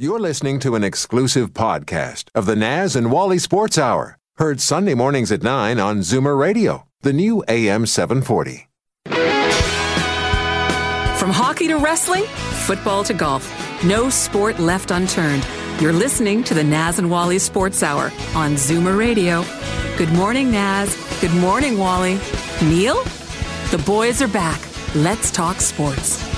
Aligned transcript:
You're 0.00 0.18
listening 0.18 0.60
to 0.60 0.76
an 0.76 0.82
exclusive 0.82 1.50
podcast 1.50 2.30
of 2.34 2.46
the 2.46 2.56
Naz 2.56 2.96
and 2.96 3.12
Wally 3.12 3.38
Sports 3.38 3.76
Hour, 3.76 4.16
heard 4.38 4.58
Sunday 4.58 4.94
mornings 4.94 5.30
at 5.30 5.42
9 5.42 5.78
on 5.78 5.98
Zoomer 5.98 6.38
Radio, 6.38 6.86
the 7.02 7.12
new 7.12 7.44
AM 7.48 7.84
740. 7.84 8.70
From 11.18 11.28
hockey 11.28 11.68
to 11.68 11.76
wrestling, 11.76 12.24
football 12.64 13.04
to 13.04 13.12
golf, 13.12 13.44
no 13.84 14.08
sport 14.08 14.58
left 14.58 14.90
unturned. 14.90 15.46
You're 15.82 15.92
listening 15.92 16.44
to 16.44 16.54
the 16.54 16.64
Naz 16.64 16.98
and 16.98 17.10
Wally 17.10 17.38
Sports 17.38 17.82
Hour 17.82 18.04
on 18.34 18.54
Zoomer 18.54 18.96
Radio. 18.96 19.44
Good 19.98 20.14
morning, 20.14 20.50
Naz. 20.50 20.96
Good 21.20 21.34
morning, 21.34 21.76
Wally. 21.76 22.18
Neil? 22.62 23.04
The 23.70 23.82
boys 23.84 24.22
are 24.22 24.28
back. 24.28 24.62
Let's 24.94 25.30
talk 25.30 25.60
sports. 25.60 26.29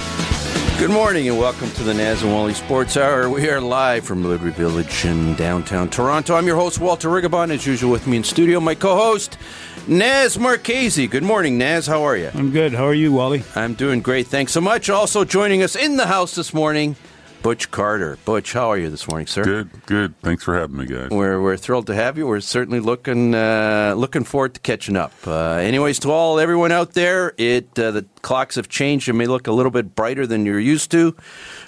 Good 0.83 0.91
morning 0.91 1.29
and 1.29 1.39
welcome 1.39 1.71
to 1.71 1.85
the 1.85 1.95
Naz 1.95 2.25
and 2.25 2.33
Wally 2.33 2.55
Sports 2.55 2.97
Hour. 2.97 3.31
We 3.31 3.49
are 3.49 3.61
live 3.61 4.05
from 4.05 4.25
Liberty 4.25 4.51
Village 4.51 5.05
in 5.05 5.37
downtown 5.37 5.89
Toronto. 5.89 6.35
I'm 6.35 6.45
your 6.45 6.57
host, 6.57 6.81
Walter 6.81 7.09
Rigobon. 7.09 7.53
As 7.53 7.65
usual, 7.65 7.93
with 7.93 8.09
me 8.09 8.17
in 8.17 8.25
studio, 8.25 8.59
my 8.59 8.75
co 8.75 8.97
host, 8.97 9.39
Naz 9.87 10.41
Marchese. 10.41 11.07
Good 11.07 11.23
morning, 11.23 11.57
Naz. 11.57 11.87
How 11.87 12.03
are 12.03 12.17
you? 12.17 12.33
I'm 12.35 12.51
good. 12.51 12.75
How 12.75 12.85
are 12.85 12.95
you, 12.95 13.13
Wally? 13.13 13.45
I'm 13.55 13.75
doing 13.75 14.01
great. 14.01 14.27
Thanks 14.27 14.51
so 14.51 14.61
much. 14.61 14.91
Also 14.91 15.25
joining 15.25 15.63
us 15.63 15.77
in 15.77 15.99
the 15.99 16.09
house 16.09 16.35
this 16.35 16.53
morning, 16.53 16.97
Butch 17.43 17.73
Carter. 17.73 18.19
Butch, 18.25 18.53
how 18.53 18.71
are 18.71 18.79
you 18.79 18.89
this 18.89 19.09
morning, 19.09 19.27
sir? 19.27 19.43
Good, 19.43 19.87
good. 19.87 20.15
Thanks 20.21 20.45
for 20.45 20.57
having 20.57 20.77
me, 20.77 20.87
guys. 20.87 21.11
We're, 21.11 21.43
we're 21.43 21.57
thrilled 21.57 21.89
to 21.89 21.95
have 21.95 22.17
you. 22.17 22.29
We're 22.29 22.39
certainly 22.39 22.79
looking 22.79 23.35
uh, 23.35 23.95
looking 23.97 24.23
forward 24.23 24.55
to 24.55 24.61
catching 24.61 24.97
up. 24.97 25.13
Uh, 25.27 25.55
anyways, 25.55 25.99
to 26.01 26.11
all 26.13 26.39
everyone 26.39 26.71
out 26.71 26.93
there, 26.93 27.35
it 27.37 27.77
uh, 27.77 27.91
the 27.91 28.07
clocks 28.23 28.55
have 28.55 28.69
changed. 28.69 29.09
It 29.09 29.15
may 29.15 29.27
look 29.27 29.49
a 29.49 29.53
little 29.53 29.73
bit 29.73 29.97
brighter 29.97 30.25
than 30.25 30.47
you're 30.47 30.61
used 30.61 30.93
to. 30.93 31.17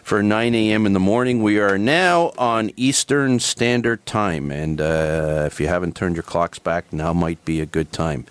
For 0.05 0.23
9 0.23 0.55
a.m. 0.55 0.87
in 0.87 0.92
the 0.92 1.01
morning, 1.01 1.42
we 1.42 1.59
are 1.59 1.77
now 1.77 2.32
on 2.38 2.70
Eastern 2.77 3.41
Standard 3.41 4.06
Time, 4.06 4.52
and 4.52 4.80
uh, 4.80 5.45
if 5.46 5.59
you 5.59 5.66
haven't 5.66 5.96
turned 5.96 6.15
your 6.15 6.23
clocks 6.23 6.60
back, 6.60 6.93
now 6.93 7.12
might 7.12 7.45
be 7.45 7.60
a 7.60 7.66
good 7.66 7.90
time. 7.90 8.27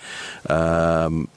Um, 0.50 1.28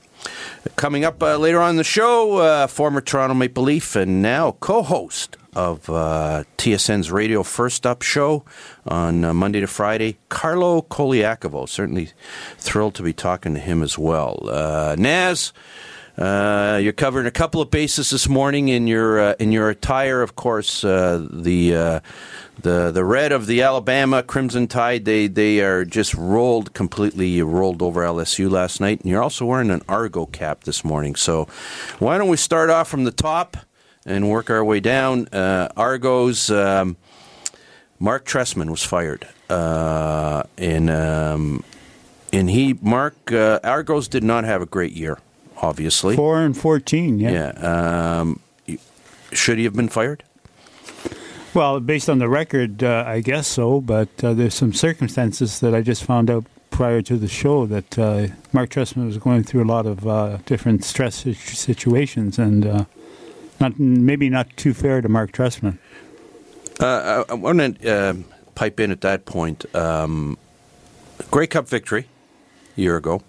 Coming 0.74 1.04
up 1.04 1.22
uh, 1.22 1.36
later 1.36 1.60
on 1.60 1.76
the 1.76 1.84
show, 1.84 2.38
uh, 2.38 2.66
former 2.66 3.00
Toronto 3.00 3.34
Maple 3.34 3.62
Leaf 3.62 3.94
and 3.94 4.20
now 4.20 4.52
co-host 4.58 5.36
of 5.56 5.88
uh, 5.88 6.44
TSN's 6.58 7.10
Radio 7.10 7.42
First 7.42 7.86
Up 7.86 8.02
show 8.02 8.44
on 8.86 9.24
uh, 9.24 9.32
Monday 9.32 9.60
to 9.60 9.66
Friday, 9.66 10.18
Carlo 10.28 10.82
Colaiacovo. 10.82 11.66
Certainly 11.66 12.10
thrilled 12.58 12.94
to 12.96 13.02
be 13.02 13.14
talking 13.14 13.54
to 13.54 13.60
him 13.60 13.82
as 13.82 13.98
well. 13.98 14.38
Uh, 14.44 14.94
Naz, 14.98 15.54
uh, 16.18 16.78
you're 16.82 16.92
covering 16.92 17.26
a 17.26 17.30
couple 17.30 17.62
of 17.62 17.70
bases 17.70 18.10
this 18.10 18.28
morning 18.28 18.68
in 18.68 18.86
your 18.86 19.18
uh, 19.18 19.34
in 19.38 19.50
your 19.50 19.70
attire. 19.70 20.20
Of 20.20 20.36
course, 20.36 20.84
uh, 20.84 21.26
the 21.30 21.74
uh, 21.74 22.00
the 22.60 22.90
the 22.90 23.04
red 23.04 23.32
of 23.32 23.46
the 23.46 23.62
Alabama 23.62 24.22
Crimson 24.22 24.66
Tide. 24.66 25.06
They 25.06 25.26
they 25.26 25.60
are 25.60 25.86
just 25.86 26.12
rolled 26.14 26.74
completely 26.74 27.40
rolled 27.40 27.80
over 27.80 28.02
LSU 28.02 28.50
last 28.50 28.78
night, 28.78 29.00
and 29.00 29.10
you're 29.10 29.22
also 29.22 29.46
wearing 29.46 29.70
an 29.70 29.82
Argo 29.88 30.26
cap 30.26 30.64
this 30.64 30.84
morning. 30.84 31.14
So, 31.14 31.48
why 31.98 32.18
don't 32.18 32.28
we 32.28 32.36
start 32.36 32.68
off 32.68 32.88
from 32.88 33.04
the 33.04 33.10
top 33.10 33.56
and 34.06 34.30
work 34.30 34.48
our 34.48 34.64
way 34.64 34.80
down? 34.80 35.28
Uh, 35.28 35.68
Argos. 35.76 36.50
Um, 36.50 36.96
Mark 37.98 38.26
Trestman 38.26 38.70
was 38.70 38.82
fired, 38.82 39.26
uh, 39.50 40.42
and 40.56 40.88
um, 40.90 41.64
and 42.32 42.48
he 42.48 42.78
Mark 42.80 43.32
uh, 43.32 43.58
Argos 43.64 44.08
did 44.08 44.22
not 44.24 44.44
have 44.44 44.62
a 44.62 44.66
great 44.66 44.92
year 44.92 45.18
obviously. 45.58 46.16
Four 46.16 46.40
and 46.42 46.56
fourteen. 46.56 47.18
Yeah. 47.18 47.52
Yeah. 47.56 48.18
Um, 48.18 48.40
should 49.32 49.58
he 49.58 49.64
have 49.64 49.74
been 49.74 49.88
fired? 49.88 50.22
Well, 51.54 51.80
based 51.80 52.10
on 52.10 52.18
the 52.18 52.28
record, 52.28 52.84
uh, 52.84 53.04
I 53.06 53.20
guess 53.20 53.46
so. 53.46 53.80
But 53.80 54.08
uh, 54.22 54.34
there's 54.34 54.54
some 54.54 54.72
circumstances 54.72 55.60
that 55.60 55.74
I 55.74 55.82
just 55.82 56.04
found 56.04 56.30
out 56.30 56.44
prior 56.70 57.00
to 57.02 57.16
the 57.16 57.28
show 57.28 57.66
that 57.66 57.98
uh, 57.98 58.26
Mark 58.52 58.70
Trestman 58.70 59.06
was 59.06 59.18
going 59.18 59.44
through 59.44 59.64
a 59.64 59.70
lot 59.70 59.86
of 59.86 60.06
uh, 60.06 60.38
different 60.46 60.84
stress 60.84 61.16
situations, 61.16 62.38
and 62.38 62.66
uh, 62.66 62.84
not 63.60 63.78
maybe 63.78 64.28
not 64.28 64.54
too 64.56 64.74
fair 64.74 65.00
to 65.00 65.08
Mark 65.08 65.32
Trestman. 65.32 65.78
Uh, 66.80 67.24
I, 67.28 67.32
I 67.32 67.34
want 67.34 67.80
to 67.80 68.24
pipe 68.54 68.80
in 68.80 68.90
at 68.90 69.02
that 69.02 69.24
point. 69.24 69.64
Um, 69.74 70.36
Grey 71.30 71.46
Cup 71.46 71.68
victory 71.68 72.08
a 72.76 72.80
year 72.80 72.96
ago. 72.96 73.22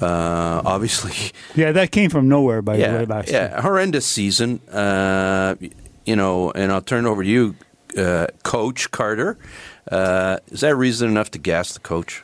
Uh, 0.00 0.62
obviously, 0.64 1.32
yeah, 1.54 1.72
that 1.72 1.90
came 1.90 2.10
from 2.10 2.28
nowhere. 2.28 2.62
By 2.62 2.76
yeah, 2.76 2.92
the 2.92 2.98
way, 2.98 3.04
last 3.06 3.30
yeah, 3.30 3.50
year. 3.50 3.60
horrendous 3.62 4.06
season. 4.06 4.60
Uh, 4.68 5.56
you 6.04 6.16
know, 6.16 6.50
and 6.52 6.70
I'll 6.70 6.82
turn 6.82 7.06
over 7.06 7.22
to 7.22 7.28
you, 7.28 7.56
uh, 7.96 8.26
Coach 8.42 8.90
Carter. 8.90 9.38
Uh, 9.90 10.38
is 10.48 10.60
that 10.60 10.76
reason 10.76 11.08
enough 11.08 11.30
to 11.32 11.38
gas 11.38 11.72
the 11.72 11.80
coach? 11.80 12.22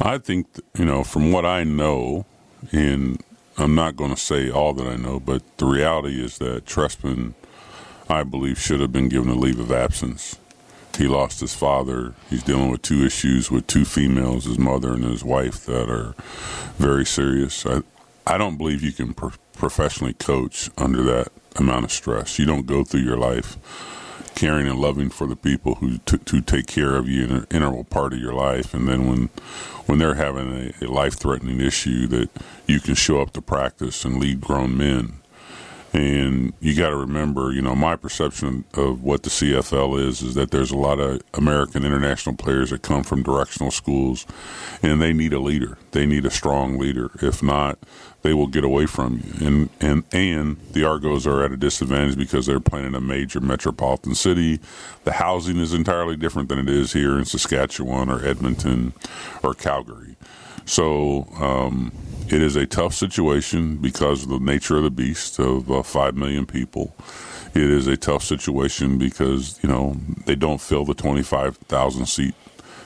I 0.00 0.16
think 0.18 0.46
you 0.78 0.84
know 0.84 1.04
from 1.04 1.30
what 1.30 1.44
I 1.44 1.64
know, 1.64 2.24
and 2.72 3.22
I'm 3.60 3.74
not 3.74 3.94
going 3.94 4.10
to 4.10 4.20
say 4.20 4.50
all 4.50 4.72
that 4.72 4.86
I 4.86 4.96
know, 4.96 5.20
but 5.20 5.42
the 5.58 5.66
reality 5.66 6.24
is 6.24 6.38
that 6.38 6.64
Trestman, 6.64 7.34
I 8.08 8.22
believe, 8.22 8.58
should 8.58 8.80
have 8.80 8.90
been 8.90 9.10
given 9.10 9.28
a 9.28 9.34
leave 9.34 9.60
of 9.60 9.70
absence. 9.70 10.38
He 10.96 11.06
lost 11.06 11.40
his 11.40 11.54
father. 11.54 12.14
He's 12.30 12.42
dealing 12.42 12.70
with 12.70 12.80
two 12.80 13.04
issues 13.04 13.50
with 13.50 13.66
two 13.66 13.84
females, 13.84 14.46
his 14.46 14.58
mother 14.58 14.94
and 14.94 15.04
his 15.04 15.22
wife, 15.22 15.66
that 15.66 15.90
are 15.90 16.14
very 16.78 17.04
serious. 17.04 17.66
I, 17.66 17.82
I 18.26 18.38
don't 18.38 18.56
believe 18.56 18.82
you 18.82 18.92
can 18.92 19.12
pro- 19.12 19.32
professionally 19.52 20.14
coach 20.14 20.70
under 20.78 21.02
that 21.02 21.28
amount 21.56 21.84
of 21.84 21.92
stress. 21.92 22.38
You 22.38 22.46
don't 22.46 22.66
go 22.66 22.82
through 22.82 23.00
your 23.00 23.18
life 23.18 23.58
caring 24.34 24.66
and 24.66 24.78
loving 24.78 25.10
for 25.10 25.26
the 25.26 25.36
people 25.36 25.76
who 25.76 25.98
t- 25.98 26.18
to 26.18 26.40
take 26.40 26.66
care 26.66 26.96
of 26.96 27.08
you 27.08 27.24
in 27.24 27.30
an 27.30 27.46
integral 27.50 27.84
part 27.84 28.12
of 28.12 28.18
your 28.18 28.34
life, 28.34 28.74
and 28.74 28.88
then 28.88 29.08
when 29.08 29.30
when 29.86 29.98
they're 29.98 30.14
having 30.14 30.72
a, 30.80 30.84
a 30.84 30.88
life 30.88 31.18
threatening 31.18 31.60
issue, 31.60 32.06
that 32.06 32.30
you 32.66 32.80
can 32.80 32.94
show 32.94 33.20
up 33.20 33.32
to 33.32 33.42
practice 33.42 34.04
and 34.04 34.20
lead 34.20 34.40
grown 34.40 34.76
men 34.76 35.20
and 35.92 36.52
you 36.60 36.76
got 36.76 36.90
to 36.90 36.96
remember, 36.96 37.52
you 37.52 37.62
know, 37.62 37.74
my 37.74 37.96
perception 37.96 38.64
of 38.74 39.02
what 39.02 39.24
the 39.24 39.30
CFL 39.30 40.00
is 40.06 40.22
is 40.22 40.34
that 40.36 40.52
there's 40.52 40.70
a 40.70 40.76
lot 40.76 41.00
of 41.00 41.20
American 41.34 41.84
international 41.84 42.36
players 42.36 42.70
that 42.70 42.82
come 42.82 43.02
from 43.02 43.22
directional 43.22 43.72
schools, 43.72 44.24
and 44.82 45.02
they 45.02 45.12
need 45.12 45.32
a 45.32 45.40
leader. 45.40 45.78
They 45.90 46.06
need 46.06 46.24
a 46.24 46.30
strong 46.30 46.78
leader. 46.78 47.10
If 47.20 47.42
not, 47.42 47.78
they 48.22 48.34
will 48.34 48.46
get 48.46 48.64
away 48.64 48.86
from 48.86 49.22
you. 49.24 49.46
And 49.46 49.70
and 49.80 50.04
and 50.12 50.56
the 50.72 50.84
Argos 50.84 51.26
are 51.26 51.42
at 51.44 51.52
a 51.52 51.56
disadvantage 51.56 52.16
because 52.16 52.46
they're 52.46 52.60
playing 52.60 52.86
in 52.86 52.94
a 52.94 53.00
major 53.00 53.40
metropolitan 53.40 54.14
city. 54.14 54.60
The 55.04 55.12
housing 55.12 55.58
is 55.58 55.72
entirely 55.72 56.16
different 56.16 56.48
than 56.48 56.58
it 56.58 56.68
is 56.68 56.92
here 56.92 57.18
in 57.18 57.24
Saskatchewan 57.24 58.10
or 58.10 58.24
Edmonton 58.24 58.92
or 59.42 59.54
Calgary. 59.54 60.16
So. 60.64 61.26
Um, 61.36 61.92
it 62.32 62.42
is 62.42 62.54
a 62.54 62.64
tough 62.64 62.94
situation 62.94 63.78
because 63.78 64.22
of 64.22 64.28
the 64.28 64.38
nature 64.38 64.76
of 64.76 64.84
the 64.84 64.90
beast 64.90 65.40
of 65.40 65.68
uh, 65.68 65.82
five 65.82 66.14
million 66.14 66.46
people. 66.46 66.94
It 67.54 67.62
is 67.64 67.88
a 67.88 67.96
tough 67.96 68.22
situation 68.22 68.98
because 68.98 69.58
you 69.64 69.68
know 69.68 69.96
they 70.26 70.36
don't 70.36 70.60
fill 70.60 70.84
the 70.84 70.94
twenty-five 70.94 71.56
thousand 71.56 72.06
seat 72.06 72.36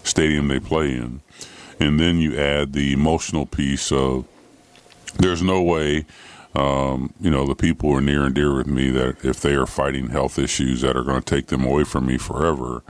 stadium 0.03 0.49
they 0.49 0.61
play 0.61 0.93
in, 0.93 1.21
and 1.79 2.01
then 2.01 2.17
you 2.17 2.39
add 2.39 2.73
the 2.73 2.95
emotional 2.95 3.45
piece 3.45 3.93
of 3.93 4.25
there's 5.19 5.43
no 5.43 5.63
way. 5.63 6.07
Um, 6.55 7.13
you 7.21 7.31
know, 7.31 7.47
the 7.47 7.57
people 7.57 7.91
who 7.91 7.97
are 7.97 8.01
near 8.01 8.25
and 8.25 8.35
dear 8.35 8.55
with 8.55 8.69
me 8.69 8.91
that 8.91 9.25
if 9.25 9.41
they 9.41 9.55
are 9.55 9.67
fighting 9.67 10.11
health 10.11 10.39
issues 10.39 10.83
that 10.83 10.97
are 10.97 11.03
going 11.03 11.21
to 11.21 11.35
take 11.35 11.49
them 11.49 11.65
away 11.65 11.83
from 11.83 12.07
me 12.07 12.17
forever, 12.17 12.85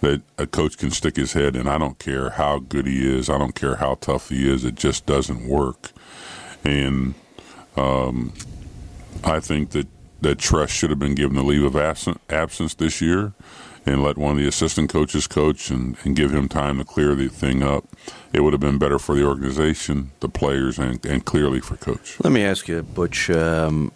that 0.00 0.22
a 0.36 0.46
coach 0.48 0.76
can 0.78 0.90
stick 0.90 1.14
his 1.16 1.32
head 1.32 1.54
in. 1.54 1.68
I 1.68 1.78
don't 1.78 1.98
care 2.00 2.30
how 2.30 2.58
good 2.58 2.86
he 2.86 3.08
is. 3.08 3.30
I 3.30 3.38
don't 3.38 3.54
care 3.54 3.76
how 3.76 3.94
tough 3.96 4.30
he 4.30 4.50
is. 4.50 4.64
It 4.64 4.74
just 4.74 5.06
doesn't 5.06 5.46
work. 5.46 5.92
And 6.64 7.14
um, 7.76 8.32
I 9.22 9.38
think 9.38 9.70
that 9.70 9.86
that 10.20 10.38
Tress 10.38 10.70
should 10.70 10.90
have 10.90 10.98
been 10.98 11.14
given 11.14 11.36
the 11.36 11.44
leave 11.44 11.62
of 11.62 11.76
absence 11.76 12.74
this 12.74 13.00
year 13.00 13.32
and 13.86 14.02
let 14.02 14.18
one 14.18 14.32
of 14.32 14.36
the 14.38 14.48
assistant 14.48 14.90
coaches 14.90 15.26
coach 15.26 15.70
and, 15.70 15.96
and 16.04 16.16
give 16.16 16.32
him 16.32 16.48
time 16.48 16.78
to 16.78 16.84
clear 16.84 17.14
the 17.14 17.28
thing 17.28 17.62
up. 17.62 17.84
It 18.32 18.40
would 18.40 18.52
have 18.52 18.60
been 18.60 18.78
better 18.78 18.98
for 18.98 19.14
the 19.14 19.24
organization, 19.24 20.10
the 20.20 20.28
players, 20.28 20.78
and, 20.78 21.04
and 21.06 21.24
clearly 21.24 21.60
for 21.60 21.76
coach. 21.76 22.18
Let 22.22 22.32
me 22.32 22.44
ask 22.44 22.68
you, 22.68 22.82
Butch. 22.82 23.30
Um, 23.30 23.92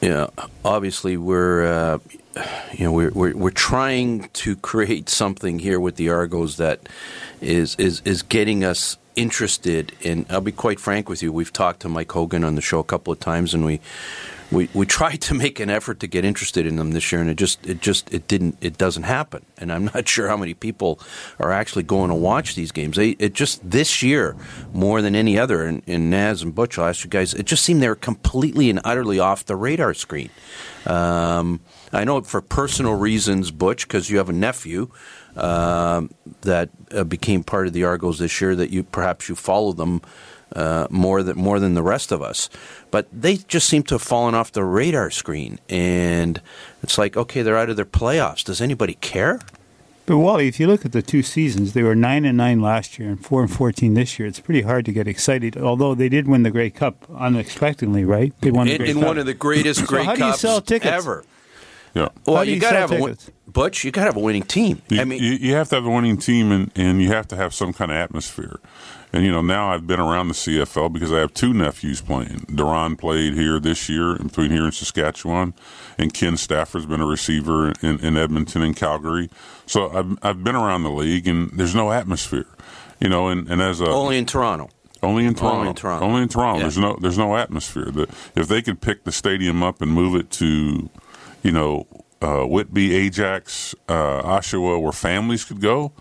you 0.00 0.08
know, 0.08 0.30
obviously 0.64 1.16
we're 1.16 1.64
uh, 1.64 1.98
you 2.72 2.84
know 2.84 2.92
we're, 2.92 3.12
we're 3.12 3.36
we're 3.36 3.50
trying 3.50 4.28
to 4.32 4.56
create 4.70 5.08
something 5.08 5.60
here 5.60 5.78
with 5.78 5.96
the 5.96 6.10
Argos 6.10 6.56
that 6.56 6.80
is 7.40 7.76
is 7.76 8.02
is 8.04 8.22
getting 8.22 8.64
us 8.64 8.98
interested 9.14 9.92
in. 10.00 10.26
I'll 10.28 10.40
be 10.40 10.52
quite 10.52 10.80
frank 10.80 11.08
with 11.08 11.22
you. 11.22 11.32
We've 11.32 11.52
talked 11.52 11.80
to 11.80 11.88
Mike 11.88 12.10
Hogan 12.10 12.44
on 12.44 12.56
the 12.56 12.60
show 12.60 12.80
a 12.80 12.84
couple 12.84 13.12
of 13.12 13.20
times, 13.20 13.54
and 13.54 13.64
we 13.64 13.80
we 14.52 14.68
we 14.74 14.86
tried 14.86 15.20
to 15.22 15.34
make 15.34 15.58
an 15.58 15.70
effort 15.70 16.00
to 16.00 16.06
get 16.06 16.24
interested 16.24 16.66
in 16.66 16.76
them 16.76 16.92
this 16.92 17.10
year, 17.10 17.20
and 17.20 17.30
it 17.30 17.36
just 17.36 17.66
it 17.66 17.80
just 17.80 18.12
it 18.12 18.28
didn't 18.28 18.58
it 18.60 18.76
doesn't 18.76 19.04
happen. 19.04 19.44
And 19.58 19.72
I'm 19.72 19.86
not 19.86 20.06
sure 20.14 20.28
how 20.28 20.36
many 20.36 20.54
people 20.54 21.00
are 21.38 21.50
actually 21.50 21.82
going 21.84 22.10
to 22.10 22.14
watch 22.14 22.54
these 22.54 22.70
games. 22.70 22.96
They, 22.96 23.10
it 23.10 23.32
just 23.32 23.68
this 23.68 24.02
year 24.02 24.36
more 24.72 25.02
than 25.02 25.16
any 25.16 25.38
other. 25.38 25.64
And, 25.64 25.82
and 25.86 26.10
Naz 26.10 26.42
and 26.42 26.54
Butch, 26.54 26.78
I'll 26.78 26.86
ask 26.86 27.02
you 27.04 27.10
guys, 27.10 27.34
it 27.34 27.46
just 27.46 27.64
seemed 27.64 27.82
they 27.82 27.88
were 27.88 27.94
completely 27.94 28.68
and 28.68 28.80
utterly 28.84 29.18
off 29.18 29.46
the 29.46 29.56
radar 29.56 29.94
screen. 29.94 30.30
Um, 30.86 31.60
I 31.92 32.04
know 32.04 32.20
for 32.22 32.40
personal 32.40 32.94
reasons, 32.94 33.50
Butch, 33.50 33.86
because 33.86 34.10
you 34.10 34.18
have 34.18 34.28
a 34.28 34.34
nephew 34.34 34.90
uh, 35.36 36.02
that 36.42 36.70
uh, 36.90 37.04
became 37.04 37.42
part 37.42 37.66
of 37.66 37.72
the 37.72 37.84
Argos 37.84 38.18
this 38.18 38.40
year. 38.40 38.54
That 38.54 38.70
you 38.70 38.82
perhaps 38.82 39.28
you 39.28 39.34
follow 39.34 39.72
them 39.72 40.02
uh, 40.54 40.86
more 40.90 41.22
than 41.22 41.36
more 41.36 41.58
than 41.60 41.74
the 41.74 41.82
rest 41.82 42.12
of 42.12 42.22
us. 42.22 42.48
But 42.90 43.06
they 43.12 43.36
just 43.36 43.68
seem 43.68 43.82
to 43.84 43.94
have 43.94 44.02
fallen 44.02 44.34
off 44.34 44.52
the 44.52 44.64
radar 44.64 45.10
screen, 45.10 45.58
and 45.68 46.40
it's 46.82 46.98
like, 46.98 47.16
okay, 47.16 47.42
they're 47.42 47.56
out 47.58 47.70
of 47.70 47.76
their 47.76 47.84
playoffs. 47.84 48.44
Does 48.44 48.60
anybody 48.60 48.94
care? 48.94 49.40
But 50.04 50.18
Wally, 50.18 50.48
if 50.48 50.58
you 50.58 50.66
look 50.66 50.84
at 50.84 50.90
the 50.90 51.00
two 51.00 51.22
seasons, 51.22 51.74
they 51.74 51.82
were 51.84 51.94
nine 51.94 52.24
and 52.24 52.36
nine 52.36 52.60
last 52.60 52.98
year 52.98 53.08
and 53.08 53.24
four 53.24 53.40
and 53.42 53.50
fourteen 53.50 53.94
this 53.94 54.18
year. 54.18 54.26
It's 54.26 54.40
pretty 54.40 54.62
hard 54.62 54.84
to 54.86 54.92
get 54.92 55.06
excited. 55.06 55.56
Although 55.56 55.94
they 55.94 56.08
did 56.08 56.26
win 56.26 56.42
the 56.42 56.50
Grey 56.50 56.70
Cup 56.70 57.06
unexpectedly, 57.14 58.04
right? 58.04 58.32
They 58.40 58.50
won 58.50 58.66
the 58.66 58.72
in, 58.74 58.78
Grey 58.78 58.90
in 58.90 58.96
Cup. 58.98 59.04
one 59.06 59.18
of 59.18 59.26
the 59.26 59.34
greatest 59.34 59.80
So 59.80 59.86
Grey 59.86 60.04
how 60.04 60.14
do 60.14 60.20
you 60.24 60.30
Cups 60.30 60.40
sell 60.40 60.60
tickets? 60.60 60.92
ever. 60.92 61.24
Yeah. 61.94 62.08
Well, 62.26 62.36
How 62.36 62.42
you, 62.42 62.54
you 62.54 62.60
got 62.60 62.70
to 62.72 62.76
sell 62.76 62.88
have 62.88 62.98
a 63.00 63.02
win- 63.02 63.18
Butch. 63.46 63.84
You 63.84 63.90
got 63.90 64.02
to 64.02 64.06
have 64.06 64.16
a 64.16 64.20
winning 64.20 64.44
team. 64.44 64.80
You, 64.88 65.00
I 65.00 65.04
mean, 65.04 65.22
you, 65.22 65.32
you 65.32 65.54
have 65.54 65.68
to 65.70 65.74
have 65.74 65.84
a 65.84 65.90
winning 65.90 66.16
team, 66.16 66.50
and, 66.50 66.70
and 66.74 67.02
you 67.02 67.08
have 67.08 67.28
to 67.28 67.36
have 67.36 67.52
some 67.52 67.72
kind 67.72 67.90
of 67.90 67.96
atmosphere. 67.98 68.60
And 69.12 69.24
you 69.26 69.30
know, 69.30 69.42
now 69.42 69.70
I've 69.72 69.86
been 69.86 70.00
around 70.00 70.28
the 70.28 70.34
CFL 70.34 70.90
because 70.90 71.12
I 71.12 71.18
have 71.18 71.34
two 71.34 71.52
nephews 71.52 72.00
playing. 72.00 72.46
Duron 72.48 72.98
played 72.98 73.34
here 73.34 73.60
this 73.60 73.90
year, 73.90 74.16
in 74.16 74.28
between 74.28 74.50
here 74.50 74.64
and 74.64 74.72
Saskatchewan, 74.72 75.52
and 75.98 76.14
Ken 76.14 76.38
Stafford's 76.38 76.86
been 76.86 77.02
a 77.02 77.06
receiver 77.06 77.72
in, 77.82 77.98
in 78.00 78.16
Edmonton 78.16 78.62
and 78.62 78.74
Calgary. 78.74 79.28
So 79.66 79.90
I've 79.90 80.16
I've 80.22 80.42
been 80.42 80.56
around 80.56 80.84
the 80.84 80.90
league, 80.90 81.28
and 81.28 81.50
there's 81.50 81.74
no 81.74 81.92
atmosphere. 81.92 82.46
You 83.00 83.10
know, 83.10 83.28
and, 83.28 83.46
and 83.50 83.60
as 83.60 83.82
a 83.82 83.86
only 83.86 84.16
in 84.16 84.24
Toronto. 84.24 84.70
only 85.02 85.26
in 85.26 85.34
Toronto. 85.34 85.58
Only 85.58 85.68
in 85.68 85.74
Toronto. 85.74 86.06
Only 86.06 86.22
in 86.22 86.28
Toronto. 86.28 86.56
Yeah. 86.58 86.62
There's 86.62 86.78
no 86.78 86.96
there's 86.98 87.18
no 87.18 87.36
atmosphere. 87.36 87.90
The, 87.90 88.02
if 88.34 88.48
they 88.48 88.62
could 88.62 88.80
pick 88.80 89.04
the 89.04 89.12
stadium 89.12 89.62
up 89.62 89.82
and 89.82 89.90
move 89.92 90.14
it 90.18 90.30
to, 90.30 90.88
you 91.42 91.52
know, 91.52 91.86
uh, 92.20 92.44
Whitby, 92.44 92.94
Ajax, 92.94 93.74
uh, 93.88 94.22
Oshawa, 94.22 94.80
where 94.80 94.92
families 94.92 95.44
could 95.44 95.60
go, 95.60 95.92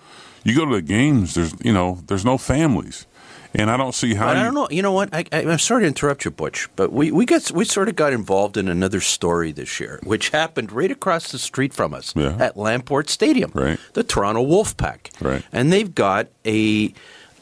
you 0.44 0.56
go 0.56 0.66
to 0.66 0.76
the 0.76 0.82
games. 0.82 1.34
There's 1.34 1.54
you 1.64 1.74
know 1.74 2.00
there's 2.08 2.24
no 2.26 2.38
families, 2.38 3.08
and 3.54 3.70
I 3.72 3.78
don't 3.78 3.94
see 3.96 4.14
how. 4.16 4.28
But 4.28 4.38
I 4.38 4.44
don't 4.44 4.54
know. 4.54 4.68
You 4.70 4.82
know 4.82 4.92
what? 4.92 5.10
I, 5.14 5.26
I'm 5.32 5.60
sorry 5.60 5.82
to 5.84 5.88
interrupt 5.88 6.26
you, 6.26 6.32
Butch, 6.32 6.68
but 6.76 6.92
we, 6.92 7.12
we 7.12 7.26
got 7.26 7.50
we 7.52 7.66
sort 7.66 7.90
of 7.90 7.96
got 7.96 8.14
involved 8.14 8.56
in 8.58 8.68
another 8.68 9.02
story 9.02 9.52
this 9.52 9.80
year, 9.80 10.00
which 10.04 10.30
happened 10.30 10.72
right 10.72 10.92
across 10.92 11.32
the 11.32 11.40
street 11.40 11.74
from 11.74 11.94
us 11.94 12.14
Yeah. 12.16 12.36
at 12.40 12.56
Lamport 12.56 13.10
Stadium, 13.10 13.52
Right. 13.54 13.80
the 13.94 14.04
Toronto 14.04 14.44
Wolfpack, 14.46 15.10
Right. 15.22 15.44
and 15.52 15.72
they've 15.74 15.94
got 15.94 16.28
a 16.46 16.94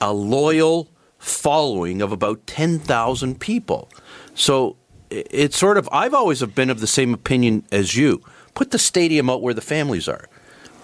a 0.02 0.14
loyal 0.14 0.88
following 1.18 2.02
of 2.02 2.12
about 2.12 2.46
ten 2.48 2.80
thousand 2.80 3.40
people. 3.40 3.90
So 4.36 4.78
it's 5.10 5.58
sort 5.58 5.78
of 5.78 5.90
I've 5.92 6.14
always 6.14 6.40
have 6.40 6.56
been 6.56 6.70
of 6.70 6.80
the 6.80 6.88
same 6.88 7.14
opinion 7.14 7.64
as 7.72 7.96
you. 7.96 8.22
Put 8.54 8.72
the 8.72 8.80
stadium 8.80 9.30
out 9.30 9.42
where 9.42 9.54
the 9.54 9.62
families 9.62 10.08
are, 10.08 10.28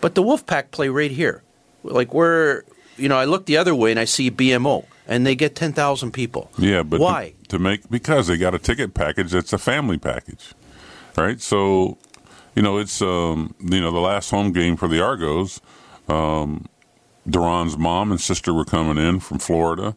but 0.01 0.16
the 0.16 0.24
Wolfpack 0.24 0.72
play 0.72 0.89
right 0.89 1.12
here. 1.12 1.44
Like 1.83 2.13
we're 2.13 2.63
you 2.98 3.10
know 3.10 3.18
I 3.18 3.25
look 3.25 3.45
the 3.45 3.57
other 3.57 3.75
way 3.75 3.92
and 3.92 4.00
I 4.00 4.06
see 4.06 4.31
BMO 4.31 4.86
and 5.07 5.25
they 5.25 5.36
get 5.36 5.56
ten 5.56 5.74
thousand 5.74 6.12
people. 6.12 6.51
Yeah, 6.57 6.83
but 6.83 6.98
to- 6.98 7.04
why? 7.04 7.33
To, 7.50 7.60
make 7.60 7.89
because 7.89 8.27
they 8.27 8.38
got 8.38 8.54
a 8.56 8.60
ticket 8.60 8.94
package 8.94 9.31
that's 9.31 9.54
a 9.54 9.57
family 9.57 9.98
package, 9.98 10.54
right? 11.16 11.39
So, 11.39 11.98
you 12.56 12.62
know, 12.62 12.77
it's 12.77 13.01
um, 13.01 13.56
you 13.60 13.80
know 13.81 13.92
the 13.92 14.00
last 14.00 14.31
home 14.31 14.51
game 14.51 14.75
for 14.75 14.88
the 14.88 15.01
Argos. 15.01 15.62
Um, 16.07 16.68
Duron's 17.27 17.77
mom 17.77 18.12
and 18.12 18.22
sister 18.22 18.54
were 18.54 18.66
coming 18.66 19.04
in 19.04 19.19
from 19.19 19.39
Florida, 19.39 19.95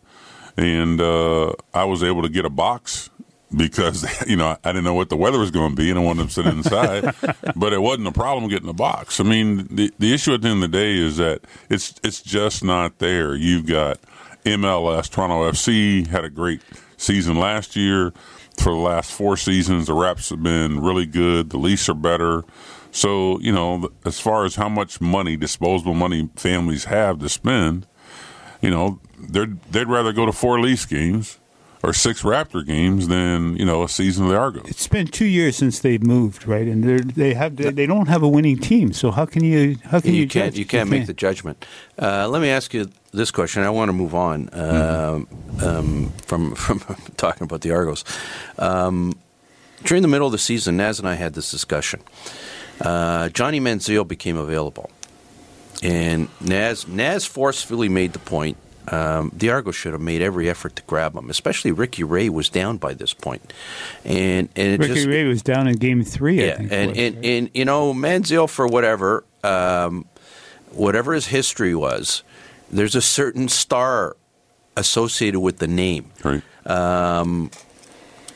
and 0.57 1.01
uh, 1.01 1.53
I 1.75 1.85
was 1.85 2.03
able 2.03 2.23
to 2.23 2.29
get 2.29 2.45
a 2.45 2.51
box 2.51 3.11
because 3.55 4.07
you 4.27 4.37
know 4.37 4.57
I 4.65 4.73
didn't 4.73 4.85
know 4.85 4.95
what 4.95 5.09
the 5.09 5.17
weather 5.17 5.39
was 5.39 5.51
going 5.51 5.71
to 5.71 5.77
be, 5.77 5.91
and 5.91 5.99
I 5.99 6.03
wanted 6.03 6.23
them 6.23 6.31
sitting 6.31 6.59
inside. 6.59 7.15
but 7.57 7.73
it 7.73 7.81
wasn't 7.81 8.09
a 8.09 8.13
problem 8.13 8.49
getting 8.49 8.69
a 8.69 8.75
box. 8.75 9.21
I 9.21 9.25
mean, 9.25 9.69
the 9.71 9.93
the 9.99 10.13
issue 10.13 10.35
at 10.35 10.43
the 10.43 10.49
end 10.49 10.63
of 10.63 10.71
the 10.71 10.79
day 10.79 10.97
is 10.97 11.17
that 11.19 11.43
it's 11.69 11.95
it's 12.03 12.23
just 12.23 12.65
not 12.65 12.99
there. 12.99 13.35
You've 13.35 13.67
got 13.67 13.99
MLS, 14.45 15.11
Toronto 15.11 15.51
FC 15.51 16.07
had 16.07 16.25
a 16.25 16.31
great 16.31 16.63
season 16.97 17.39
last 17.39 17.77
year. 17.77 18.13
For 18.59 18.73
the 18.73 18.79
last 18.79 19.13
four 19.13 19.37
seasons, 19.37 19.87
the 19.87 19.95
reps 19.95 20.31
have 20.31 20.43
been 20.43 20.81
really 20.81 21.07
good. 21.07 21.51
The 21.51 21.59
Leafs 21.59 21.89
are 21.89 21.95
better. 21.95 22.43
So, 22.91 23.39
you 23.39 23.53
know, 23.53 23.89
as 24.05 24.19
far 24.19 24.45
as 24.45 24.57
how 24.57 24.69
much 24.69 25.01
money, 25.01 25.37
disposable 25.37 25.95
money 25.95 26.29
families 26.35 26.87
have 26.87 27.21
to 27.21 27.29
spend, 27.29 27.87
you 28.61 28.71
know, 28.71 28.99
they'd, 29.17 29.63
they'd 29.71 29.87
rather 29.87 30.13
go 30.13 30.27
to 30.27 30.33
four 30.33 30.59
Leafs 30.61 30.87
games 30.87 31.39
or 31.83 31.93
six 31.93 32.23
Raptor 32.23 32.67
games 32.67 33.09
than, 33.09 33.57
you 33.57 33.65
know, 33.65 33.83
a 33.83 33.89
season 33.89 34.25
of 34.25 34.31
the 34.31 34.37
Argos. 34.37 34.69
It's 34.69 34.89
been 34.89 35.07
two 35.07 35.27
years 35.27 35.57
since 35.57 35.79
they've 35.81 36.03
moved, 36.03 36.47
right? 36.47 36.67
And 36.67 36.83
they're, 36.83 36.99
they 36.99 37.35
have 37.35 37.57
they, 37.57 37.71
they 37.71 37.87
don't 37.87 38.09
have 38.09 38.23
a 38.23 38.29
winning 38.29 38.59
team. 38.59 38.93
So 38.93 39.11
how 39.11 39.27
can 39.27 39.45
you 39.45 39.77
how 39.85 40.01
can 40.01 40.15
you, 40.15 40.23
you 40.23 40.29
can't 40.29 40.53
judge? 40.53 40.59
you 40.59 40.65
can't 40.65 40.91
make 40.91 41.07
the 41.07 41.15
judgment. 41.15 41.65
Uh, 42.01 42.29
let 42.29 42.43
me 42.43 42.49
ask 42.49 42.75
you 42.75 42.91
this 43.13 43.31
question. 43.31 43.63
I 43.63 43.71
want 43.71 43.89
to 43.89 43.93
move 43.93 44.15
on 44.15 44.49
uh, 44.51 45.21
um, 45.63 46.13
from 46.27 46.55
from 46.57 46.81
talking 47.17 47.45
about 47.45 47.61
the 47.61 47.71
Argos. 47.71 48.05
Um, 48.59 49.19
during 49.85 50.03
the 50.03 50.09
middle 50.09 50.27
of 50.27 50.33
the 50.33 50.39
season, 50.39 50.77
Naz 50.77 50.99
and 50.99 51.09
I 51.09 51.15
had 51.15 51.35
this 51.35 51.51
discussion. 51.51 52.01
Uh, 52.81 53.29
Johnny 53.29 53.61
Manziel 53.61 54.07
became 54.07 54.37
available, 54.37 54.91
and 55.83 56.29
Naz 56.41 56.89
Naz 56.89 57.25
forcefully 57.25 57.89
made 57.89 58.13
the 58.13 58.19
point. 58.19 58.57
Um, 58.91 59.33
the 59.37 59.51
Argos 59.51 59.75
should 59.75 59.93
have 59.93 60.01
made 60.01 60.23
every 60.23 60.49
effort 60.49 60.77
to 60.77 60.83
grab 60.83 61.15
him, 61.15 61.31
especially 61.31 61.73
Ricky 61.73 62.05
Ray 62.05 62.29
was 62.29 62.49
down 62.49 62.79
by 62.79 62.95
this 62.95 63.13
point, 63.15 63.53
and 64.05 64.49
and 64.57 64.73
it 64.73 64.81
Ricky 64.81 64.95
just, 64.95 65.07
Ray 65.07 65.25
was 65.25 65.43
down 65.43 65.69
in 65.69 65.77
Game 65.77 66.03
Three. 66.03 66.43
I 66.43 66.47
yeah, 66.47 66.57
think. 66.57 66.73
and, 66.73 66.91
was, 66.91 66.99
and, 66.99 67.17
right? 67.17 67.25
and 67.25 67.51
you 67.55 67.65
know 67.65 67.93
Manziel 67.93 68.49
for 68.49 68.67
whatever, 68.67 69.25
um, 69.45 70.07
whatever 70.71 71.13
his 71.13 71.27
history 71.27 71.75
was, 71.75 72.23
there's 72.71 72.95
a 72.95 73.03
certain 73.03 73.49
star 73.49 74.17
associated 74.77 75.41
with 75.41 75.59
the 75.59 75.69
name. 75.69 76.11
Right. 76.25 76.43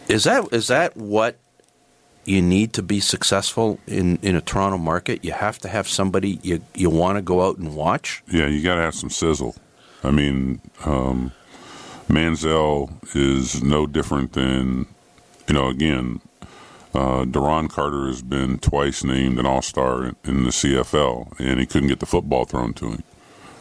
Is 0.08 0.24
that 0.24 0.52
is 0.52 0.68
that 0.68 0.96
what 0.96 1.38
you 2.24 2.42
need 2.42 2.72
to 2.74 2.82
be 2.82 3.00
successful 3.00 3.80
in, 3.86 4.18
in 4.22 4.36
a 4.36 4.40
Toronto 4.40 4.78
market? 4.78 5.24
You 5.24 5.32
have 5.32 5.58
to 5.60 5.68
have 5.68 5.88
somebody 5.88 6.38
you 6.42 6.62
you 6.74 6.90
want 6.90 7.16
to 7.16 7.22
go 7.22 7.46
out 7.46 7.58
and 7.58 7.74
watch. 7.74 8.22
Yeah, 8.30 8.46
you 8.46 8.62
got 8.62 8.74
to 8.76 8.82
have 8.82 8.94
some 8.94 9.10
sizzle. 9.10 9.56
I 10.04 10.10
mean, 10.10 10.60
um, 10.84 11.32
Manziel 12.08 12.90
is 13.14 13.62
no 13.62 13.86
different 13.86 14.32
than, 14.32 14.86
you 15.48 15.54
know, 15.54 15.68
again, 15.68 16.20
uh, 16.94 17.24
Duron 17.24 17.70
Carter 17.70 18.06
has 18.06 18.22
been 18.22 18.58
twice 18.58 19.02
named 19.02 19.38
an 19.38 19.46
All 19.46 19.62
Star 19.62 20.04
in, 20.04 20.16
in 20.24 20.44
the 20.44 20.50
CFL, 20.50 21.38
and 21.38 21.58
he 21.58 21.66
couldn't 21.66 21.88
get 21.88 22.00
the 22.00 22.06
football 22.06 22.44
thrown 22.44 22.74
to 22.74 22.90
him. 22.90 23.02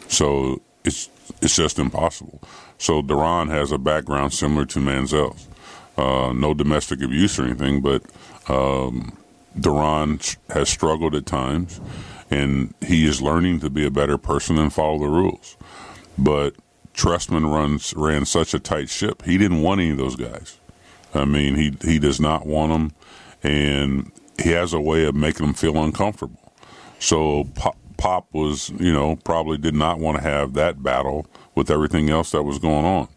So 0.08 0.62
it's 0.84 1.10
it's 1.42 1.56
just 1.56 1.80
impossible. 1.80 2.42
So 2.78 3.02
Duron 3.02 3.48
has 3.50 3.72
a 3.72 3.78
background 3.78 4.34
similar 4.34 4.66
to 4.66 4.80
Manziel's. 4.80 5.48
Uh, 5.98 6.34
no 6.34 6.54
domestic 6.54 7.02
abuse 7.02 7.38
or 7.38 7.44
anything, 7.44 7.82
but 7.82 8.02
um, 8.50 9.18
Duron 9.58 10.38
has 10.50 10.70
struggled 10.70 11.14
at 11.16 11.26
times, 11.26 11.80
and 12.30 12.74
he 12.86 13.06
is 13.06 13.22
learning 13.22 13.60
to 13.60 13.70
be 13.70 13.86
a 13.86 13.92
better 13.92 14.18
person 14.18 14.58
and 14.58 14.74
follow 14.74 15.00
the 15.00 15.08
rules. 15.08 15.58
But 16.22 16.56
Trestman 16.94 17.52
runs 17.52 17.94
ran 17.98 18.26
such 18.26 18.54
a 18.54 18.60
tight 18.60 18.90
ship. 18.90 19.24
He 19.24 19.40
didn't 19.40 19.62
want 19.62 19.82
any 19.82 19.90
of 19.90 19.98
those 19.98 20.16
guys. 20.16 20.60
I 21.14 21.26
mean, 21.26 21.56
he 21.56 21.74
he 21.84 21.98
does 21.98 22.20
not 22.22 22.46
want 22.46 22.72
them, 22.72 22.92
and 23.44 24.12
he 24.42 24.52
has 24.52 24.74
a 24.74 24.80
way 24.80 25.06
of 25.06 25.16
making 25.16 25.46
them 25.46 25.56
feel 25.56 25.82
uncomfortable. 25.84 26.54
So 27.00 27.46
Popp, 27.56 27.76
Popp 27.98 28.28
was, 28.34 28.70
you 28.80 28.94
know, 28.94 29.16
probably 29.18 29.58
did 29.58 29.74
not 29.74 30.00
want 30.00 30.18
to 30.18 30.24
have 30.24 30.54
that 30.54 30.84
battle 30.84 31.26
with 31.56 31.72
everything 31.72 32.10
else 32.10 32.32
that 32.32 32.44
was 32.44 32.60
going 32.60 32.86
on. 32.86 33.08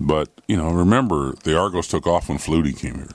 But 0.00 0.30
you 0.48 0.56
know, 0.56 0.70
remember 0.70 1.34
the 1.44 1.58
Argos 1.58 1.88
took 1.88 2.06
off 2.06 2.28
when 2.28 2.38
Flutie 2.38 2.76
came 2.76 2.94
here. 2.94 3.10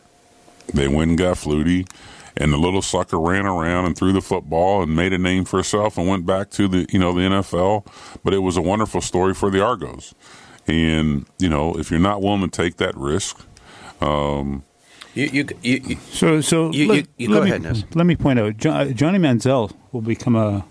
They 0.74 0.88
went 0.88 1.10
and 1.10 1.18
got 1.18 1.38
Flutie, 1.38 1.90
and 2.38 2.52
the 2.54 2.58
little 2.58 2.82
sucker 2.82 3.20
ran 3.20 3.46
around 3.46 3.86
and 3.86 3.96
threw 3.98 4.12
the 4.13 4.22
football 4.22 4.82
and 4.82 4.96
made 4.96 5.13
a 5.13 5.18
name 5.18 5.46
for 5.46 5.58
herself 5.58 5.98
and 5.98 6.08
went 6.08 6.25
back 6.25 6.50
to 6.52 6.68
the 6.68 6.86
you 6.92 7.00
know 7.00 7.12
the 7.13 7.22
NFL. 7.22 7.86
But 8.24 8.34
it 8.34 8.40
was 8.40 8.58
a 8.58 8.62
wonderful 8.62 9.02
story 9.02 9.34
for 9.34 9.50
the 9.50 9.63
Argos. 9.63 10.13
And 10.68 11.25
you 11.40 11.50
know, 11.50 11.74
if 11.78 11.92
you're 11.92 12.00
not 12.00 12.22
willing 12.22 12.42
to 12.42 12.48
take 12.48 12.78
that 12.78 12.96
risk, 12.96 13.38
You 14.02 14.62
you, 15.16 15.48
you, 15.62 15.82
you 15.86 15.98
So, 16.12 16.42
so 16.42 16.72
You- 16.72 16.88
let, 16.88 16.98
you- 16.98 17.08
you 17.18 17.30
let 17.30 17.38
go 17.40 17.44
me, 17.44 17.50
ahead, 17.52 17.62
Naz. 17.63 17.84
Let 17.94 18.06
me 18.06 18.16
point 18.16 18.40
out, 18.40 18.58
Jo- 18.58 18.92
Johnny 18.94 19.20
Manziel 19.20 19.72
will 19.92 20.02
become 20.02 20.36
uh, 20.36 20.62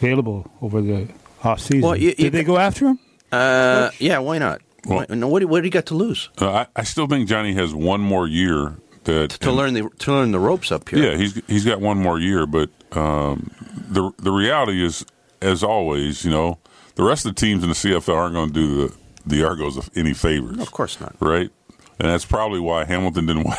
available 0.00 0.50
over 0.62 0.80
the 0.80 1.08
off 1.44 1.60
season. 1.60 1.82
Well, 1.82 1.96
you- 1.96 2.08
you 2.10 2.14
Did 2.14 2.32
they 2.32 2.44
go 2.44 2.56
after 2.56 2.86
him? 2.88 2.98
uh, 3.32 3.90
yeah, 3.98 4.18
why 4.18 4.38
not? 4.38 4.60
Well- 4.86 5.04
what, 5.08 5.40
do- 5.40 5.46
what 5.48 5.60
do 5.60 5.66
you 5.66 5.70
got 5.70 5.86
to 5.86 5.94
lose? 5.94 6.30
uh, 6.40 6.50
I, 6.50 6.66
I 6.74 6.84
still 6.84 7.06
think 7.06 7.28
Johnny 7.28 7.52
has 7.54 7.74
one 7.74 8.00
more 8.00 8.26
year 8.26 8.76
that 9.04 9.30
to 9.40 9.52
learn 9.52 9.74
the 9.74 9.88
to 10.00 10.12
learn 10.12 10.32
the 10.32 10.38
ropes 10.40 10.70
up 10.72 10.88
here. 10.88 10.98
Yeah, 11.12 11.16
he's 11.16 11.40
he's 11.46 11.64
got 11.64 11.80
one 11.80 11.98
more 11.98 12.18
year, 12.18 12.46
but 12.46 12.70
um, 12.92 13.50
the 13.90 14.12
the 14.18 14.30
reality 14.32 14.84
is, 14.84 15.04
as 15.40 15.62
always, 15.62 16.24
you 16.24 16.30
know, 16.30 16.58
the 16.94 17.02
rest 17.04 17.26
of 17.26 17.34
the 17.34 17.40
teams 17.40 17.62
in 17.62 17.68
the 17.68 17.74
CFL 17.74 18.14
aren't 18.14 18.34
going 18.34 18.48
to 18.48 18.54
do 18.54 18.88
the 18.88 18.94
the 19.24 19.44
Argos 19.44 19.90
any 19.96 20.14
favors. 20.14 20.58
Of 20.58 20.72
course 20.72 21.00
not. 21.00 21.16
Right. 21.20 21.50
And 21.98 22.10
that's 22.10 22.24
probably 22.24 22.58
why 22.58 22.84
Hamilton 22.84 23.26
didn't 23.26 23.44
want 23.44 23.58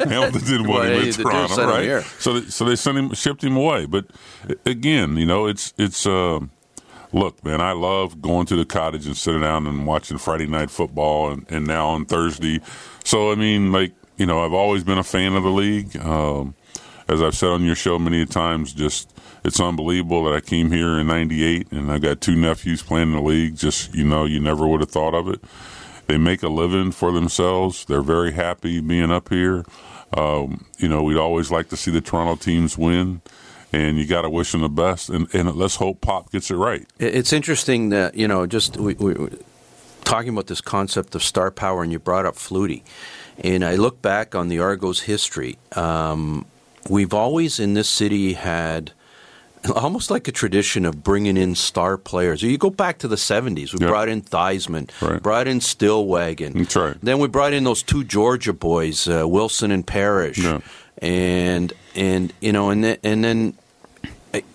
Hamilton 0.00 0.40
didn't 0.42 0.66
want 0.68 0.80
Well, 0.88 1.00
him 1.00 1.06
in 1.06 1.12
Toronto, 1.12 1.66
right? 1.66 2.02
So, 2.18 2.40
they, 2.40 2.50
so 2.50 2.64
they 2.66 2.76
sent 2.76 2.98
him, 2.98 3.14
shipped 3.14 3.42
him 3.42 3.56
away. 3.56 3.86
But 3.86 4.06
again, 4.66 5.16
you 5.16 5.24
know, 5.26 5.46
it's 5.46 5.72
it's. 5.78 6.04
um 6.06 6.50
look, 7.12 7.42
man, 7.44 7.60
I 7.60 7.72
love 7.72 8.20
going 8.20 8.44
to 8.46 8.56
the 8.56 8.64
cottage 8.64 9.06
and 9.06 9.16
sitting 9.16 9.40
down 9.40 9.66
and 9.68 9.86
watching 9.86 10.18
Friday 10.18 10.46
night 10.48 10.68
football, 10.68 11.30
and, 11.30 11.46
and 11.48 11.64
now 11.66 11.88
on 11.90 12.04
Thursday. 12.06 12.60
So 13.04 13.30
I 13.32 13.36
mean, 13.36 13.72
like 13.72 13.92
you 14.16 14.26
know, 14.26 14.44
I've 14.44 14.52
always 14.52 14.84
been 14.84 14.98
a 14.98 15.04
fan 15.04 15.34
of 15.34 15.42
the 15.42 15.50
league. 15.50 15.96
Um, 15.96 16.54
as 17.08 17.20
I've 17.20 17.34
said 17.34 17.50
on 17.50 17.64
your 17.64 17.74
show 17.74 17.98
many 17.98 18.24
times, 18.24 18.72
just 18.72 19.12
it's 19.44 19.60
unbelievable 19.60 20.24
that 20.24 20.34
I 20.34 20.40
came 20.40 20.70
here 20.70 20.98
in 20.98 21.06
'98 21.06 21.70
and 21.72 21.92
I 21.92 21.98
got 21.98 22.20
two 22.20 22.36
nephews 22.36 22.82
playing 22.82 23.08
in 23.08 23.14
the 23.14 23.22
league. 23.22 23.56
Just 23.56 23.94
you 23.94 24.04
know, 24.04 24.24
you 24.24 24.40
never 24.40 24.66
would 24.66 24.80
have 24.80 24.90
thought 24.90 25.14
of 25.14 25.28
it. 25.28 25.42
They 26.06 26.18
make 26.18 26.42
a 26.42 26.48
living 26.48 26.92
for 26.92 27.12
themselves. 27.12 27.84
They're 27.84 28.02
very 28.02 28.32
happy 28.32 28.80
being 28.80 29.10
up 29.10 29.28
here. 29.28 29.64
Um, 30.16 30.66
you 30.78 30.88
know, 30.88 31.02
we'd 31.02 31.16
always 31.16 31.50
like 31.50 31.68
to 31.70 31.76
see 31.76 31.90
the 31.90 32.00
Toronto 32.00 32.36
teams 32.36 32.78
win, 32.78 33.20
and 33.72 33.98
you 33.98 34.06
got 34.06 34.22
to 34.22 34.30
wish 34.30 34.52
them 34.52 34.60
the 34.60 34.68
best. 34.68 35.08
And, 35.08 35.32
and 35.34 35.54
let's 35.56 35.76
hope 35.76 36.00
Popp 36.00 36.30
gets 36.30 36.50
it 36.50 36.56
right. 36.56 36.86
It's 36.98 37.32
interesting 37.32 37.88
that 37.88 38.14
you 38.14 38.28
know 38.28 38.46
just 38.46 38.76
we, 38.76 38.94
we, 38.94 39.14
talking 40.04 40.30
about 40.30 40.46
this 40.46 40.60
concept 40.60 41.14
of 41.14 41.22
star 41.22 41.50
power, 41.50 41.82
and 41.82 41.90
you 41.90 41.98
brought 41.98 42.26
up 42.26 42.36
Flutie, 42.36 42.82
and 43.42 43.64
I 43.64 43.76
look 43.76 44.00
back 44.02 44.34
on 44.34 44.48
the 44.48 44.58
Argos 44.60 45.00
history. 45.00 45.58
Um, 45.72 46.44
we've 46.88 47.14
always 47.14 47.58
in 47.60 47.74
this 47.74 47.88
city 47.88 48.34
had 48.34 48.92
almost 49.74 50.10
like 50.10 50.28
a 50.28 50.32
tradition 50.32 50.84
of 50.84 51.02
bringing 51.02 51.36
in 51.38 51.54
star 51.54 51.96
players. 51.96 52.42
You 52.42 52.58
go 52.58 52.68
back 52.70 52.98
to 52.98 53.08
the 53.08 53.16
'70s. 53.16 53.72
We 53.72 53.78
Yeah. 53.80 53.88
brought 53.88 54.08
in 54.10 54.20
Theismann, 54.22 54.90
Right. 55.00 55.22
brought 55.22 55.48
in 55.48 55.60
Stillwagon. 55.60 56.52
That's 56.54 56.76
right. 56.76 56.96
Then 57.02 57.18
we 57.18 57.28
brought 57.28 57.52
in 57.54 57.64
those 57.64 57.82
two 57.82 58.04
Georgia 58.04 58.52
boys, 58.52 59.08
uh, 59.08 59.26
Wilson 59.26 59.70
and 59.70 59.86
Parrish, 59.86 60.38
Yeah. 60.38 60.60
and 60.98 61.72
and 61.94 62.32
you 62.40 62.52
know, 62.52 62.68
and 62.70 62.84
then, 62.84 62.96
and 63.02 63.24
then 63.24 63.54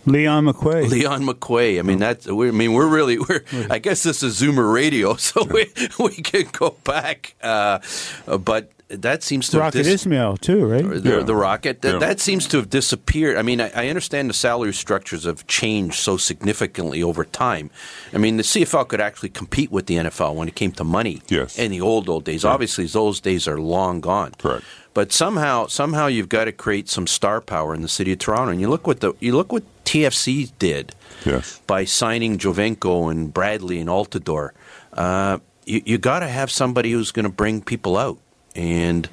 Leon 0.05 0.45
McQuay. 0.45 0.89
Leon 0.89 1.23
McQuay. 1.23 1.79
I 1.79 1.81
mean, 1.83 1.99
that's. 1.99 2.27
we 2.27 2.49
I 2.49 2.51
mean, 2.51 2.73
we're 2.73 2.87
really. 2.87 3.19
We're. 3.19 3.43
I 3.69 3.79
guess 3.79 4.03
this 4.03 4.23
is 4.23 4.41
Zoomer 4.41 4.71
Radio, 4.73 5.15
so 5.27 5.43
we 5.45 5.71
we 5.99 6.15
can 6.15 6.47
go 6.51 6.75
back. 6.83 7.35
Uh, 7.41 7.79
but 8.25 8.71
that 8.89 9.21
seems 9.23 9.49
to 9.49 9.57
have 9.57 9.65
Rocket 9.75 9.83
dis- 9.83 10.01
Ismail 10.01 10.37
too, 10.37 10.65
right? 10.65 10.83
the, 11.03 11.09
Yeah. 11.17 11.19
the 11.23 11.35
rocket 11.35 11.81
that, 11.83 11.93
Yeah. 11.93 11.99
that 11.99 12.19
seems 12.19 12.47
to 12.47 12.57
have 12.57 12.69
disappeared. 12.69 13.37
I 13.37 13.43
mean, 13.43 13.61
I, 13.61 13.71
I 13.75 13.87
understand 13.87 14.29
the 14.29 14.33
salary 14.33 14.73
structures 14.73 15.25
have 15.25 15.45
changed 15.47 15.95
so 15.95 16.17
significantly 16.17 17.03
over 17.03 17.23
time. 17.23 17.69
I 18.13 18.17
mean, 18.17 18.37
the 18.37 18.43
CFL 18.43 18.87
could 18.87 18.99
actually 19.01 19.29
compete 19.29 19.71
with 19.71 19.85
the 19.85 19.97
NFL 19.97 20.33
when 20.35 20.47
it 20.47 20.55
came 20.55 20.71
to 20.73 20.83
money. 20.83 21.21
Yes. 21.29 21.57
in 21.59 21.71
the 21.71 21.81
old 21.81 22.09
old 22.09 22.23
days. 22.25 22.43
Obviously, 22.43 22.85
those 22.87 23.19
days 23.19 23.47
are 23.47 23.59
long 23.59 24.01
gone. 24.01 24.31
Correct. 24.39 24.63
But 24.95 25.13
somehow, 25.13 25.67
somehow, 25.67 26.07
you've 26.07 26.29
got 26.29 26.45
to 26.45 26.51
create 26.51 26.89
some 26.89 27.05
star 27.05 27.41
power 27.41 27.75
in 27.75 27.81
the 27.83 27.87
city 27.87 28.11
of 28.13 28.17
Toronto. 28.19 28.51
And 28.51 28.59
you 28.59 28.67
look 28.69 28.87
what 28.87 29.01
the 29.01 29.13
you 29.19 29.35
look 29.35 29.51
what 29.51 29.63
TFC 29.85 30.51
did 30.57 30.95
Yes. 31.25 31.61
by 31.67 31.85
signing 31.85 32.37
Giovinco 32.39 33.11
and 33.11 33.31
Bradley 33.33 33.79
and 33.79 33.87
Altidore. 33.87 34.49
Uh, 34.93 35.37
you 35.65 35.81
you 35.85 35.97
got 35.99 36.19
to 36.21 36.27
have 36.27 36.49
somebody 36.49 36.91
who's 36.91 37.11
going 37.11 37.25
to 37.25 37.29
bring 37.31 37.61
people 37.61 37.97
out, 37.97 38.17
and 38.55 39.09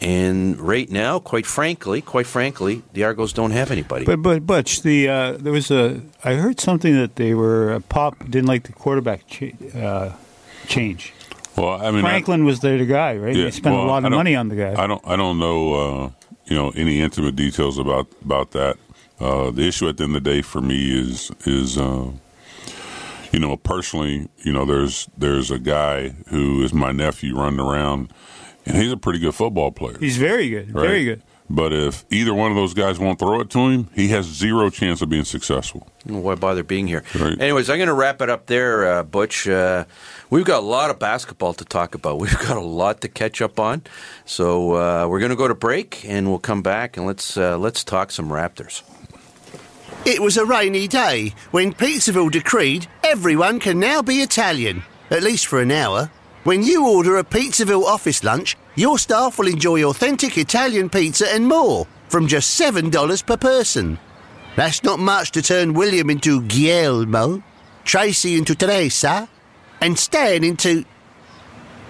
and 0.00 0.60
right 0.60 0.88
now, 0.90 1.18
quite 1.18 1.46
frankly, 1.46 2.00
quite 2.00 2.26
frankly, 2.26 2.82
the 2.92 3.04
Argos 3.04 3.32
don't 3.32 3.50
have 3.50 3.70
anybody. 3.70 4.04
But 4.04 4.22
but 4.22 4.46
Butch, 4.46 4.82
the 4.82 5.08
uh, 5.08 5.32
there 5.32 5.52
was 5.52 5.70
a 5.70 6.00
I 6.24 6.34
heard 6.34 6.60
something 6.60 6.94
that 6.94 7.16
they 7.16 7.34
were 7.34 7.72
uh, 7.72 7.80
Popp 7.88 8.18
didn't 8.30 8.46
like 8.46 8.64
the 8.64 8.72
quarterback 8.72 9.26
cha- 9.26 9.78
uh, 9.78 10.12
change. 10.66 11.12
Well, 11.56 11.80
I 11.84 11.90
mean, 11.90 12.04
I- 12.04 12.10
Franklin 12.10 12.44
was 12.44 12.60
there 12.60 12.78
the 12.78 12.86
guy, 12.86 13.16
right? 13.16 13.34
Yeah, 13.34 13.44
They 13.44 13.50
spent 13.50 13.74
well, 13.74 13.84
a 13.84 13.88
lot 13.88 14.04
of 14.04 14.12
money 14.12 14.36
on 14.36 14.48
the 14.48 14.56
guy. 14.56 14.80
I 14.80 14.86
don't. 14.86 15.02
I 15.06 15.16
don't 15.16 15.38
know. 15.38 15.74
Uh, 15.74 16.10
you 16.48 16.56
know 16.56 16.70
any 16.70 17.00
intimate 17.00 17.36
details 17.36 17.78
about 17.78 18.08
about 18.24 18.52
that. 18.52 18.76
Uh, 19.20 19.50
the 19.50 19.66
issue 19.66 19.88
at 19.88 19.96
the 19.96 20.04
end 20.04 20.16
of 20.16 20.22
the 20.22 20.30
day 20.30 20.42
for 20.42 20.60
me 20.60 20.96
is 20.96 21.30
is 21.44 21.76
uh, 21.76 22.10
you 23.32 23.38
know 23.38 23.56
personally. 23.56 24.28
You 24.38 24.52
know, 24.52 24.64
there's 24.64 25.08
there's 25.16 25.50
a 25.50 25.58
guy 25.58 26.10
who 26.28 26.62
is 26.62 26.72
my 26.72 26.92
nephew 26.92 27.36
running 27.36 27.60
around, 27.60 28.12
and 28.68 28.76
he's 28.76 28.92
a 28.92 28.96
pretty 28.96 29.18
good 29.18 29.34
football 29.34 29.72
player. 29.72 29.98
He's 29.98 30.16
very 30.16 30.48
good, 30.50 30.74
right? 30.74 30.82
very 30.82 31.04
good. 31.04 31.22
But 31.50 31.72
if 31.72 32.04
either 32.10 32.34
one 32.34 32.50
of 32.50 32.56
those 32.56 32.74
guys 32.74 32.98
won't 32.98 33.18
throw 33.18 33.40
it 33.40 33.48
to 33.50 33.58
him, 33.58 33.88
he 33.94 34.08
has 34.08 34.26
zero 34.26 34.68
chance 34.68 35.00
of 35.00 35.08
being 35.08 35.24
successful. 35.24 35.88
Why 36.04 36.34
bother 36.34 36.62
being 36.62 36.86
here? 36.86 37.02
Right. 37.18 37.40
Anyways, 37.40 37.70
I'm 37.70 37.78
going 37.78 37.88
to 37.88 37.94
wrap 37.94 38.20
it 38.20 38.28
up 38.28 38.46
there, 38.46 38.98
uh, 38.98 39.02
Butch. 39.02 39.48
Uh, 39.48 39.86
we've 40.28 40.44
got 40.44 40.58
a 40.58 40.66
lot 40.66 40.90
of 40.90 40.98
basketball 40.98 41.54
to 41.54 41.64
talk 41.64 41.94
about. 41.94 42.18
We've 42.20 42.38
got 42.38 42.58
a 42.58 42.60
lot 42.60 43.00
to 43.00 43.08
catch 43.08 43.40
up 43.40 43.58
on. 43.58 43.82
So 44.26 44.74
uh, 44.74 45.06
we're 45.08 45.20
going 45.20 45.30
to 45.30 45.36
go 45.36 45.48
to 45.48 45.54
break, 45.54 46.04
and 46.04 46.28
we'll 46.28 46.38
come 46.38 46.62
back 46.62 46.96
and 46.98 47.06
let's 47.06 47.36
uh, 47.36 47.56
let's 47.56 47.82
talk 47.82 48.10
some 48.10 48.28
Raptors. 48.28 48.82
It 50.04 50.20
was 50.20 50.36
a 50.36 50.44
rainy 50.44 50.86
day 50.86 51.34
when 51.50 51.72
Pizzaville 51.72 52.30
decreed 52.30 52.86
everyone 53.02 53.58
can 53.58 53.80
now 53.80 54.02
be 54.02 54.16
Italian, 54.16 54.82
at 55.10 55.22
least 55.22 55.46
for 55.46 55.60
an 55.60 55.70
hour. 55.70 56.10
When 56.48 56.62
you 56.62 56.88
order 56.88 57.18
a 57.18 57.24
Pizzaville 57.24 57.84
office 57.84 58.24
lunch, 58.24 58.56
your 58.74 58.98
staff 58.98 59.38
will 59.38 59.48
enjoy 59.48 59.84
authentic 59.84 60.38
Italian 60.38 60.88
pizza 60.88 61.30
and 61.30 61.46
more 61.46 61.86
from 62.08 62.26
just 62.26 62.58
$7 62.58 63.26
per 63.26 63.36
person. 63.36 63.98
That's 64.56 64.82
not 64.82 64.98
much 64.98 65.30
to 65.32 65.42
turn 65.42 65.74
William 65.74 66.08
into 66.08 66.40
Guillermo, 66.40 67.42
Tracy 67.84 68.38
into 68.38 68.54
Teresa, 68.54 69.28
and 69.82 69.98
Stan 69.98 70.42
into. 70.42 70.86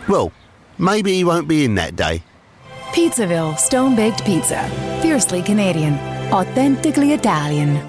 Well, 0.09 0.33
maybe 0.77 1.15
he 1.15 1.23
won't 1.23 1.47
be 1.47 1.65
in 1.65 1.77
that 1.77 1.95
day. 1.95 2.25
Pizzaville 2.91 3.57
Stone 3.61 3.95
Baked 3.95 4.25
Pizza. 4.25 4.69
Fiercely 5.03 5.41
Canadian. 5.41 5.95
Authentically 6.33 7.12
Italian. 7.12 7.88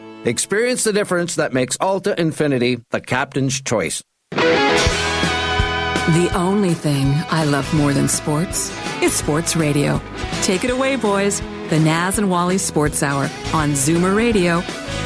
Experience 0.23 0.83
the 0.83 0.93
difference 0.93 1.33
that 1.35 1.51
makes 1.51 1.75
Alta 1.81 2.13
Infiniti 2.15 2.83
the 2.91 3.01
captain's 3.01 3.59
choice. 3.59 4.03
The 4.29 6.29
only 6.35 6.75
thing 6.75 7.07
I 7.31 7.45
love 7.45 7.73
more 7.73 7.91
than 7.91 8.07
sports 8.07 8.71
is 9.01 9.15
sports 9.15 9.55
radio. 9.55 9.99
Take 10.43 10.63
it 10.63 10.69
away, 10.69 10.95
boys. 10.95 11.41
The 11.71 11.79
Naz 11.79 12.17
and 12.17 12.29
Wally 12.29 12.57
Sports 12.57 13.01
Hour 13.01 13.29
on 13.53 13.71
Zoomer 13.71 14.13
Radio. 14.13 14.61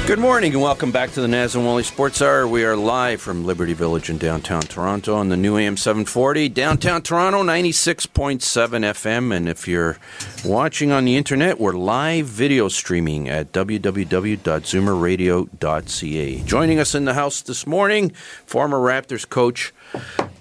Good 0.07 0.17
morning 0.17 0.53
and 0.53 0.63
welcome 0.63 0.91
back 0.91 1.11
to 1.11 1.21
the 1.21 1.27
Naz 1.27 1.53
and 1.53 1.63
Wally 1.63 1.83
Sports 1.83 2.23
Hour. 2.23 2.47
We 2.47 2.65
are 2.65 2.75
live 2.75 3.21
from 3.21 3.45
Liberty 3.45 3.73
Village 3.73 4.09
in 4.09 4.17
downtown 4.17 4.61
Toronto 4.61 5.13
on 5.13 5.29
the 5.29 5.37
new 5.37 5.57
AM 5.57 5.77
740. 5.77 6.49
Downtown 6.49 7.03
Toronto, 7.03 7.43
96.7 7.43 8.39
FM. 8.39 9.31
And 9.31 9.47
if 9.47 9.67
you're 9.67 9.99
watching 10.43 10.91
on 10.91 11.05
the 11.05 11.17
internet, 11.17 11.59
we're 11.59 11.73
live 11.73 12.25
video 12.25 12.67
streaming 12.67 13.29
at 13.29 13.51
www.zoomerradio.ca. 13.51 16.39
Joining 16.45 16.79
us 16.79 16.95
in 16.95 17.05
the 17.05 17.13
house 17.13 17.43
this 17.43 17.67
morning, 17.67 18.09
former 18.47 18.79
Raptors 18.79 19.29
coach 19.29 19.71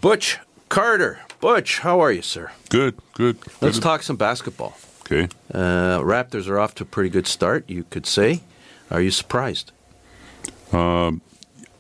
Butch 0.01 0.39
Carter. 0.71 1.21
Butch, 1.43 1.81
how 1.81 2.01
are 2.01 2.11
you, 2.11 2.23
sir? 2.23 2.51
Good, 2.71 2.97
good. 3.13 3.37
Let's 3.61 3.77
good. 3.77 3.83
talk 3.83 4.03
some 4.03 4.17
basketball. 4.17 4.75
Okay. 5.07 5.29
Uh, 5.53 6.01
Raptors 6.01 6.49
are 6.49 6.59
off 6.59 6.75
to 6.77 6.85
a 6.85 6.87
pretty 6.87 7.11
good 7.11 7.27
start, 7.27 7.69
you 7.69 7.85
could 7.85 8.07
say. 8.07 8.41
Are 8.91 9.03
you 9.03 9.11
surprised? 9.11 9.71
Um, 10.73 11.21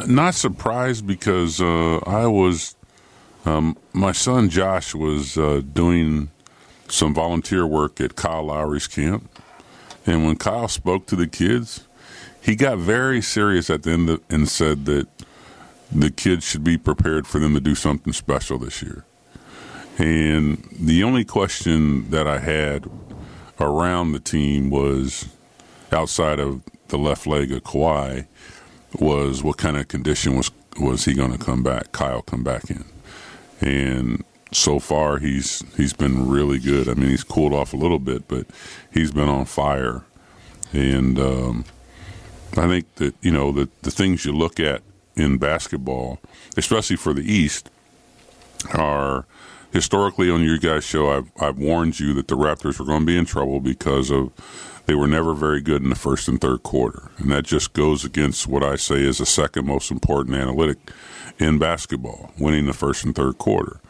not 0.07 0.35
surprised 0.35 1.07
because 1.07 1.61
uh, 1.61 1.99
I 2.07 2.27
was, 2.27 2.77
um, 3.47 3.79
my 3.95 4.13
son 4.13 4.51
Josh 4.51 4.95
was 4.95 5.39
uh, 5.39 5.63
doing 5.73 6.31
some 6.89 7.15
volunteer 7.15 7.67
work 7.67 8.01
at 8.01 8.15
Kyle 8.15 8.45
Lowry's 8.45 8.87
camp. 8.87 9.31
And 10.07 10.27
when 10.27 10.37
Kyle 10.37 10.69
spoke 10.69 11.07
to 11.07 11.17
the 11.17 11.27
kids, 11.27 11.87
he 12.43 12.55
got 12.55 12.77
very 12.77 13.23
serious 13.23 13.71
at 13.71 13.85
the 13.85 13.93
end 13.93 14.11
of, 14.11 14.21
and 14.29 14.49
said 14.49 14.85
that 14.85 15.09
the 15.91 16.11
kids 16.11 16.45
should 16.45 16.65
be 16.65 16.77
prepared 16.77 17.27
for 17.27 17.39
them 17.39 17.55
to 17.55 17.61
do 17.61 17.75
something 17.75 18.13
special 18.13 18.59
this 18.59 18.83
year. 18.83 19.05
And 19.97 20.69
the 20.73 21.05
only 21.05 21.25
question 21.25 22.11
that 22.11 22.27
I 22.27 22.41
had 22.41 22.91
around 23.61 24.13
the 24.13 24.21
team 24.21 24.71
was 24.71 25.29
outside 25.93 26.41
of 26.41 26.63
the 26.89 26.99
left 26.99 27.27
leg 27.27 27.53
of 27.53 27.63
Kawhi 27.65 28.27
was 28.99 29.43
what 29.43 29.57
kind 29.57 29.77
of 29.77 29.89
condition 29.89 30.37
was 30.37 30.51
was 30.79 31.05
he 31.05 31.15
going 31.15 31.33
to 31.33 31.39
come 31.39 31.63
back? 31.63 31.93
Kyle 31.93 32.23
come 32.23 32.43
back 32.43 32.71
in, 32.71 32.85
and 33.61 34.25
so 34.53 34.79
far 34.79 35.19
he's 35.19 35.63
he's 35.77 35.93
been 35.93 36.29
really 36.29 36.59
good. 36.59 36.89
I 36.89 36.95
mean, 36.95 37.11
he's 37.11 37.25
cooled 37.25 37.53
off 37.53 37.73
a 37.73 37.77
little 37.77 37.99
bit, 37.99 38.29
but 38.29 38.47
he's 38.93 39.13
been 39.13 39.29
on 39.29 39.45
fire, 39.45 40.05
and 40.73 41.19
um, 41.19 41.65
I 42.57 42.67
think 42.69 42.93
that 42.97 43.15
you 43.23 43.31
know 43.31 43.53
the 43.53 43.69
the 43.83 43.91
things 43.91 44.25
you 44.25 44.33
look 44.33 44.59
at 44.59 44.83
in 45.17 45.39
basketball, 45.39 46.19
especially 46.57 46.97
for 46.97 47.13
the 47.13 47.23
East, 47.23 47.71
are 48.73 49.27
historically 49.75 50.31
on 50.31 50.43
your 50.43 50.57
guys' 50.57 50.85
show. 50.85 51.11
I've 51.11 51.31
I've 51.39 51.59
warned 51.59 52.01
you 52.01 52.15
that 52.15 52.29
the 52.29 52.37
Raptors 52.37 52.79
were 52.79 52.87
going 52.87 53.01
to 53.01 53.07
be 53.07 53.19
in 53.19 53.27
trouble 53.27 53.61
because 53.61 54.11
of 54.11 54.33
they 54.87 54.95
were 54.95 55.09
never 55.09 55.35
very 55.35 55.61
good 55.61 55.83
in 55.83 55.91
the 55.91 55.97
first 55.97 56.29
and 56.29 56.41
third 56.41 56.63
quarter, 56.63 57.11
and 57.19 57.31
that 57.31 57.45
just 57.45 57.75
goes 57.75 58.05
against 58.05 58.47
what 58.47 58.63
I 58.63 58.77
say 58.77 59.03
is 59.03 59.19
the 59.19 59.27
second 59.27 59.67
most 59.67 59.91
important 59.91 60.37
analytic 60.37 60.79
in 61.39 61.59
basketball: 61.59 62.33
winning 62.39 62.65
the 62.65 62.73
first 62.73 63.05
and 63.05 63.15
third 63.15 63.37
quarter. 63.37 63.81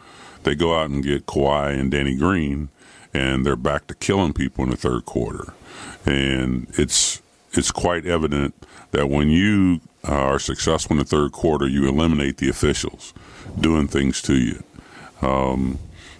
They 0.42 0.54
go 0.54 0.78
out 0.78 0.90
and 0.90 1.04
get 1.04 1.26
Kawhi 1.26 1.78
and 1.78 1.90
Danny 1.90 2.16
Green, 2.16 2.70
and 3.12 3.46
they're 3.46 3.56
back 3.56 3.86
to 3.86 3.94
killing 3.94 4.32
people 4.32 4.64
in 4.64 4.70
the 4.70 4.76
third 4.76 5.04
quarter, 5.04 5.52
and 6.06 6.66
it's 6.78 7.20
it's 7.52 7.70
quite 7.70 8.06
evident 8.06 8.54
that 8.92 9.10
when 9.10 9.28
you 9.28 9.80
uh, 10.08 10.12
are 10.12 10.38
successful 10.38 10.94
in 10.94 10.98
the 10.98 11.04
third 11.04 11.32
quarter, 11.32 11.68
you 11.68 11.86
eliminate 11.86 12.38
the 12.38 12.48
officials 12.48 13.12
doing 13.60 13.86
things 13.86 14.22
to 14.22 14.34
you. 14.34 14.62
Um, 15.24 15.78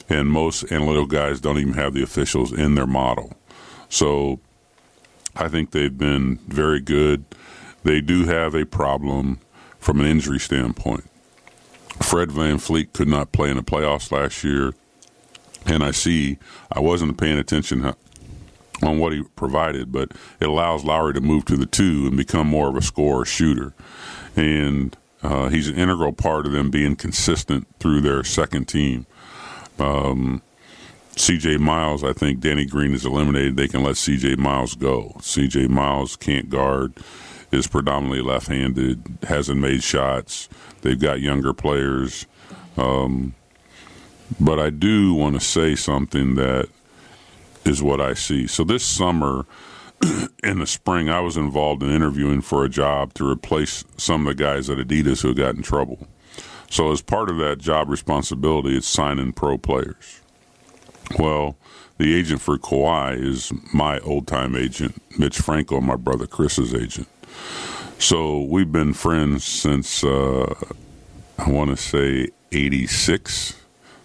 and 0.09 0.31
most 0.31 0.71
analytical 0.73 1.07
guys 1.07 1.41
don't 1.41 1.59
even 1.59 1.75
have 1.75 1.95
the 1.95 2.03
officials 2.03 2.53
in 2.53 2.75
their 2.75 2.87
model. 2.87 3.33
So 3.89 4.41
I 5.37 5.49
think 5.49 5.71
they've 5.71 5.97
been 5.97 6.37
very 6.49 6.81
good. 6.81 7.25
They 7.85 8.01
do 8.01 8.25
have 8.25 8.55
a 8.55 8.65
problem 8.65 9.41
from 9.79 10.01
an 10.01 10.07
injury 10.07 10.41
standpoint. 10.41 11.05
Fred 12.03 12.31
VanVleet 12.31 12.93
could 12.93 13.09
not 13.09 13.33
play 13.33 13.51
in 13.51 13.57
the 13.57 13.63
playoffs 13.63 14.11
last 14.11 14.43
year. 14.43 14.73
And 15.67 15.83
I 15.83 15.93
see, 15.93 16.39
I 16.73 16.81
wasn't 16.81 17.19
paying 17.19 17.39
attention 17.39 17.85
on 18.83 18.99
what 18.99 19.13
he 19.13 19.23
provided, 19.37 19.93
but 19.93 20.13
it 20.41 20.49
allows 20.49 20.85
Lowry 20.85 21.15
to 21.15 21.21
move 21.21 21.45
to 21.47 21.57
the 21.57 21.67
two 21.67 22.07
and 22.07 22.17
become 22.17 22.47
more 22.47 22.69
of 22.69 22.77
a 22.77 22.83
scorer 22.83 23.25
shooter. 23.25 23.73
And 24.37 24.97
uh, 25.25 25.49
he's 25.49 25.69
an 25.69 25.77
integral 25.77 26.13
part 26.13 26.45
of 26.45 26.53
them 26.53 26.71
being 26.71 26.97
consistent 26.97 27.67
through 27.81 28.03
their 28.03 28.23
second 28.23 28.67
team. 28.67 29.07
Um, 29.79 30.43
CJ 31.17 31.61
Miles, 31.61 32.05
I 32.05 32.13
think 32.13 32.41
Danny 32.41 32.67
Green 32.67 32.93
is 32.93 33.07
eliminated. 33.07 33.57
They 33.57 33.69
can 33.69 33.83
let 33.83 33.95
CJ 33.95 34.37
Miles 34.37 34.75
go. 34.75 35.15
CJ 35.21 35.71
Miles 35.71 36.17
can't 36.17 36.51
guard, 36.51 36.93
is 37.51 37.67
predominantly 37.67 38.21
left 38.21 38.49
handed, 38.49 39.03
hasn't 39.23 39.61
made 39.61 39.83
shots. 39.83 40.51
They've 40.83 41.01
got 41.01 41.21
younger 41.21 41.55
players. 41.55 42.27
Um, 42.77 43.35
but 44.39 44.61
I 44.61 44.69
do 44.69 45.15
want 45.15 45.37
to 45.37 45.41
say 45.41 45.75
something 45.75 46.35
that 46.35 46.69
is 47.65 47.83
what 47.83 48.01
I 48.01 48.13
see. 48.13 48.47
So 48.47 48.63
this 48.63 48.85
summer, 48.85 49.47
in 50.43 50.59
the 50.59 50.67
spring, 50.67 51.09
I 51.09 51.21
was 51.21 51.37
involved 51.37 51.83
in 51.83 51.91
interviewing 51.91 52.41
for 52.41 52.65
a 52.65 52.69
job 52.69 53.15
to 53.15 53.29
replace 53.29 53.85
some 53.97 54.27
of 54.27 54.37
the 54.37 54.43
guys 54.43 54.69
at 54.71 54.79
Adidas 54.79 55.23
who 55.23 55.35
got 55.35 55.55
in 55.55 55.63
trouble. 55.63 56.07
So 56.71 56.91
as 56.91 57.03
part 57.03 57.31
of 57.31 57.39
that 57.39 57.59
job 57.59 57.89
responsibility, 57.89 58.77
it's 58.77 58.89
signing 58.89 59.33
pro 59.33 59.59
players. 59.59 60.21
Well, 61.19 61.57
the 61.99 62.15
agent 62.15 62.41
for 62.41 62.59
Kawhi 62.59 63.23
is 63.23 63.53
my 63.73 64.01
old 64.01 64.27
time 64.27 64.57
agent, 64.57 65.01
Mitch 65.19 65.39
Frankel, 65.39 65.83
my 65.83 65.97
brother 65.97 66.27
Chris's 66.27 66.75
agent. 66.75 67.07
So 67.99 68.43
we've 68.43 68.73
been 68.73 68.93
friends 68.93 69.45
since 69.45 70.03
uh, 70.03 70.53
I 71.39 71.51
want 71.51 71.71
to 71.71 71.77
say 71.77 72.29
'86. 72.51 73.61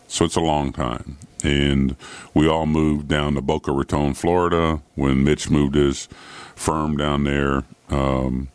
So 0.07 0.25
it's 0.25 0.35
a 0.35 0.41
long 0.41 0.71
time. 0.71 1.17
And 1.43 1.95
we 2.34 2.47
all 2.47 2.65
moved 2.65 3.08
down 3.08 3.36
to 3.36 3.41
Boca 3.41 3.71
Raton, 3.71 4.13
Florida, 4.13 4.82
when 4.95 5.23
Mitch 5.23 5.49
moved 5.49 5.75
his 5.75 6.08
firm 6.56 6.97
down 6.97 7.23
there 7.23 7.63
um, 7.89 8.49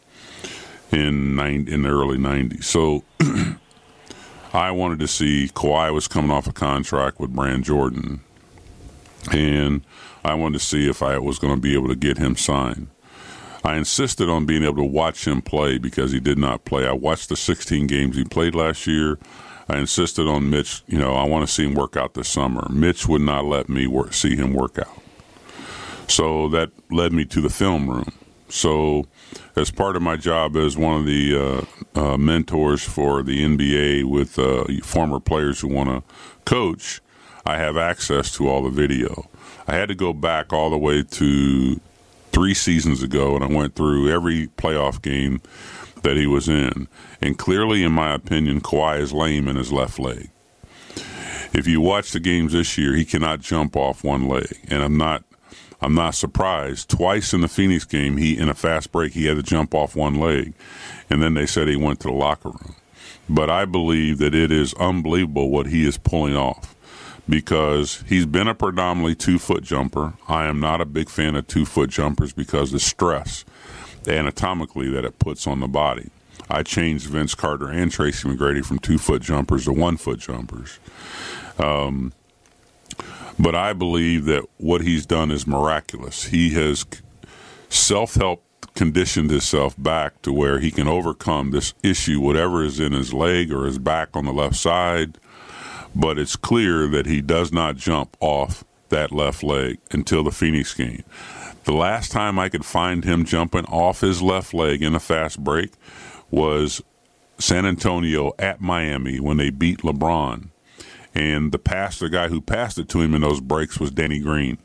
in 0.93 1.35
nine, 1.35 1.67
in 1.69 1.83
the 1.83 1.89
early 1.89 2.19
'90s. 2.19 2.65
So 2.65 3.05
I 4.53 4.71
wanted 4.71 4.99
to 5.01 5.09
see 5.09 5.51
Kawhi 5.55 5.93
was 5.93 6.09
coming 6.09 6.31
off 6.31 6.47
a 6.47 6.53
contract 6.53 7.19
with 7.19 7.35
Brand 7.35 7.65
Jordan, 7.65 8.21
and 9.33 9.83
I 10.25 10.35
wanted 10.35 10.59
to 10.59 10.65
see 10.65 10.89
if 10.89 11.03
I 11.03 11.19
was 11.19 11.39
going 11.39 11.55
to 11.55 11.61
be 11.61 11.75
able 11.75 11.89
to 11.89 11.97
get 11.97 12.19
him 12.19 12.37
signed. 12.37 12.89
I 13.65 13.77
insisted 13.77 14.29
on 14.29 14.45
being 14.45 14.63
able 14.63 14.77
to 14.77 14.85
watch 14.85 15.27
him 15.27 15.41
play 15.41 15.79
because 15.79 16.13
he 16.13 16.21
did 16.21 16.37
not 16.37 16.67
play. 16.67 16.87
I 16.87 16.93
watched 16.93 17.31
the 17.31 17.37
16 17.37 17.87
games 17.87 18.15
he 18.15 18.25
played 18.25 18.55
last 18.55 18.87
year. 18.87 19.19
I 19.69 19.79
insisted 19.79 20.27
on 20.27 20.51
Mitch. 20.51 20.83
You 20.87 20.99
know, 20.99 21.15
I 21.15 21.25
want 21.25 21.47
to 21.47 21.53
see 21.53 21.65
him 21.65 21.75
work 21.75 21.97
out 21.97 22.15
this 22.15 22.29
summer. 22.29 22.67
Mitch 22.71 23.09
would 23.09 23.23
not 23.23 23.45
let 23.45 23.69
me 23.69 23.87
work, 23.87 24.13
see 24.15 24.37
him 24.37 24.53
work 24.53 24.79
out. 24.79 25.01
So 26.09 26.49
that 26.49 26.71
led 26.91 27.13
me 27.13 27.25
to 27.27 27.41
the 27.41 27.49
film 27.49 27.89
room. 27.89 28.13
So, 28.49 29.07
as 29.57 29.71
part 29.71 29.97
of 29.97 30.03
my 30.03 30.17
job 30.17 30.57
as 30.57 30.77
one 30.77 31.01
of 31.01 31.07
the 31.07 31.67
uh, 31.97 31.99
uh, 31.99 32.17
mentors 32.19 32.85
for 32.85 33.23
the 33.23 33.45
NBA 33.45 34.05
with 34.05 34.39
uh, 34.39 34.65
former 34.85 35.19
players 35.19 35.61
who 35.61 35.69
want 35.69 35.89
to 35.89 36.03
coach, 36.45 37.01
I 37.47 37.57
have 37.57 37.77
access 37.77 38.31
to 38.37 38.49
all 38.49 38.63
the 38.63 38.71
video. 38.71 39.29
I 39.67 39.75
had 39.75 39.89
to 39.89 39.95
go 39.95 40.13
back 40.13 40.53
all 40.53 40.71
the 40.71 40.79
way 40.79 41.03
to 41.03 41.81
three 42.33 42.55
seasons 42.55 43.03
ago, 43.03 43.35
and 43.35 43.45
I 43.45 43.49
went 43.49 43.75
through 43.75 44.11
every 44.11 44.49
playoff 44.59 45.01
game 45.01 45.41
that 46.05 46.17
he 46.17 46.27
was 46.27 46.49
in. 46.49 46.87
And 47.21 47.37
clearly, 47.37 47.83
in 47.83 47.93
my 47.93 48.15
opinion, 48.15 48.61
Kawhi 48.61 49.01
is 49.01 49.13
lame 49.13 49.49
in 49.49 49.57
his 49.57 49.73
left 49.73 49.99
leg. 49.99 50.31
If 51.53 51.67
you 51.67 51.81
watch 51.81 52.13
the 52.13 52.21
games 52.21 52.53
this 52.53 52.79
year, 52.79 52.95
he 52.95 53.05
cannot 53.05 53.41
jump 53.41 53.77
off 53.77 54.05
one 54.05 54.29
leg, 54.29 54.59
and 54.69 54.83
I'm 54.83 54.97
not. 54.97 55.25
I'm 55.81 55.95
not 55.95 56.15
surprised. 56.15 56.89
Twice 56.89 57.35
in 57.35 57.43
the 57.43 57.49
Phoenix 57.49 57.85
game, 57.85 58.17
he 58.17 58.39
in 58.39 58.49
a 58.49 58.55
fast 58.55 58.91
break, 58.91 59.13
he 59.13 59.27
had 59.27 59.37
to 59.37 59.43
jump 59.43 59.75
off 59.75 59.95
one 59.95 60.15
leg, 60.15 60.55
and 61.11 61.23
then 61.23 61.35
they 61.35 61.45
said 61.45 61.69
he 61.69 61.77
went 61.77 62.01
to 62.01 62.09
the 62.09 62.15
locker 62.15 62.49
room. 62.49 62.75
But 63.29 63.51
I 63.51 63.67
believe 63.67 64.19
that 64.19 64.35
it 64.35 64.51
is 64.51 64.73
unbelievable 64.75 65.51
what 65.51 65.67
he 65.67 65.87
is 65.87 65.99
pulling 65.99 66.37
off 66.37 66.75
because 67.29 68.03
he's 68.09 68.27
been 68.27 68.49
a 68.49 68.55
predominantly 68.55 69.15
two 69.15 69.39
foot 69.39 69.63
jumper. 69.63 70.15
I 70.27 70.47
am 70.47 70.59
not 70.59 70.81
a 70.81 70.87
big 70.87 71.09
fan 71.09 71.37
of 71.37 71.47
two 71.47 71.67
foot 71.67 71.91
jumpers 71.91 72.33
because 72.33 72.73
the 72.73 72.81
stress 72.81 73.45
anatomically 74.09 74.89
that 74.91 75.05
it 75.05 75.19
puts 75.19 75.47
on 75.47 75.61
the 75.61 75.69
body. 75.69 76.11
I 76.51 76.63
changed 76.63 77.07
Vince 77.07 77.35
Carter 77.35 77.69
and 77.71 77.91
Tracy 77.91 78.29
McGrady 78.29 78.65
from 78.65 78.79
two 78.79 78.99
foot 78.99 79.23
jumpers 79.23 79.65
to 79.65 79.73
one 79.73 79.97
foot 79.97 80.21
jumpers. 80.21 80.79
Um, 81.59 82.13
but 83.39 83.55
I 83.55 83.73
believe 83.73 84.27
that 84.27 84.45
what 84.59 84.83
he's 84.83 85.07
done 85.07 85.31
is 85.31 85.47
miraculous. 85.47 86.25
He 86.27 86.51
has 86.51 86.85
self 87.69 88.15
help 88.15 88.43
conditioned 88.75 89.31
himself 89.31 89.75
back 89.79 90.21
to 90.23 90.33
where 90.33 90.59
he 90.59 90.71
can 90.71 90.89
overcome 90.89 91.51
this 91.51 91.75
issue, 91.83 92.21
whatever 92.21 92.65
is 92.65 92.81
in 92.81 92.93
his 92.93 93.13
leg 93.15 93.53
or 93.53 93.67
his 93.67 93.79
back 93.79 94.11
on 94.15 94.25
the 94.25 94.33
left 94.33 94.57
side. 94.57 95.19
but 95.95 96.19
it's 96.19 96.37
clear 96.37 96.89
that 96.89 97.07
he 97.07 97.21
does 97.21 97.53
not 97.53 97.77
jump 97.77 98.17
off 98.21 98.65
that 98.89 99.13
left 99.13 99.43
leg 99.43 99.79
until 99.93 100.23
the 100.25 100.31
Phoenix 100.33 100.75
game. 100.75 101.05
The 101.65 101.73
last 101.73 102.13
time 102.13 102.39
I 102.39 102.49
could 102.51 102.65
find 102.65 103.05
him 103.05 103.25
jumping 103.25 103.65
off 103.67 104.01
his 104.01 104.21
left 104.21 104.53
leg 104.53 104.83
in 104.83 104.95
a 104.95 105.01
fast 105.01 105.43
break 105.43 105.73
was 106.31 106.83
San 107.39 107.65
Antonio 107.65 108.33
at 108.39 108.61
Miami 108.61 109.19
when 109.19 109.39
they 109.39 109.51
beat 109.51 109.79
LeBron. 109.79 110.49
And 111.15 111.53
the 111.53 111.59
pass, 111.59 111.99
the 111.99 112.11
guy 112.11 112.29
who 112.29 112.41
passed 112.41 112.79
it 112.79 112.89
to 112.91 113.01
him 113.01 113.15
in 113.15 113.23
those 113.23 113.41
breaks 113.41 113.81
was 113.81 113.91
Danny 113.91 114.19
Green. 114.19 114.59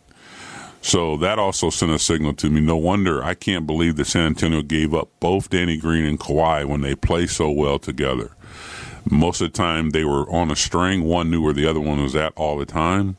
So 0.82 1.18
that 1.18 1.40
also 1.40 1.70
sent 1.70 1.92
a 1.92 2.00
signal 2.00 2.34
to 2.36 2.50
me. 2.50 2.62
No 2.62 2.78
wonder 2.78 3.24
I 3.24 3.34
can't 3.34 3.68
believe 3.68 3.96
that 3.98 4.06
San 4.06 4.28
Antonio 4.28 4.62
gave 4.62 4.94
up 4.94 5.10
both 5.20 5.50
Danny 5.50 5.78
Green 5.78 6.06
and 6.06 6.20
Kawhi 6.20 6.66
when 6.66 6.82
they 6.82 6.96
play 6.96 7.28
so 7.28 7.50
well 7.50 7.80
together. 7.80 8.32
Most 9.10 9.42
of 9.42 9.52
the 9.52 9.58
time 9.58 9.92
they 9.92 10.04
were 10.04 10.30
on 10.32 10.52
a 10.52 10.56
string. 10.56 11.04
One 11.04 11.30
knew 11.30 11.42
where 11.42 11.54
the 11.54 11.66
other 11.66 11.80
one 11.80 12.02
was 12.02 12.16
at 12.16 12.34
all 12.36 12.58
the 12.58 12.66
time. 12.66 13.18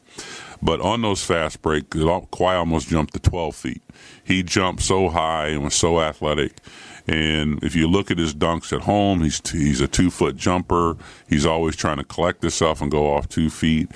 But 0.63 0.81
on 0.81 1.03
those 1.03 1.25
fast 1.25 1.63
breaks, 1.63 1.97
Kawhi 1.97 2.57
almost 2.57 2.89
jumped 2.89 3.15
to 3.15 3.21
12 3.21 3.57
feet. 3.57 3.83
He 4.23 4.43
jumped 4.43 4.83
so 4.83 5.09
high 5.09 5.49
and 5.49 5.65
was 5.65 5.75
so 5.75 6.01
athletic. 6.01 6.59
And 7.07 7.63
if 7.65 7.75
you 7.75 7.89
look 7.89 8.11
at 8.11 8.19
his 8.19 8.35
dunks 8.35 8.73
at 8.73 8.83
home, 8.83 9.23
he's 9.23 9.41
he's 9.51 9.81
a 9.81 9.89
two 9.89 10.11
foot 10.11 10.37
jumper. 10.37 10.97
He's 11.29 11.47
always 11.47 11.75
trying 11.75 11.97
to 11.97 12.05
collect 12.05 12.43
himself 12.43 12.81
and 12.81 12.91
go 12.91 13.13
off 13.13 13.29
two 13.29 13.51
feet. 13.51 13.91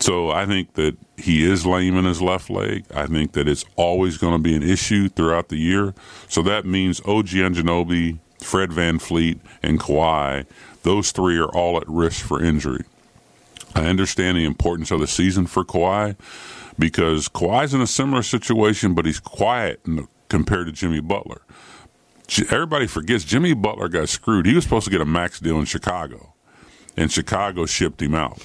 So 0.00 0.30
I 0.30 0.44
think 0.46 0.74
that 0.74 0.96
he 1.16 1.44
is 1.44 1.64
lame 1.64 1.96
in 1.96 2.04
his 2.04 2.20
left 2.20 2.50
leg. 2.50 2.84
I 2.94 3.06
think 3.06 3.32
that 3.32 3.48
it's 3.48 3.64
always 3.76 4.18
going 4.18 4.34
to 4.34 4.38
be 4.38 4.54
an 4.54 4.62
issue 4.62 5.08
throughout 5.08 5.48
the 5.48 5.56
year. 5.56 5.94
So 6.28 6.42
that 6.42 6.66
means 6.66 7.00
OG 7.00 7.28
Anunoby, 7.28 8.18
Fred 8.40 8.70
VanVleet, 8.70 9.38
and 9.62 9.78
Kawhi, 9.78 10.44
those 10.82 11.12
three 11.12 11.38
are 11.38 11.48
all 11.48 11.76
at 11.76 11.88
risk 11.88 12.26
for 12.26 12.42
injury. 12.42 12.84
I 13.74 13.86
understand 13.86 14.36
the 14.36 14.44
importance 14.44 14.90
of 14.90 15.00
the 15.00 15.06
season 15.06 15.46
for 15.46 15.64
Kawhi 15.64 16.16
because 16.78 17.28
Kawhi's 17.28 17.74
in 17.74 17.80
a 17.80 17.86
similar 17.86 18.22
situation, 18.22 18.94
but 18.94 19.06
he's 19.06 19.20
quiet 19.20 19.80
compared 20.28 20.66
to 20.66 20.72
Jimmy 20.72 21.00
Butler. 21.00 21.42
Everybody 22.50 22.86
forgets 22.86 23.24
Jimmy 23.24 23.54
Butler 23.54 23.88
got 23.88 24.08
screwed. 24.08 24.46
He 24.46 24.54
was 24.54 24.64
supposed 24.64 24.84
to 24.84 24.90
get 24.90 25.00
a 25.00 25.06
max 25.06 25.40
deal 25.40 25.58
in 25.58 25.64
Chicago, 25.64 26.34
and 26.96 27.10
Chicago 27.10 27.66
shipped 27.66 28.00
him 28.00 28.14
out. 28.14 28.42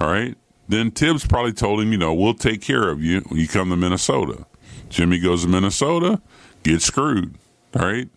All 0.00 0.10
right. 0.10 0.36
Then 0.68 0.90
Thibs 0.90 1.26
probably 1.26 1.54
told 1.54 1.80
him, 1.80 1.92
you 1.92 1.98
know, 1.98 2.12
we'll 2.12 2.34
take 2.34 2.60
care 2.60 2.90
of 2.90 3.02
you 3.02 3.20
when 3.20 3.40
you 3.40 3.48
come 3.48 3.70
to 3.70 3.76
Minnesota. 3.76 4.44
Jimmy 4.90 5.18
goes 5.18 5.42
to 5.42 5.48
Minnesota, 5.48 6.20
gets 6.62 6.84
screwed. 6.84 7.34
All 7.78 7.86
right. 7.86 8.08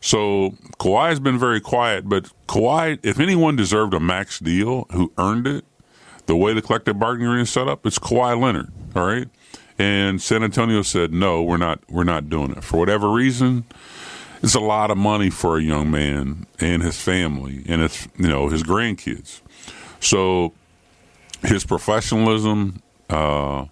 So 0.00 0.50
Kawhi 0.78 1.08
has 1.08 1.20
been 1.20 1.38
very 1.38 1.62
quiet, 1.62 2.06
but 2.06 2.30
Kawhi, 2.46 2.98
if 3.02 3.18
anyone 3.18 3.56
deserved 3.56 3.94
a 3.94 4.00
max 4.00 4.38
deal 4.38 4.86
who 4.92 5.12
earned 5.16 5.46
it, 5.46 5.64
the 6.26 6.36
way 6.36 6.54
the 6.54 6.62
collective 6.62 6.98
bargaining 6.98 7.28
agreement 7.28 7.48
is 7.48 7.52
set 7.52 7.68
up, 7.68 7.86
it's 7.86 7.98
Kawhi 7.98 8.40
Leonard. 8.40 8.70
All 8.94 9.06
right. 9.06 9.28
And 9.78 10.22
San 10.22 10.42
Antonio 10.42 10.82
said, 10.82 11.12
no, 11.12 11.42
we're 11.42 11.56
not, 11.56 11.80
we're 11.88 12.04
not 12.04 12.28
doing 12.28 12.52
it 12.52 12.62
for 12.62 12.78
whatever 12.78 13.10
reason. 13.10 13.64
It's 14.42 14.54
a 14.54 14.60
lot 14.60 14.90
of 14.90 14.98
money 14.98 15.30
for 15.30 15.58
a 15.58 15.62
young 15.62 15.90
man 15.90 16.46
and 16.60 16.82
his 16.82 17.00
family 17.00 17.64
and 17.66 17.82
his, 17.82 18.06
you 18.16 18.28
know, 18.28 18.48
his 18.48 18.62
grandkids. 18.62 19.40
So 20.00 20.52
his 21.42 21.64
professionalism 21.64 22.82
uh, 23.08 23.66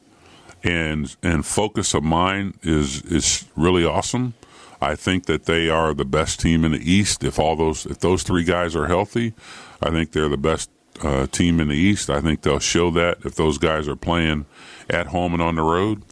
and 0.64 1.14
and 1.22 1.44
focus 1.44 1.94
of 1.94 2.02
mind 2.02 2.58
is 2.62 3.02
is 3.02 3.44
really 3.56 3.84
awesome. 3.84 4.34
I 4.80 4.94
think 4.94 5.26
that 5.26 5.44
they 5.44 5.68
are 5.68 5.94
the 5.94 6.04
best 6.04 6.40
team 6.40 6.64
in 6.64 6.72
the 6.72 6.90
East. 6.90 7.22
If 7.22 7.38
all 7.38 7.54
those 7.54 7.86
if 7.86 8.00
those 8.00 8.22
three 8.22 8.44
guys 8.44 8.74
are 8.74 8.86
healthy, 8.86 9.34
I 9.82 9.90
think 9.90 10.12
they're 10.12 10.28
the 10.28 10.36
best 10.36 10.70
uh, 11.00 11.26
team 11.26 11.60
in 11.60 11.68
the 11.68 11.76
East. 11.76 12.10
I 12.10 12.20
think 12.20 12.42
they'll 12.42 12.58
show 12.58 12.90
that 12.92 13.18
if 13.24 13.34
those 13.34 13.58
guys 13.58 13.88
are 13.88 13.96
playing 13.96 14.46
at 14.90 15.08
home 15.08 15.32
and 15.32 15.42
on 15.42 15.56
the 15.56 15.62
road. 15.62 16.02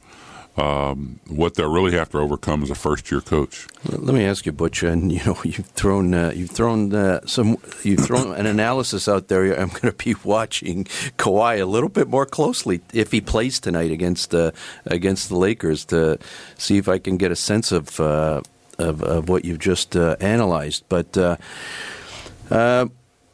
Um, 0.57 1.21
what 1.29 1.55
they'll 1.55 1.73
really 1.73 1.93
have 1.93 2.11
to 2.11 2.19
overcome 2.19 2.63
is 2.63 2.71
a 2.71 2.75
first 2.75 3.11
year 3.11 3.21
coach. 3.21 3.67
Let 3.85 4.15
me 4.15 4.25
ask 4.25 4.45
you, 4.45 4.53
Butch, 4.53 4.83
and 4.83 5.11
you 5.11 5.23
know 5.25 5.39
you've 5.45 5.67
thrown 5.67 6.13
uh, 6.13 6.33
you've 6.35 6.51
thrown 6.51 6.95
uh, 6.95 7.21
some 7.25 7.57
you've 7.83 8.01
thrown 8.01 8.35
an 8.35 8.47
analysis 8.47 9.09
out 9.09 9.29
there. 9.29 9.45
I'm 9.61 9.69
going 9.69 9.83
to 9.83 9.93
be 9.93 10.15
watching 10.25 10.85
Kawhi 11.19 11.61
a 11.61 11.65
little 11.65 11.89
bit 11.89 12.09
more 12.09 12.27
closely 12.27 12.81
if 12.93 13.13
he 13.13 13.21
plays 13.21 13.61
tonight 13.61 13.91
against 13.91 14.35
uh, 14.35 14.51
against 14.87 15.29
the 15.29 15.37
Lakers 15.37 15.85
to 15.87 16.19
see 16.59 16.79
if 16.79 16.89
I 16.89 16.99
can 16.99 17.17
get 17.17 17.31
a 17.31 17.37
sense 17.37 17.73
of 17.73 17.99
uh, 18.01 18.43
of, 18.79 19.03
of, 19.03 19.29
what 19.29 19.45
you've 19.45 19.59
just 19.59 19.95
uh, 19.95 20.17
analyzed. 20.21 20.85
But 20.89 21.17
uh, 21.17 21.37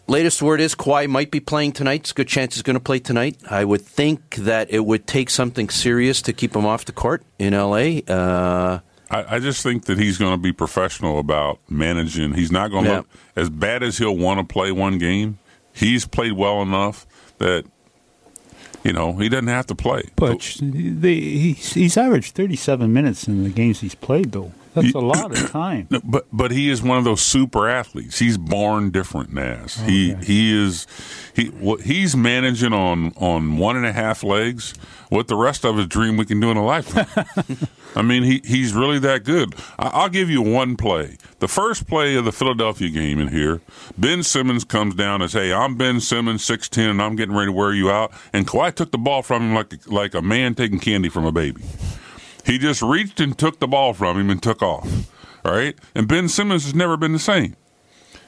Latest 0.08 0.40
word 0.40 0.60
is 0.60 0.76
Kawhi 0.76 1.08
might 1.08 1.32
be 1.32 1.40
playing 1.40 1.72
tonight. 1.72 2.00
It's 2.02 2.12
a 2.12 2.14
good 2.14 2.28
chance 2.28 2.54
he's 2.54 2.62
going 2.62 2.74
to 2.74 2.80
play 2.80 3.00
tonight. 3.00 3.38
I 3.50 3.64
would 3.64 3.82
think 3.82 4.36
that 4.36 4.70
it 4.70 4.84
would 4.84 5.06
take 5.06 5.30
something 5.30 5.68
serious 5.68 6.22
to 6.22 6.32
keep 6.32 6.54
him 6.54 6.64
off 6.64 6.84
the 6.84 6.92
court 6.92 7.24
in 7.40 7.54
LA. 7.54 7.98
Uh, 8.06 8.80
I, 9.10 9.36
I, 9.36 9.38
just 9.40 9.64
think 9.64 9.86
that 9.86 9.98
he's 9.98 10.16
going 10.16 10.32
to 10.32 10.40
be 10.40 10.52
professional 10.52 11.18
about 11.18 11.58
managing. 11.68 12.34
He's 12.34 12.52
not 12.52 12.70
going 12.70 12.84
to 12.84 12.90
yeah. 12.90 12.96
look 12.98 13.08
as 13.34 13.50
bad 13.50 13.82
as 13.82 13.98
he'll 13.98 14.16
want 14.16 14.38
to 14.38 14.44
play 14.44 14.70
one 14.70 14.98
game. 14.98 15.38
He's 15.72 16.06
played 16.06 16.32
well 16.32 16.62
enough 16.62 17.04
that 17.38 17.64
you 18.84 18.92
know 18.92 19.14
he 19.14 19.28
doesn't 19.28 19.48
have 19.48 19.66
to 19.66 19.74
play. 19.74 20.10
But 20.14 20.58
the, 20.60 21.20
he's, 21.38 21.74
he's 21.74 21.96
averaged 21.96 22.34
37 22.34 22.92
minutes 22.92 23.26
in 23.26 23.42
the 23.42 23.50
games 23.50 23.80
he's 23.80 23.96
played, 23.96 24.30
though. 24.32 24.52
That's 24.76 24.94
a 24.94 24.98
lot 24.98 25.32
of 25.32 25.50
time. 25.50 25.88
But 26.04 26.26
but 26.32 26.50
he 26.50 26.70
is 26.70 26.82
one 26.82 26.98
of 26.98 27.04
those 27.04 27.22
super 27.22 27.68
athletes. 27.68 28.18
He's 28.18 28.36
born 28.38 28.90
different, 28.90 29.32
Naz. 29.32 29.78
Okay. 29.82 29.90
He 29.90 30.14
he 30.14 30.64
is 30.64 30.86
he 31.34 31.46
what 31.46 31.82
he's 31.82 32.14
managing 32.14 32.72
on 32.72 33.12
on 33.16 33.56
one 33.56 33.76
and 33.76 33.86
a 33.86 33.92
half 33.92 34.22
legs. 34.22 34.74
What 35.08 35.28
the 35.28 35.36
rest 35.36 35.64
of 35.64 35.78
us 35.78 35.86
dream 35.86 36.16
we 36.16 36.26
can 36.26 36.38
do 36.40 36.50
in 36.50 36.56
a 36.56 36.64
lifetime. 36.64 37.24
I 37.96 38.02
mean, 38.02 38.24
he 38.24 38.42
he's 38.44 38.74
really 38.74 38.98
that 39.00 39.24
good. 39.24 39.54
I, 39.78 40.02
will 40.02 40.08
give 40.10 40.28
you 40.28 40.42
one 40.42 40.76
play. 40.76 41.16
The 41.38 41.48
first 41.48 41.86
play 41.86 42.14
of 42.16 42.24
the 42.24 42.32
Philadelphia 42.32 42.90
game 42.90 43.18
in 43.18 43.28
here, 43.28 43.62
Ben 43.96 44.22
Simmons 44.22 44.64
comes 44.64 44.94
down 44.94 45.22
and 45.22 45.30
says, 45.30 45.42
"Hey, 45.44 45.52
I'm 45.52 45.76
Ben 45.76 46.00
Simmons, 46.00 46.44
six 46.44 46.68
ten, 46.68 46.90
and 46.90 47.00
I'm 47.02 47.16
getting 47.16 47.34
ready 47.34 47.48
to 47.48 47.52
wear 47.52 47.72
you 47.72 47.90
out." 47.90 48.12
And 48.32 48.46
Kawhi 48.46 48.74
took 48.74 48.90
the 48.90 48.98
ball 48.98 49.22
from 49.22 49.42
him 49.42 49.54
like 49.54 49.74
like 49.86 50.14
a 50.14 50.22
man 50.22 50.54
taking 50.54 50.78
candy 50.78 51.08
from 51.08 51.24
a 51.24 51.32
baby. 51.32 51.62
He 52.46 52.58
just 52.58 52.80
reached 52.80 53.20
and 53.20 53.36
took 53.36 53.58
the 53.58 53.66
ball 53.66 53.92
from 53.92 54.18
him 54.18 54.30
and 54.30 54.40
took 54.40 54.62
off. 54.62 55.10
All 55.44 55.52
right. 55.52 55.76
And 55.94 56.06
Ben 56.06 56.28
Simmons 56.28 56.64
has 56.64 56.74
never 56.74 56.96
been 56.96 57.12
the 57.12 57.18
same. 57.18 57.56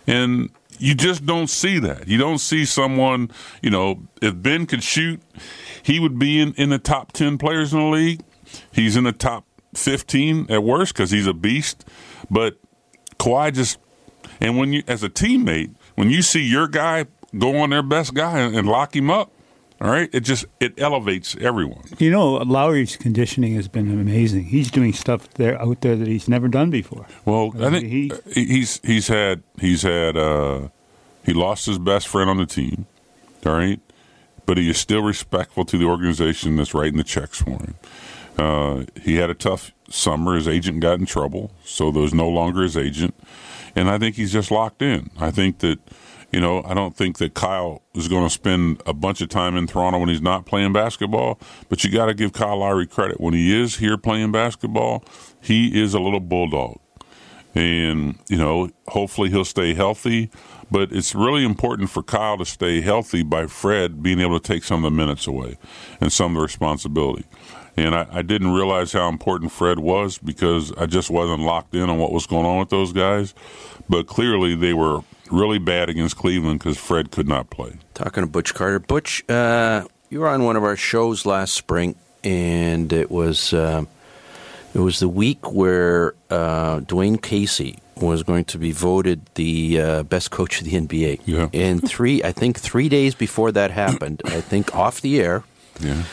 And 0.06 0.50
you 0.78 0.94
just 0.94 1.24
don't 1.24 1.48
see 1.48 1.78
that. 1.78 2.08
You 2.08 2.18
don't 2.18 2.38
see 2.38 2.64
someone, 2.64 3.30
you 3.62 3.70
know, 3.70 4.08
if 4.20 4.40
Ben 4.40 4.66
could 4.66 4.82
shoot, 4.82 5.22
he 5.82 6.00
would 6.00 6.18
be 6.18 6.40
in, 6.40 6.52
in 6.54 6.70
the 6.70 6.78
top 6.78 7.12
10 7.12 7.38
players 7.38 7.72
in 7.72 7.78
the 7.78 7.86
league. 7.86 8.20
He's 8.72 8.96
in 8.96 9.04
the 9.04 9.12
top 9.12 9.44
15 9.74 10.50
at 10.50 10.62
worst 10.62 10.94
because 10.94 11.10
he's 11.10 11.26
a 11.26 11.34
beast. 11.34 11.84
But 12.30 12.58
Kawhi 13.18 13.54
just, 13.54 13.78
and 14.40 14.58
when 14.58 14.72
you, 14.72 14.82
as 14.88 15.02
a 15.02 15.08
teammate, 15.08 15.74
when 15.94 16.10
you 16.10 16.22
see 16.22 16.42
your 16.42 16.66
guy 16.66 17.06
go 17.36 17.58
on 17.58 17.70
their 17.70 17.82
best 17.82 18.14
guy 18.14 18.40
and 18.40 18.66
lock 18.66 18.96
him 18.96 19.10
up, 19.10 19.32
all 19.80 19.90
right, 19.90 20.10
it 20.12 20.20
just 20.20 20.44
it 20.58 20.74
elevates 20.80 21.36
everyone. 21.40 21.84
You 21.98 22.10
know, 22.10 22.34
Lowry's 22.34 22.96
conditioning 22.96 23.54
has 23.54 23.68
been 23.68 23.88
amazing. 23.88 24.44
He's 24.44 24.72
doing 24.72 24.92
stuff 24.92 25.28
there 25.34 25.60
out 25.60 25.82
there 25.82 25.94
that 25.94 26.08
he's 26.08 26.28
never 26.28 26.48
done 26.48 26.70
before. 26.70 27.06
Well, 27.24 27.52
I 27.60 27.70
think 27.70 27.86
he, 27.86 28.12
he's 28.32 28.80
he's 28.82 29.06
had 29.06 29.44
he's 29.60 29.82
had 29.82 30.16
uh, 30.16 30.68
he 31.24 31.32
lost 31.32 31.66
his 31.66 31.78
best 31.78 32.08
friend 32.08 32.28
on 32.28 32.38
the 32.38 32.46
team. 32.46 32.86
All 33.46 33.52
right, 33.52 33.80
but 34.46 34.58
he 34.58 34.68
is 34.68 34.78
still 34.78 35.02
respectful 35.02 35.64
to 35.66 35.78
the 35.78 35.84
organization 35.84 36.56
that's 36.56 36.74
writing 36.74 36.96
the 36.96 37.04
checks 37.04 37.40
for 37.40 37.50
him. 37.50 37.74
Uh, 38.36 38.84
he 39.00 39.16
had 39.16 39.30
a 39.30 39.34
tough 39.34 39.70
summer. 39.90 40.34
His 40.34 40.48
agent 40.48 40.80
got 40.80 40.98
in 40.98 41.06
trouble, 41.06 41.52
so 41.64 41.92
there's 41.92 42.14
no 42.14 42.28
longer 42.28 42.62
his 42.62 42.76
agent, 42.76 43.14
and 43.76 43.88
I 43.88 43.98
think 43.98 44.16
he's 44.16 44.32
just 44.32 44.50
locked 44.50 44.82
in. 44.82 45.10
I 45.20 45.30
think 45.30 45.60
that 45.60 45.78
you 46.32 46.40
know, 46.40 46.62
I 46.64 46.74
don't 46.74 46.94
think 46.94 47.18
that 47.18 47.34
Kyle 47.34 47.82
is 47.94 48.08
going 48.08 48.24
to 48.24 48.30
spend 48.30 48.82
a 48.86 48.92
bunch 48.92 49.20
of 49.20 49.28
time 49.28 49.56
in 49.56 49.66
Toronto 49.66 49.98
when 49.98 50.08
he's 50.08 50.20
not 50.20 50.44
playing 50.44 50.72
basketball, 50.72 51.40
but 51.68 51.84
you 51.84 51.90
got 51.90 52.06
to 52.06 52.14
give 52.14 52.32
Kyle 52.32 52.58
Lowry 52.58 52.86
credit. 52.86 53.20
When 53.20 53.32
he 53.32 53.58
is 53.58 53.76
here 53.76 53.96
playing 53.96 54.32
basketball, 54.32 55.04
he 55.40 55.80
is 55.80 55.94
a 55.94 56.00
little 56.00 56.20
bulldog. 56.20 56.78
And, 57.54 58.18
you 58.28 58.36
know, 58.36 58.70
hopefully 58.88 59.30
he'll 59.30 59.44
stay 59.44 59.72
healthy. 59.72 60.30
But 60.70 60.92
it's 60.92 61.14
really 61.14 61.44
important 61.44 61.88
for 61.88 62.02
Kyle 62.02 62.36
to 62.36 62.44
stay 62.44 62.82
healthy 62.82 63.22
by 63.22 63.46
Fred 63.46 64.02
being 64.02 64.20
able 64.20 64.38
to 64.38 64.46
take 64.46 64.64
some 64.64 64.84
of 64.84 64.92
the 64.92 64.96
minutes 64.96 65.26
away 65.26 65.56
and 66.00 66.12
some 66.12 66.32
of 66.32 66.36
the 66.36 66.42
responsibility. 66.42 67.24
And 67.76 67.94
I, 67.94 68.06
I, 68.10 68.22
didn't 68.22 68.52
realize 68.52 68.92
how 68.92 69.08
important 69.08 69.52
Fred 69.52 69.78
was 69.78 70.18
because 70.18 70.72
I 70.72 70.86
just 70.86 71.10
wasn't 71.10 71.40
locked 71.40 71.74
in 71.74 71.88
on 71.88 71.96
what 71.96 72.12
was 72.12 72.26
going 72.26 72.44
on 72.44 72.58
with 72.58 72.70
those 72.70 72.92
guys. 72.92 73.34
But 73.88 74.08
clearly 74.08 74.56
they 74.56 74.74
were 74.74 75.02
really 75.30 75.58
bad 75.58 75.88
against 75.88 76.16
Cleveland 76.16 76.58
because 76.60 76.76
Fred 76.78 77.10
could 77.10 77.28
not 77.28 77.50
play. 77.50 77.74
Talking 77.94 78.22
to 78.22 78.26
Butch 78.26 78.54
Carter. 78.54 78.78
Butch, 78.78 79.24
uh, 79.28 79.84
you 80.10 80.20
were 80.20 80.28
on 80.28 80.44
one 80.44 80.56
of 80.56 80.64
our 80.64 80.76
shows 80.76 81.26
last 81.26 81.54
spring, 81.54 81.94
and 82.24 82.92
it 82.92 83.10
was 83.10 83.52
uh, 83.52 83.84
It 84.74 84.80
was 84.80 85.00
the 85.00 85.08
week 85.08 85.52
where 85.52 86.14
uh, 86.30 86.80
Dwayne 86.80 87.20
Casey 87.20 87.78
was 87.96 88.22
going 88.22 88.44
to 88.44 88.58
be 88.58 88.70
voted 88.70 89.20
the 89.34 89.80
uh, 89.80 90.02
best 90.04 90.30
coach 90.30 90.60
of 90.60 90.66
the 90.66 90.74
NBA. 90.80 91.20
Yeah. 91.26 91.48
And 91.52 91.86
three, 91.86 92.22
I 92.22 92.30
think 92.32 92.58
three 92.58 92.88
days 92.88 93.14
before 93.16 93.50
that 93.52 93.70
happened, 93.72 94.22
I 94.24 94.40
think 94.40 94.74
off 94.74 95.00
the 95.00 95.20
air, 95.20 95.42
Yeah. 95.80 96.04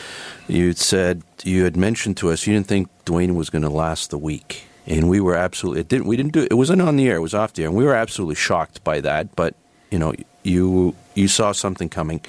you 0.48 0.72
said 0.72 1.22
you 1.44 1.62
had 1.64 1.76
mentioned 1.76 2.16
to 2.18 2.30
us 2.30 2.44
you 2.46 2.54
didn't 2.54 2.66
think 2.66 2.88
Dwayne 3.04 3.36
was 3.36 3.50
going 3.50 3.62
to 3.62 3.70
last 3.70 4.10
the 4.10 4.18
week, 4.18 4.64
and 4.86 5.08
we 5.08 5.20
were 5.20 5.34
absolutely 5.34 5.80
it 5.80 5.88
didn't 5.88 6.06
we 6.06 6.16
didn't 6.16 6.32
do 6.32 6.46
it 6.50 6.54
wasn't 6.54 6.80
on 6.80 6.96
the 6.96 7.08
air 7.08 7.16
it 7.16 7.20
was 7.20 7.34
off 7.34 7.52
the 7.52 7.62
air, 7.62 7.68
and 7.68 7.76
we 7.76 7.84
were 7.84 7.94
absolutely 7.94 8.34
shocked 8.34 8.82
by 8.84 9.00
that. 9.00 9.34
But 9.36 9.54
you 9.90 9.98
know 9.98 10.14
you 10.42 10.94
you 11.14 11.28
saw 11.28 11.52
something 11.52 11.88
coming. 11.88 12.20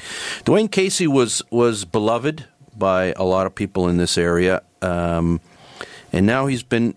Dwayne 0.43 0.71
Casey 0.71 1.07
was 1.07 1.41
was 1.51 1.85
beloved 1.85 2.45
by 2.75 3.13
a 3.15 3.23
lot 3.23 3.45
of 3.47 3.55
people 3.55 3.87
in 3.87 3.97
this 3.97 4.17
area, 4.17 4.61
um, 4.81 5.41
and 6.11 6.25
now 6.25 6.47
he's 6.47 6.63
been. 6.63 6.95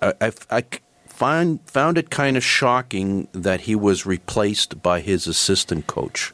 I, 0.00 0.14
I, 0.20 0.32
I 0.50 0.64
find 1.06 1.60
found 1.70 1.98
it 1.98 2.10
kind 2.10 2.36
of 2.36 2.42
shocking 2.42 3.28
that 3.32 3.62
he 3.62 3.76
was 3.76 4.04
replaced 4.04 4.82
by 4.82 5.00
his 5.00 5.28
assistant 5.28 5.86
coach. 5.86 6.32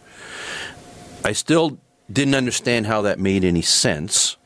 I 1.24 1.32
still 1.32 1.78
didn't 2.10 2.34
understand 2.34 2.86
how 2.86 3.02
that 3.02 3.18
made 3.18 3.44
any 3.44 3.60
sense. 3.60 4.37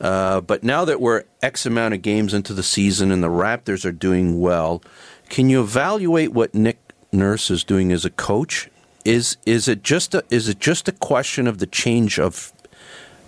Uh, 0.00 0.40
but 0.40 0.64
now 0.64 0.84
that 0.84 1.00
we're 1.00 1.24
X 1.42 1.66
amount 1.66 1.94
of 1.94 2.02
games 2.02 2.32
into 2.32 2.54
the 2.54 2.62
season 2.62 3.10
and 3.12 3.22
the 3.22 3.28
Raptors 3.28 3.84
are 3.84 3.92
doing 3.92 4.40
well, 4.40 4.82
can 5.28 5.50
you 5.50 5.60
evaluate 5.60 6.32
what 6.32 6.54
Nick 6.54 6.78
Nurse 7.12 7.50
is 7.50 7.64
doing 7.64 7.92
as 7.92 8.04
a 8.04 8.10
coach? 8.10 8.70
Is 9.04 9.36
is 9.46 9.68
it 9.68 9.82
just 9.82 10.14
a, 10.14 10.24
is 10.30 10.48
it 10.48 10.58
just 10.58 10.88
a 10.88 10.92
question 10.92 11.46
of 11.46 11.58
the 11.58 11.66
change 11.66 12.18
of 12.18 12.52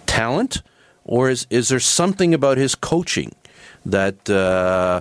talent, 0.07 0.63
or 1.05 1.31
is 1.31 1.47
is 1.51 1.69
there 1.69 1.81
something 1.81 2.35
about 2.35 2.59
his 2.59 2.75
coaching 2.75 3.35
that 3.85 4.29
uh, 4.29 5.01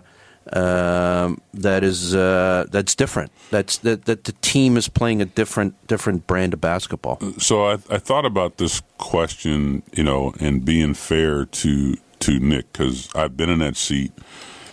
um 0.54 1.42
that 1.54 1.84
is 1.84 2.16
uh, 2.16 2.66
that's 2.72 2.96
different? 2.96 3.32
That's 3.52 3.78
that 3.80 4.06
that 4.06 4.26
the 4.26 4.34
team 4.42 4.78
is 4.78 4.90
playing 4.90 5.22
a 5.22 5.26
different 5.26 5.76
different 5.88 6.28
brand 6.28 6.54
of 6.54 6.62
basketball. 6.62 7.20
So 7.38 7.66
I, 7.66 7.74
I 7.90 7.98
thought 7.98 8.26
about 8.26 8.58
this 8.58 8.82
question, 8.98 9.84
you 9.94 10.04
know, 10.04 10.34
and 10.40 10.66
being 10.66 10.94
fair 10.94 11.46
to 11.46 11.96
to 12.20 12.40
Nick 12.40 12.72
because 12.74 13.14
I've 13.16 13.36
been 13.36 13.50
in 13.50 13.60
that 13.60 13.76
seat, 13.76 14.12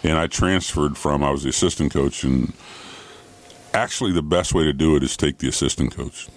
and 0.02 0.18
I 0.18 0.26
transferred 0.26 0.96
from 0.96 1.22
I 1.22 1.30
was 1.30 1.42
the 1.42 1.50
assistant 1.50 1.92
coach, 1.92 2.24
and 2.24 2.52
actually 3.74 4.12
the 4.12 4.22
best 4.22 4.54
way 4.54 4.64
to 4.64 4.72
do 4.72 4.96
it 4.96 5.02
is 5.02 5.16
take 5.16 5.38
the 5.38 5.48
assistant 5.48 5.94
coach. 5.94 6.28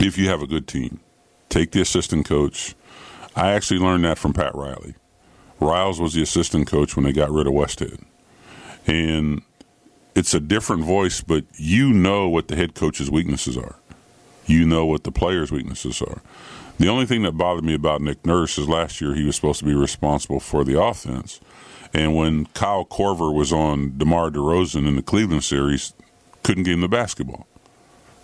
If 0.00 0.18
you 0.18 0.28
have 0.28 0.42
a 0.42 0.46
good 0.46 0.66
team, 0.66 1.00
take 1.48 1.70
the 1.70 1.80
assistant 1.80 2.26
coach. 2.26 2.74
I 3.36 3.52
actually 3.52 3.80
learned 3.80 4.04
that 4.04 4.18
from 4.18 4.32
Pat 4.32 4.54
Riley. 4.54 4.94
Riles 5.60 6.00
was 6.00 6.14
the 6.14 6.22
assistant 6.22 6.66
coach 6.66 6.96
when 6.96 7.04
they 7.04 7.12
got 7.12 7.30
rid 7.30 7.46
of 7.46 7.52
Westhead, 7.52 8.02
and 8.86 9.42
it's 10.14 10.34
a 10.34 10.40
different 10.40 10.84
voice, 10.84 11.20
but 11.20 11.44
you 11.54 11.92
know 11.92 12.28
what 12.28 12.48
the 12.48 12.56
head 12.56 12.74
coach's 12.74 13.10
weaknesses 13.10 13.56
are 13.56 13.76
you 14.46 14.66
know 14.66 14.86
what 14.86 15.04
the 15.04 15.12
players' 15.12 15.50
weaknesses 15.50 16.02
are. 16.02 16.22
The 16.78 16.88
only 16.88 17.06
thing 17.06 17.22
that 17.22 17.32
bothered 17.32 17.64
me 17.64 17.74
about 17.74 18.02
Nick 18.02 18.26
Nurse 18.26 18.58
is 18.58 18.68
last 18.68 19.00
year 19.00 19.14
he 19.14 19.24
was 19.24 19.36
supposed 19.36 19.60
to 19.60 19.64
be 19.64 19.74
responsible 19.74 20.40
for 20.40 20.64
the 20.64 20.80
offense. 20.80 21.40
And 21.92 22.16
when 22.16 22.46
Kyle 22.46 22.84
Korver 22.84 23.32
was 23.32 23.52
on 23.52 23.96
DeMar 23.96 24.30
DeRozan 24.30 24.88
in 24.88 24.96
the 24.96 25.02
Cleveland 25.02 25.44
series, 25.44 25.94
couldn't 26.42 26.64
get 26.64 26.74
him 26.74 26.80
the 26.80 26.88
basketball. 26.88 27.46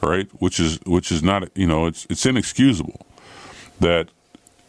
Right? 0.03 0.29
Which 0.41 0.59
is 0.59 0.81
which 0.87 1.13
is 1.13 1.23
not 1.23 1.57
you 1.57 1.67
know, 1.67 1.87
it's 1.87 2.07
it's 2.09 2.25
inexcusable 2.27 3.07
that 3.79 4.09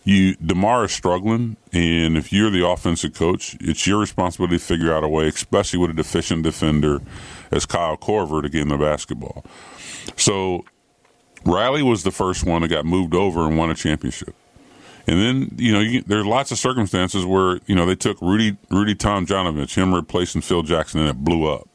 you 0.04 0.36
DeMar 0.36 0.86
is 0.86 0.92
struggling 0.92 1.58
and 1.72 2.18
if 2.18 2.34
you're 2.34 2.50
the 2.50 2.68
offensive 2.68 3.14
coach, 3.14 3.56
it's 3.60 3.86
your 3.86 4.00
responsibility 4.00 4.58
to 4.58 4.64
figure 4.64 4.94
out 4.94 5.04
a 5.04 5.08
way, 5.08 5.28
especially 5.28 5.80
with 5.80 5.92
a 5.92 5.94
deficient 5.94 6.44
defender 6.44 7.02
as 7.52 7.66
Kyle 7.66 7.98
Korver 7.98 8.42
to 8.42 8.50
get 8.50 8.62
him 8.64 8.70
the 8.70 8.78
basketball. 8.78 9.46
So 10.18 10.66
Riley 11.46 11.84
was 11.84 12.04
the 12.04 12.12
first 12.12 12.46
one 12.46 12.62
that 12.64 12.70
got 12.70 12.86
moved 12.86 13.14
over 13.14 13.46
and 13.46 13.58
won 13.58 13.70
a 13.70 13.76
championship. 13.76 14.36
And 15.08 15.20
then 15.20 15.56
you 15.58 15.72
know 15.72 15.80
you, 15.80 16.02
there's 16.02 16.26
lots 16.26 16.52
of 16.52 16.58
circumstances 16.58 17.26
where 17.26 17.60
you 17.66 17.76
know 17.76 17.86
they 17.86 17.96
took 17.96 18.22
Rudy 18.22 18.58
Rudy 18.70 18.96
Tomjanovich, 18.96 19.76
him 19.76 19.94
replacing 19.94 20.42
Phil 20.42 20.62
Jackson, 20.62 21.02
and 21.02 21.10
it 21.10 21.18
blew 21.18 21.48
up 21.48 21.68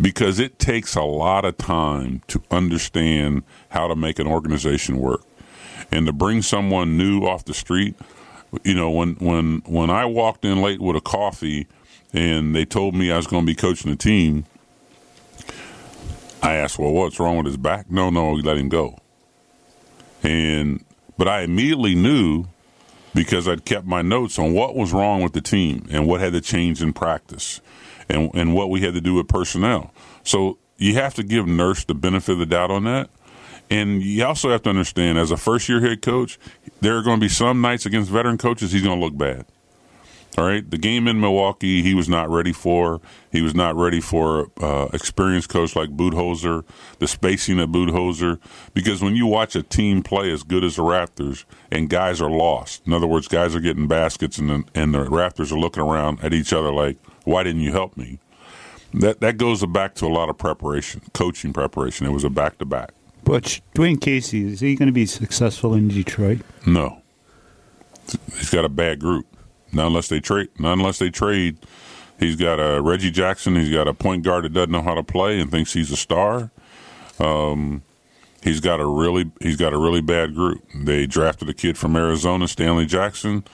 because 0.00 0.40
it 0.40 0.58
takes 0.58 0.96
a 0.96 1.02
lot 1.02 1.44
of 1.44 1.56
time 1.56 2.22
to 2.26 2.42
understand 2.50 3.44
how 3.68 3.86
to 3.86 3.94
make 3.94 4.18
an 4.18 4.26
organization 4.26 4.98
work 4.98 5.22
and 5.94 6.06
to 6.06 6.12
bring 6.12 6.42
someone 6.42 6.98
new 6.98 7.20
off 7.22 7.44
the 7.44 7.54
street. 7.54 7.94
You 8.62 8.74
know 8.74 8.90
when 8.90 9.14
when 9.14 9.62
when 9.66 9.90
I 9.90 10.04
walked 10.04 10.44
in 10.44 10.60
late 10.60 10.80
with 10.80 10.96
a 10.96 11.00
coffee 11.00 11.66
and 12.12 12.54
they 12.54 12.64
told 12.64 12.94
me 12.94 13.10
I 13.10 13.16
was 13.16 13.26
going 13.26 13.42
to 13.42 13.46
be 13.46 13.54
coaching 13.54 13.90
the 13.90 13.96
team, 13.96 14.44
I 16.42 16.54
asked, 16.54 16.78
"Well, 16.78 16.92
what's 16.92 17.18
wrong 17.18 17.36
with 17.36 17.46
his 17.46 17.56
back?" 17.56 17.90
No, 17.90 18.10
no, 18.10 18.32
we 18.32 18.42
let 18.42 18.56
him 18.56 18.68
go. 18.68 18.98
And 20.22 20.84
but 21.16 21.28
I 21.28 21.42
immediately 21.42 21.94
knew 21.94 22.46
because 23.14 23.46
I'd 23.48 23.64
kept 23.64 23.86
my 23.86 24.02
notes 24.02 24.38
on 24.38 24.52
what 24.52 24.74
was 24.74 24.92
wrong 24.92 25.22
with 25.22 25.32
the 25.32 25.40
team 25.40 25.86
and 25.90 26.06
what 26.08 26.20
had 26.20 26.32
to 26.32 26.40
change 26.40 26.82
in 26.82 26.92
practice 26.92 27.60
and 28.08 28.30
and 28.34 28.54
what 28.54 28.70
we 28.70 28.80
had 28.80 28.94
to 28.94 29.00
do 29.00 29.14
with 29.14 29.28
personnel. 29.28 29.92
So 30.24 30.58
you 30.76 30.94
have 30.94 31.14
to 31.14 31.22
give 31.22 31.46
Nurse 31.46 31.84
the 31.84 31.94
benefit 31.94 32.32
of 32.32 32.38
the 32.38 32.46
doubt 32.46 32.70
on 32.70 32.84
that. 32.84 33.10
And 33.70 34.02
you 34.02 34.24
also 34.24 34.50
have 34.50 34.62
to 34.62 34.70
understand, 34.70 35.18
as 35.18 35.30
a 35.30 35.36
first 35.36 35.68
year 35.68 35.80
head 35.80 36.02
coach, 36.02 36.38
there 36.80 36.96
are 36.96 37.02
going 37.02 37.18
to 37.18 37.24
be 37.24 37.30
some 37.30 37.60
nights 37.60 37.86
against 37.86 38.10
veteran 38.10 38.38
coaches 38.38 38.72
he's 38.72 38.82
going 38.82 38.98
to 38.98 39.04
look 39.04 39.16
bad. 39.16 39.46
All 40.36 40.44
right, 40.44 40.68
the 40.68 40.78
game 40.78 41.06
in 41.06 41.20
Milwaukee, 41.20 41.80
he 41.82 41.94
was 41.94 42.08
not 42.08 42.28
ready 42.28 42.52
for. 42.52 43.00
He 43.30 43.40
was 43.40 43.54
not 43.54 43.76
ready 43.76 44.00
for 44.00 44.50
uh, 44.60 44.88
experienced 44.92 45.48
coach 45.48 45.76
like 45.76 45.90
Budenholzer, 45.90 46.64
the 46.98 47.06
spacing 47.06 47.60
of 47.60 47.70
Budenholzer. 47.70 48.40
Because 48.74 49.00
when 49.00 49.14
you 49.14 49.26
watch 49.26 49.54
a 49.54 49.62
team 49.62 50.02
play 50.02 50.32
as 50.32 50.42
good 50.42 50.64
as 50.64 50.74
the 50.74 50.82
Raptors, 50.82 51.44
and 51.70 51.88
guys 51.88 52.20
are 52.20 52.30
lost, 52.30 52.84
in 52.84 52.92
other 52.92 53.06
words, 53.06 53.28
guys 53.28 53.54
are 53.54 53.60
getting 53.60 53.86
baskets, 53.86 54.36
and 54.38 54.50
the, 54.50 54.64
and 54.74 54.92
the 54.92 55.04
Raptors 55.04 55.52
are 55.52 55.58
looking 55.58 55.84
around 55.84 56.18
at 56.20 56.34
each 56.34 56.52
other 56.52 56.72
like, 56.72 56.96
"Why 57.22 57.44
didn't 57.44 57.62
you 57.62 57.70
help 57.70 57.96
me?" 57.96 58.18
That 58.92 59.20
that 59.20 59.36
goes 59.36 59.64
back 59.66 59.94
to 59.96 60.06
a 60.06 60.08
lot 60.08 60.28
of 60.30 60.36
preparation, 60.36 61.02
coaching 61.12 61.52
preparation. 61.52 62.08
It 62.08 62.10
was 62.10 62.24
a 62.24 62.30
back 62.30 62.58
to 62.58 62.64
back. 62.64 62.92
But 63.24 63.60
Dwayne 63.74 64.00
Casey, 64.00 64.46
is 64.46 64.60
he 64.60 64.74
going 64.74 64.88
to 64.88 64.92
be 64.92 65.06
successful 65.06 65.74
in 65.74 65.88
Detroit? 65.88 66.40
No, 66.66 67.00
he's 68.36 68.50
got 68.50 68.64
a 68.64 68.68
bad 68.68 69.00
group. 69.00 69.26
Not 69.72 69.88
unless 69.88 70.08
they 70.08 70.20
trade. 70.20 70.48
Not 70.58 70.74
unless 70.74 70.98
they 70.98 71.10
trade. 71.10 71.58
He's 72.18 72.36
got 72.36 72.60
a 72.60 72.80
Reggie 72.80 73.10
Jackson. 73.10 73.56
He's 73.56 73.74
got 73.74 73.88
a 73.88 73.94
point 73.94 74.22
guard 74.22 74.44
that 74.44 74.52
doesn't 74.52 74.70
know 74.70 74.82
how 74.82 74.94
to 74.94 75.02
play 75.02 75.40
and 75.40 75.50
thinks 75.50 75.72
he's 75.72 75.90
a 75.90 75.96
star. 75.96 76.50
Um, 77.18 77.82
he's 78.42 78.60
got 78.60 78.80
a 78.80 78.86
really 78.86 79.30
he's 79.40 79.56
got 79.56 79.72
a 79.72 79.78
really 79.78 80.00
bad 80.00 80.34
group. 80.34 80.62
They 80.74 81.06
drafted 81.06 81.48
a 81.48 81.54
kid 81.54 81.76
from 81.76 81.96
Arizona, 81.96 82.46
Stanley 82.46 82.86
Jackson. 82.86 83.44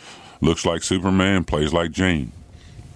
Looks 0.42 0.66
like 0.66 0.83
Superman, 0.83 1.44
plays 1.44 1.72
like 1.72 1.90
Jane. 1.90 2.33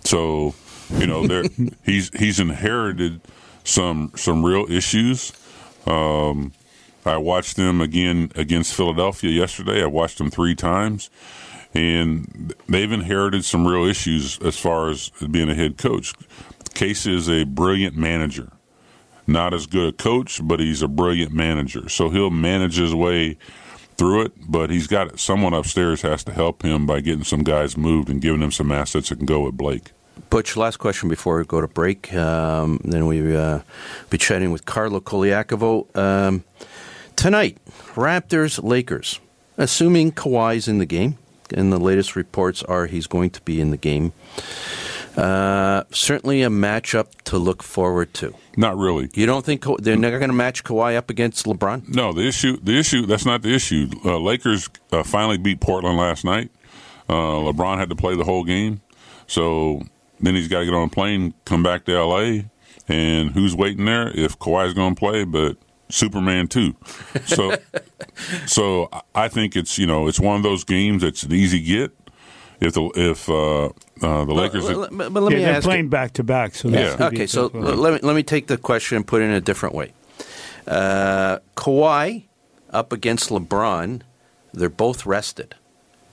So, 0.04 0.54
you 0.92 1.06
know, 1.06 1.26
there 1.26 1.44
he's 1.84 2.10
he's 2.18 2.40
inherited 2.40 3.20
some 3.64 4.12
some 4.16 4.44
real 4.44 4.70
issues. 4.70 5.32
Um, 5.87 6.52
I 7.06 7.16
watched 7.18 7.56
them 7.56 7.80
again 7.80 8.32
against 8.34 8.74
Philadelphia 8.74 9.30
yesterday. 9.30 9.82
I 9.82 9.86
watched 9.86 10.18
them 10.18 10.30
three 10.30 10.54
times 10.54 11.10
and 11.74 12.54
they've 12.68 12.90
inherited 12.90 13.44
some 13.44 13.66
real 13.66 13.84
issues 13.84 14.38
as 14.38 14.56
far 14.56 14.88
as 14.88 15.10
being 15.30 15.50
a 15.50 15.54
head 15.54 15.76
coach. 15.76 16.14
Casey 16.74 17.14
is 17.14 17.28
a 17.28 17.44
brilliant 17.44 17.96
manager, 17.96 18.52
not 19.26 19.52
as 19.52 19.66
good 19.66 19.88
a 19.88 19.92
coach, 19.92 20.40
but 20.42 20.60
he's 20.60 20.82
a 20.82 20.88
brilliant 20.88 21.32
manager. 21.32 21.88
So 21.88 22.10
he'll 22.10 22.30
manage 22.30 22.76
his 22.76 22.94
way 22.94 23.36
through 23.96 24.22
it, 24.22 24.32
but 24.48 24.70
he's 24.70 24.86
got 24.86 25.18
someone 25.18 25.54
upstairs 25.54 26.02
has 26.02 26.24
to 26.24 26.32
help 26.32 26.62
him 26.62 26.86
by 26.86 27.00
getting 27.00 27.24
some 27.24 27.42
guys 27.42 27.76
moved 27.76 28.08
and 28.08 28.20
giving 28.20 28.40
them 28.40 28.52
some 28.52 28.72
assets 28.72 29.08
that 29.08 29.16
can 29.16 29.26
go 29.26 29.40
with 29.40 29.56
Blake. 29.56 29.92
Butch, 30.30 30.56
last 30.56 30.78
question 30.78 31.08
before 31.08 31.38
we 31.38 31.44
go 31.44 31.60
to 31.60 31.68
break. 31.68 32.12
Um, 32.14 32.80
then 32.84 33.06
we 33.06 33.36
uh, 33.36 33.60
be 34.10 34.18
chatting 34.18 34.52
with 34.52 34.64
Carlo 34.64 35.00
Colaiacovo. 35.00 35.96
Um, 35.96 36.44
tonight, 37.16 37.59
Raptors 37.94 38.62
Lakers. 38.62 39.20
Assuming 39.57 40.11
Kawhi's 40.12 40.66
in 40.66 40.79
the 40.79 40.87
game, 40.87 41.16
and 41.55 41.72
the 41.72 41.79
latest 41.79 42.16
reports 42.16 42.62
are 42.64 42.87
he's 42.87 43.07
going 43.07 43.31
to 43.31 43.40
be 43.42 43.61
in 43.61 43.70
the 43.70 43.77
game. 43.77 44.12
Uh, 45.16 45.85
certainly 45.92 46.42
a 46.42 46.48
matchup 46.48 47.07
to 47.22 47.38
look 47.38 47.62
forward 47.62 48.12
to. 48.14 48.35
Not 48.57 48.77
really. 48.77 49.09
You 49.14 49.27
don't 49.27 49.44
think 49.44 49.62
Ka- 49.62 49.77
they're 49.79 49.96
never 49.96 50.18
going 50.18 50.31
to 50.31 50.35
match 50.35 50.64
Kawhi 50.64 50.96
up 50.96 51.09
against 51.09 51.46
LeBron? 51.46 51.94
No, 51.94 52.12
the 52.12 52.27
issue, 52.27 52.59
the 52.61 52.77
issue, 52.77 53.07
that's 53.07 53.24
not 53.24 53.42
the 53.42 53.55
issue. 53.55 53.88
Uh, 54.05 54.18
Lakers 54.18 54.68
uh, 54.90 55.05
finally 55.05 55.38
beat 55.38 55.61
Portland 55.61 55.98
last 55.98 56.24
night. 56.24 56.50
Uh, 57.09 57.12
LeBron 57.14 57.79
had 57.79 57.90
to 57.90 57.96
play 57.96 58.16
the 58.16 58.24
whole 58.24 58.42
game, 58.42 58.81
so 59.29 59.83
then 60.20 60.35
he's 60.35 60.48
got 60.48 60.61
to 60.61 60.64
get 60.64 60.74
on 60.74 60.88
a 60.88 60.90
plane, 60.90 61.35
come 61.44 61.62
back 61.62 61.85
to 61.85 61.92
L.A., 61.94 62.46
and 62.88 63.31
who's 63.31 63.55
waiting 63.55 63.85
there? 63.85 64.09
If 64.09 64.38
Kawhi's 64.38 64.74
going 64.74 64.94
to 64.96 64.98
play, 64.98 65.24
but 65.24 65.57
Superman 65.94 66.48
too. 66.48 66.74
So, 67.26 67.57
so 68.46 68.88
I 69.14 69.28
think 69.28 69.54
it's 69.57 69.78
you 69.78 69.87
know 69.87 70.09
it's 70.09 70.18
one 70.20 70.37
of 70.37 70.42
those 70.42 70.64
games 70.64 71.02
that's 71.02 71.22
an 71.22 71.33
easy 71.33 71.61
get, 71.62 71.92
if 72.61 72.72
the 72.74 72.90
if 72.96 73.28
uh, 73.28 73.66
uh, 73.66 74.24
the 74.24 74.35
Lakers. 74.35 74.66
But, 74.66 74.96
but, 74.96 75.12
but 75.12 75.22
let 75.22 75.33
yeah, 75.33 75.38
me 75.38 75.44
they're 75.44 75.54
ask. 75.54 75.64
playing 75.64 75.88
back 75.88 76.12
to 76.14 76.24
back, 76.24 76.54
so 76.57 76.68
that's 76.68 76.98
Yeah. 76.98 77.07
okay, 77.07 77.26
so 77.26 77.48
tough. 77.48 77.62
let 77.78 77.94
me 77.94 78.00
let 78.02 78.16
me 78.16 78.22
take 78.22 78.48
the 78.48 78.57
question 78.59 78.96
and 78.96 79.07
put 79.07 79.22
it 79.22 79.26
in 79.26 79.30
a 79.30 79.40
different 79.40 79.74
way. 79.74 79.92
Uh, 80.66 81.38
Kawhi 81.57 82.24
up 82.70 82.92
against 82.92 83.30
LeBron, 83.30 84.02
they're 84.52 84.68
both 84.68 85.07
rested, 85.07 85.54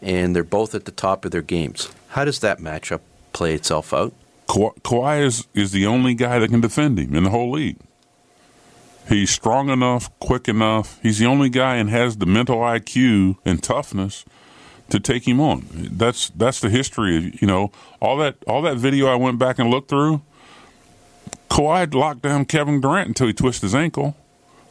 and 0.01 0.35
they're 0.35 0.43
both 0.43 0.75
at 0.75 0.85
the 0.85 0.91
top 0.91 1.25
of 1.25 1.31
their 1.31 1.41
games. 1.41 1.89
How 2.09 2.25
does 2.25 2.39
that 2.39 2.59
matchup 2.59 2.99
play 3.33 3.55
itself 3.55 3.93
out? 3.93 4.13
Ka- 4.47 4.73
Kawhi 4.83 5.21
is, 5.25 5.47
is 5.53 5.71
the 5.71 5.87
only 5.87 6.13
guy 6.13 6.37
that 6.39 6.49
can 6.49 6.59
defend 6.61 6.99
him 6.99 7.15
in 7.15 7.23
the 7.23 7.29
whole 7.29 7.49
league. 7.51 7.77
He's 9.07 9.29
strong 9.29 9.69
enough, 9.69 10.17
quick 10.19 10.47
enough. 10.47 10.99
He's 11.01 11.19
the 11.19 11.25
only 11.25 11.49
guy 11.49 11.75
and 11.75 11.89
has 11.89 12.17
the 12.17 12.25
mental 12.25 12.57
IQ 12.57 13.37
and 13.43 13.61
toughness 13.61 14.25
to 14.89 14.99
take 14.99 15.27
him 15.27 15.39
on. 15.39 15.65
That's 15.71 16.29
that's 16.29 16.61
the 16.61 16.69
history. 16.69 17.17
Of, 17.17 17.41
you 17.41 17.47
know, 17.47 17.71
all 17.99 18.17
that 18.17 18.37
all 18.47 18.61
that 18.61 18.77
video 18.77 19.07
I 19.07 19.15
went 19.15 19.39
back 19.39 19.59
and 19.59 19.69
looked 19.69 19.89
through. 19.89 20.21
Kawhi 21.49 21.93
locked 21.93 22.21
down 22.21 22.45
Kevin 22.45 22.79
Durant 22.79 23.09
until 23.09 23.27
he 23.27 23.33
twisted 23.33 23.63
his 23.63 23.75
ankle. 23.75 24.15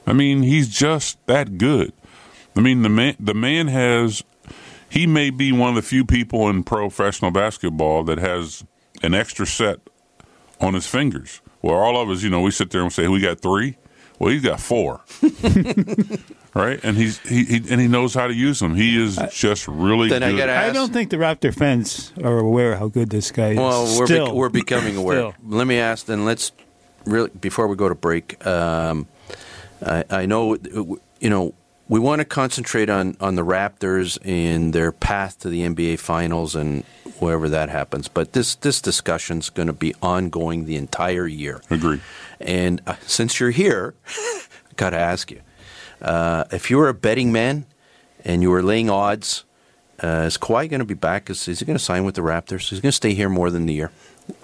I 0.06 0.12
mean, 0.12 0.42
he's 0.42 0.68
just 0.68 1.24
that 1.26 1.58
good. 1.58 1.92
I 2.56 2.60
mean, 2.60 2.82
the 2.82 2.88
man 2.88 3.16
the 3.20 3.34
man 3.34 3.68
has 3.68 4.22
he 4.88 5.06
may 5.06 5.30
be 5.30 5.52
one 5.52 5.70
of 5.70 5.74
the 5.74 5.82
few 5.82 6.04
people 6.04 6.48
in 6.48 6.64
professional 6.64 7.30
basketball 7.30 8.02
that 8.04 8.18
has 8.18 8.64
an 9.02 9.14
extra 9.14 9.46
set 9.46 9.80
on 10.60 10.74
his 10.74 10.86
fingers. 10.86 11.40
Where 11.60 11.76
all 11.76 12.00
of 12.00 12.08
us, 12.08 12.22
you 12.22 12.30
know, 12.30 12.40
we 12.40 12.50
sit 12.50 12.70
there 12.70 12.82
and 12.82 12.92
say 12.92 13.06
we 13.06 13.20
got 13.20 13.40
three. 13.40 13.76
Well, 14.20 14.30
he's 14.32 14.42
got 14.42 14.60
four, 14.60 15.00
right? 16.54 16.78
And 16.82 16.96
he's 16.96 17.18
he, 17.20 17.44
he 17.44 17.56
and 17.70 17.80
he 17.80 17.88
knows 17.88 18.14
how 18.14 18.26
to 18.26 18.34
use 18.34 18.60
them. 18.60 18.74
He 18.74 19.02
is 19.02 19.18
just 19.32 19.66
really 19.66 20.08
Then 20.10 20.22
I 20.22 20.30
good. 20.32 20.36
gotta 20.38 20.52
ask- 20.52 20.70
I 20.70 20.72
don't 20.72 20.92
think 20.92 21.10
the 21.10 21.16
Raptor 21.16 21.54
fans 21.54 22.12
are 22.22 22.38
aware 22.38 22.76
how 22.76 22.88
good 22.88 23.10
this 23.10 23.30
guy 23.30 23.52
is. 23.52 23.58
Well, 23.58 23.84
we're, 23.98 24.06
Still. 24.06 24.26
bec- 24.26 24.34
we're 24.34 24.48
becoming 24.50 24.96
aware. 24.96 25.16
Still. 25.32 25.34
Let 25.48 25.66
me 25.66 25.78
ask 25.78 26.06
then. 26.06 26.24
Let's 26.24 26.52
really 27.06 27.30
before 27.40 27.66
we 27.66 27.76
go 27.76 27.88
to 27.88 27.94
break. 27.94 28.44
Um, 28.46 29.06
I, 29.84 30.04
I 30.10 30.26
know 30.26 30.56
you 31.20 31.30
know 31.30 31.54
we 31.88 31.98
want 31.98 32.18
to 32.20 32.24
concentrate 32.26 32.90
on 32.90 33.16
on 33.20 33.36
the 33.36 33.44
Raptors 33.44 34.18
and 34.22 34.72
their 34.74 34.92
path 34.92 35.38
to 35.40 35.48
the 35.48 35.62
NBA 35.62 35.98
Finals 35.98 36.54
and 36.54 36.84
wherever 37.20 37.48
that 37.48 37.68
happens. 37.70 38.08
But 38.08 38.32
this 38.34 38.54
this 38.56 38.82
discussion's 38.82 39.48
going 39.50 39.68
to 39.68 39.72
be 39.72 39.94
ongoing 40.02 40.66
the 40.66 40.76
entire 40.76 41.26
year. 41.26 41.62
Agree. 41.70 42.00
And 42.40 42.80
uh, 42.86 42.96
since 43.06 43.38
you're 43.38 43.50
here, 43.50 43.94
I 44.06 44.42
got 44.76 44.90
to 44.90 44.98
ask 44.98 45.30
you: 45.30 45.40
uh, 46.00 46.44
if 46.50 46.70
you 46.70 46.78
were 46.78 46.88
a 46.88 46.94
betting 46.94 47.32
man 47.32 47.66
and 48.24 48.42
you 48.42 48.50
were 48.50 48.62
laying 48.62 48.90
odds. 48.90 49.44
Uh, 50.02 50.24
is 50.26 50.38
Kawhi 50.38 50.66
going 50.66 50.80
to 50.80 50.86
be 50.86 50.94
back? 50.94 51.28
Is, 51.28 51.46
is 51.46 51.60
he 51.60 51.66
going 51.66 51.76
to 51.76 51.84
sign 51.84 52.04
with 52.04 52.14
the 52.14 52.22
Raptors? 52.22 52.72
Is 52.72 52.78
he 52.78 52.80
going 52.80 52.88
to 52.88 52.92
stay 52.92 53.12
here 53.12 53.28
more 53.28 53.50
than 53.50 53.66
the 53.66 53.74
year? 53.74 53.92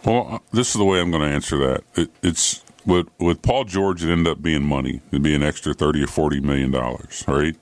Well, 0.05 0.29
uh, 0.31 0.39
this 0.53 0.69
is 0.69 0.75
the 0.75 0.85
way 0.85 1.01
I'm 1.01 1.11
going 1.11 1.23
to 1.23 1.35
answer 1.35 1.57
that. 1.57 1.83
It, 1.95 2.11
it's 2.23 2.63
with 2.85 3.09
with 3.19 3.41
Paul 3.41 3.65
George, 3.65 4.05
it 4.05 4.11
ended 4.11 4.29
up 4.29 4.43
being 4.43 4.63
money. 4.63 5.01
It'd 5.11 5.23
be 5.23 5.35
an 5.35 5.43
extra 5.43 5.73
thirty 5.75 6.03
or 6.03 6.07
forty 6.07 6.41
million 6.41 6.71
dollars, 6.71 7.25
right? 7.27 7.57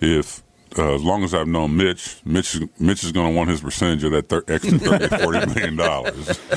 If 0.00 0.42
uh, 0.78 0.94
as 0.94 1.02
long 1.02 1.24
as 1.24 1.34
I've 1.34 1.48
known 1.48 1.76
Mitch, 1.76 2.16
Mitch 2.24 2.54
is, 2.56 2.62
Mitch 2.78 3.04
is 3.04 3.12
going 3.12 3.30
to 3.32 3.36
want 3.36 3.50
his 3.50 3.60
percentage 3.60 4.04
of 4.04 4.12
that 4.12 4.28
thir- 4.28 4.44
extra 4.48 4.78
thirty 4.78 5.04
or 5.06 5.18
forty 5.18 5.46
million 5.46 5.76
dollars. 5.76 6.40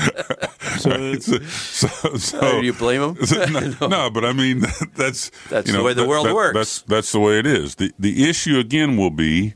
Right? 0.84 1.20
so, 1.22 1.38
so, 1.38 2.16
so- 2.16 2.38
Oh, 2.40 2.60
do 2.60 2.66
you 2.66 2.72
blame 2.72 3.02
him? 3.02 3.16
no, 3.80 3.88
no, 3.88 4.10
but 4.10 4.24
I 4.24 4.32
mean 4.32 4.60
that's 4.94 5.30
That's 5.48 5.66
you 5.70 5.76
the 5.76 5.82
way 5.82 5.92
the 5.94 6.02
that- 6.02 6.08
world 6.08 6.26
that- 6.26 6.34
works. 6.34 6.54
That's 6.54 6.82
that's 6.82 7.12
the 7.12 7.20
way 7.20 7.38
it 7.38 7.46
is. 7.46 7.76
the 7.76 7.92
The 7.98 8.28
issue 8.28 8.58
again 8.58 8.96
will 8.96 9.10
be 9.10 9.54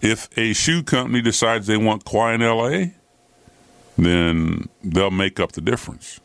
if 0.00 0.28
a 0.38 0.52
shoe 0.54 0.82
company 0.82 1.20
decides 1.22 1.66
they 1.66 1.76
want 1.76 2.04
Kawhi 2.04 2.34
in 2.36 2.42
L.A., 2.42 2.94
then 3.96 4.68
they'll 4.82 5.10
make 5.10 5.38
up 5.38 5.52
the 5.52 5.60
difference. 5.60 6.20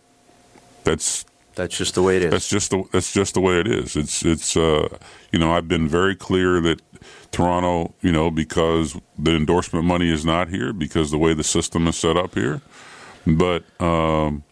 That's 0.84 1.26
That's 1.56 1.78
just 1.78 1.96
the 1.96 2.02
way 2.02 2.18
it 2.18 2.24
is. 2.24 2.32
that's 2.32 2.50
just 2.50 2.72
the 2.72 2.84
that's 2.92 3.12
just 3.14 3.34
the 3.36 3.42
way 3.42 3.60
it 3.60 3.68
is. 3.68 3.96
It's 3.96 4.24
it's 4.26 4.58
uh, 4.58 4.88
you 5.32 5.40
know 5.40 5.52
I've 5.52 5.68
been 5.68 5.88
very 5.88 6.16
clear 6.16 6.60
that 6.62 6.82
Toronto, 7.32 7.94
you 8.02 8.12
know, 8.12 8.32
because 8.32 9.00
the 9.18 9.36
endorsement 9.36 9.86
money 9.86 10.10
is 10.10 10.26
not 10.26 10.50
here 10.50 10.74
because 10.74 11.12
the 11.12 11.18
way 11.18 11.34
the 11.34 11.44
system 11.44 11.88
is 11.88 11.96
set 11.96 12.18
up 12.18 12.34
here. 12.36 12.62
But 13.26 13.64
um, 13.82 14.44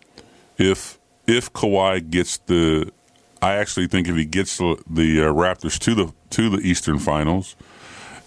if 0.57 0.99
if 1.25 1.51
Kawhi 1.53 2.09
gets 2.09 2.37
the, 2.37 2.91
I 3.41 3.55
actually 3.55 3.87
think 3.87 4.07
if 4.07 4.15
he 4.15 4.25
gets 4.25 4.57
the, 4.57 4.81
the 4.89 5.23
uh, 5.23 5.33
Raptors 5.33 5.77
to 5.79 5.95
the 5.95 6.13
to 6.31 6.49
the 6.49 6.59
Eastern 6.59 6.99
Finals, 6.99 7.55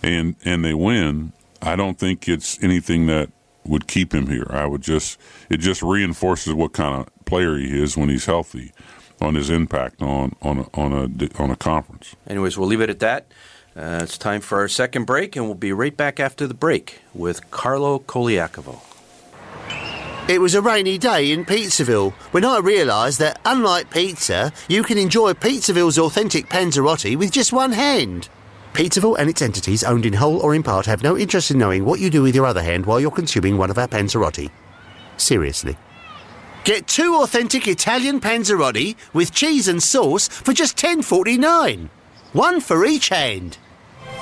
and 0.02 0.37
and 0.44 0.64
they 0.64 0.74
win, 0.74 1.33
I 1.62 1.76
don't 1.76 1.98
think 1.98 2.28
it's 2.28 2.62
anything 2.62 3.06
that 3.06 3.30
would 3.64 3.87
keep 3.87 4.14
him 4.14 4.26
here. 4.26 4.46
I 4.50 4.66
would 4.66 4.83
just 4.83 5.18
it 5.48 5.59
just 5.59 5.83
reinforces 5.83 6.54
what 6.54 6.72
kind 6.72 7.00
of 7.00 7.24
player 7.24 7.56
he 7.56 7.80
is 7.80 7.96
when 7.96 8.09
he's 8.09 8.26
healthy, 8.26 8.72
on 9.20 9.35
his 9.35 9.50
impact 9.50 10.02
on 10.02 10.35
on 10.42 10.59
a, 10.59 10.66
on 10.74 10.92
a 10.92 11.42
on 11.42 11.50
a 11.50 11.56
conference. 11.56 12.16
Anyways, 12.26 12.56
we'll 12.59 12.68
leave 12.68 12.80
it 12.80 12.90
at 12.90 13.00
that. 13.00 13.26
Uh, 13.80 14.00
it's 14.02 14.18
time 14.18 14.42
for 14.42 14.58
our 14.58 14.68
second 14.68 15.06
break, 15.06 15.34
and 15.34 15.46
we'll 15.46 15.54
be 15.54 15.72
right 15.72 15.96
back 15.96 16.20
after 16.20 16.46
the 16.46 16.52
break 16.52 17.00
with 17.14 17.50
Carlo 17.50 17.98
Colaiacovo. 18.00 18.78
It 20.28 20.38
was 20.38 20.54
a 20.54 20.60
rainy 20.60 20.98
day 20.98 21.32
in 21.32 21.46
Pizzaville 21.46 22.12
when 22.30 22.44
I 22.44 22.58
realised 22.58 23.20
that, 23.20 23.40
unlike 23.46 23.90
pizza, 23.90 24.52
you 24.68 24.82
can 24.82 24.98
enjoy 24.98 25.32
Pizzaville's 25.32 25.98
authentic 25.98 26.50
panzerotti 26.50 27.16
with 27.16 27.32
just 27.32 27.54
one 27.54 27.72
hand. 27.72 28.28
Pizzaville 28.74 29.18
and 29.18 29.30
its 29.30 29.40
entities, 29.40 29.82
owned 29.82 30.04
in 30.04 30.12
whole 30.12 30.40
or 30.40 30.54
in 30.54 30.62
part, 30.62 30.84
have 30.84 31.02
no 31.02 31.16
interest 31.16 31.50
in 31.50 31.56
knowing 31.56 31.86
what 31.86 32.00
you 32.00 32.10
do 32.10 32.22
with 32.22 32.34
your 32.34 32.44
other 32.44 32.62
hand 32.62 32.84
while 32.84 33.00
you're 33.00 33.10
consuming 33.10 33.56
one 33.56 33.70
of 33.70 33.78
our 33.78 33.88
panzerotti. 33.88 34.50
Seriously. 35.16 35.78
Get 36.64 36.86
two 36.86 37.14
authentic 37.14 37.66
Italian 37.66 38.20
panzerotti 38.20 38.96
with 39.14 39.32
cheese 39.32 39.68
and 39.68 39.82
sauce 39.82 40.28
for 40.28 40.52
just 40.52 40.76
ten 40.76 41.00
forty 41.00 41.38
nine. 41.38 41.88
One 42.34 42.60
for 42.60 42.84
each 42.84 43.08
hand. 43.08 43.56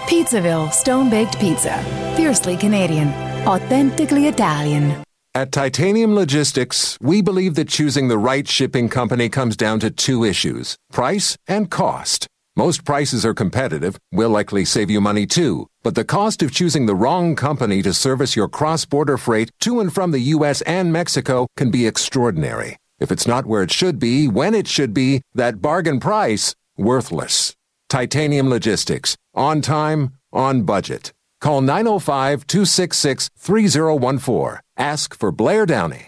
Pizzaville 0.07 0.73
Stone 0.73 1.11
Baked 1.11 1.39
Pizza. 1.39 1.83
Fiercely 2.17 2.57
Canadian. 2.57 3.09
Authentically 3.47 4.29
Italian. 4.29 5.03
At 5.35 5.53
Titanium 5.53 6.15
Logistics, 6.15 6.99
we 7.01 7.23
believe 7.23 7.55
that 7.55 7.69
choosing 7.69 8.09
the 8.09 8.19
right 8.19 8.49
shipping 8.49 8.89
company 8.89 9.29
comes 9.29 9.57
down 9.57 9.79
to 9.81 9.91
two 9.91 10.25
issues 10.25 10.77
price 10.91 11.37
and 11.47 11.71
cost. 11.71 12.27
Most 12.57 12.85
prices 12.85 13.25
are 13.25 13.35
competitive, 13.35 13.99
will 14.11 14.31
likely 14.31 14.65
save 14.65 14.91
you 14.91 15.01
money 15.01 15.27
too, 15.27 15.69
but 15.85 15.95
the 15.95 16.05
cost 16.05 16.43
of 16.43 16.51
choosing 16.51 16.87
the 16.87 16.95
wrong 16.95 17.37
company 17.37 17.83
to 17.83 17.95
service 17.95 18.35
your 18.35 18.49
cross 18.49 18.85
border 18.85 19.17
freight 19.17 19.51
to 19.61 19.79
and 19.79 19.95
from 19.95 20.11
the 20.11 20.35
U.S. 20.35 20.61
and 20.63 20.93
Mexico 20.93 21.47
can 21.57 21.71
be 21.71 21.87
extraordinary. 21.87 22.77
If 22.99 23.13
it's 23.13 23.29
not 23.29 23.47
where 23.47 23.63
it 23.63 23.71
should 23.71 24.01
be, 24.01 24.27
when 24.27 24.55
it 24.55 24.67
should 24.67 24.93
be, 24.93 25.23
that 25.35 25.63
bargain 25.63 26.01
price, 26.01 26.57
worthless. 26.77 27.55
Titanium 27.89 28.51
Logistics. 28.51 29.17
On 29.35 29.61
time, 29.61 30.15
on 30.33 30.63
budget. 30.63 31.13
Call 31.41 31.61
905 31.61 32.47
266 32.47 33.31
3014. 33.37 34.61
Ask 34.77 35.15
for 35.15 35.33
Blair 35.33 35.67
Downey. 35.67 36.08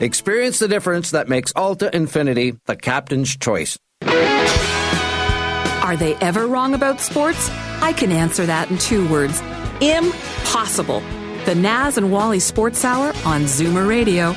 Experience 0.00 0.58
the 0.58 0.68
difference 0.68 1.10
that 1.10 1.28
makes 1.28 1.52
Alta 1.54 1.90
Infiniti 1.92 2.58
the 2.64 2.74
captain's 2.74 3.36
choice. 3.36 3.76
Are 4.02 5.96
they 5.96 6.14
ever 6.22 6.46
wrong 6.46 6.72
about 6.72 7.00
sports? 7.00 7.50
I 7.82 7.92
can 7.92 8.10
answer 8.10 8.46
that 8.46 8.70
in 8.70 8.78
two 8.78 9.06
words 9.10 9.40
impossible. 9.82 11.00
The 11.44 11.54
Naz 11.54 11.98
and 11.98 12.10
Wally 12.10 12.40
Sports 12.40 12.82
Hour 12.84 13.08
on 13.26 13.42
Zoomer 13.42 13.86
Radio. 13.86 14.34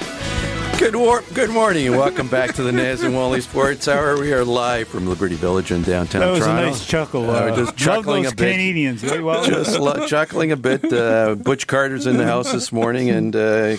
Good, 0.80 0.95
war- 0.97 1.24
good 1.34 1.49
morning 1.51 1.88
and 1.88 1.95
welcome 1.95 2.28
back 2.28 2.55
to 2.55 2.64
the 2.64 2.72
Naz 2.74 3.03
and 3.03 3.16
Wally 3.16 3.39
Sports 3.39 3.88
Hour. 3.88 4.20
We 4.20 4.34
are 4.34 4.43
live 4.43 4.88
from 4.89 5.07
Liberty 5.07 5.36
Village 5.36 5.72
in 5.72 5.84
downtown 5.84 6.22
That 6.22 6.32
was 6.32 6.39
Toronto. 6.39 6.61
a 6.61 6.66
nice 6.72 6.86
chuckle. 6.86 7.30
Uh, 7.30 7.34
Uh, 7.34 7.41
we're 7.51 7.55
just 7.55 7.59
love 7.68 7.76
chuckling 7.78 8.24
those 8.24 8.34
a 8.34 8.36
bit. 8.36 8.51
Canadians. 8.51 9.01
Very 9.01 9.24
well. 9.24 9.45
Just 9.45 9.80
lo- 9.80 10.07
chuckling 10.07 10.51
a 10.51 10.57
bit. 10.57 10.91
Uh, 10.91 11.36
Butch 11.36 11.68
Carter's 11.68 12.05
in 12.07 12.18
the 12.18 12.26
house 12.26 12.51
this 12.51 12.72
morning, 12.74 13.09
and 13.09 13.34
uh, 13.36 13.76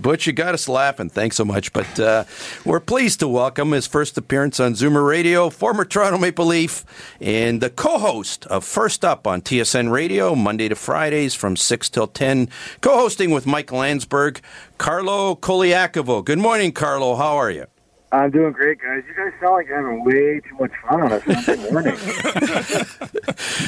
Butch, 0.00 0.26
you 0.26 0.32
got 0.32 0.54
us 0.54 0.68
laughing. 0.68 1.08
Thanks 1.08 1.36
so 1.36 1.44
much. 1.44 1.72
But 1.72 1.98
uh, 1.98 2.24
we're 2.64 2.80
pleased 2.80 3.20
to 3.20 3.28
welcome 3.28 3.72
his 3.72 3.86
first 3.86 4.16
appearance 4.18 4.60
on 4.60 4.74
Zoomer 4.74 5.06
Radio, 5.06 5.50
former 5.50 5.84
Toronto 5.84 6.18
Maple 6.18 6.46
Leaf, 6.46 6.84
and 7.20 7.60
the 7.60 7.70
co-host 7.70 8.46
of 8.46 8.64
First 8.64 9.04
Up 9.04 9.26
on 9.26 9.42
TSN 9.42 9.90
Radio, 9.90 10.34
Monday 10.34 10.68
to 10.68 10.74
Fridays 10.74 11.34
from 11.34 11.56
six 11.56 11.88
till 11.88 12.06
ten, 12.06 12.48
co-hosting 12.80 13.30
with 13.30 13.46
Mike 13.46 13.72
Landsberg, 13.72 14.40
Carlo 14.78 15.34
Colaiacovo. 15.34 16.24
Good 16.24 16.38
morning, 16.38 16.72
Carlo. 16.72 17.16
How 17.16 17.36
are 17.36 17.50
you? 17.50 17.66
I'm 18.14 18.30
doing 18.30 18.52
great, 18.52 18.78
guys. 18.80 19.02
You 19.08 19.14
guys 19.14 19.32
sound 19.40 19.54
like 19.54 19.66
you're 19.66 19.76
having 19.76 20.04
way 20.04 20.40
too 20.48 20.56
much 20.60 20.70
fun 20.88 21.02
on 21.02 21.12
a 21.12 21.20
Sunday 21.42 21.70
morning. 21.72 21.96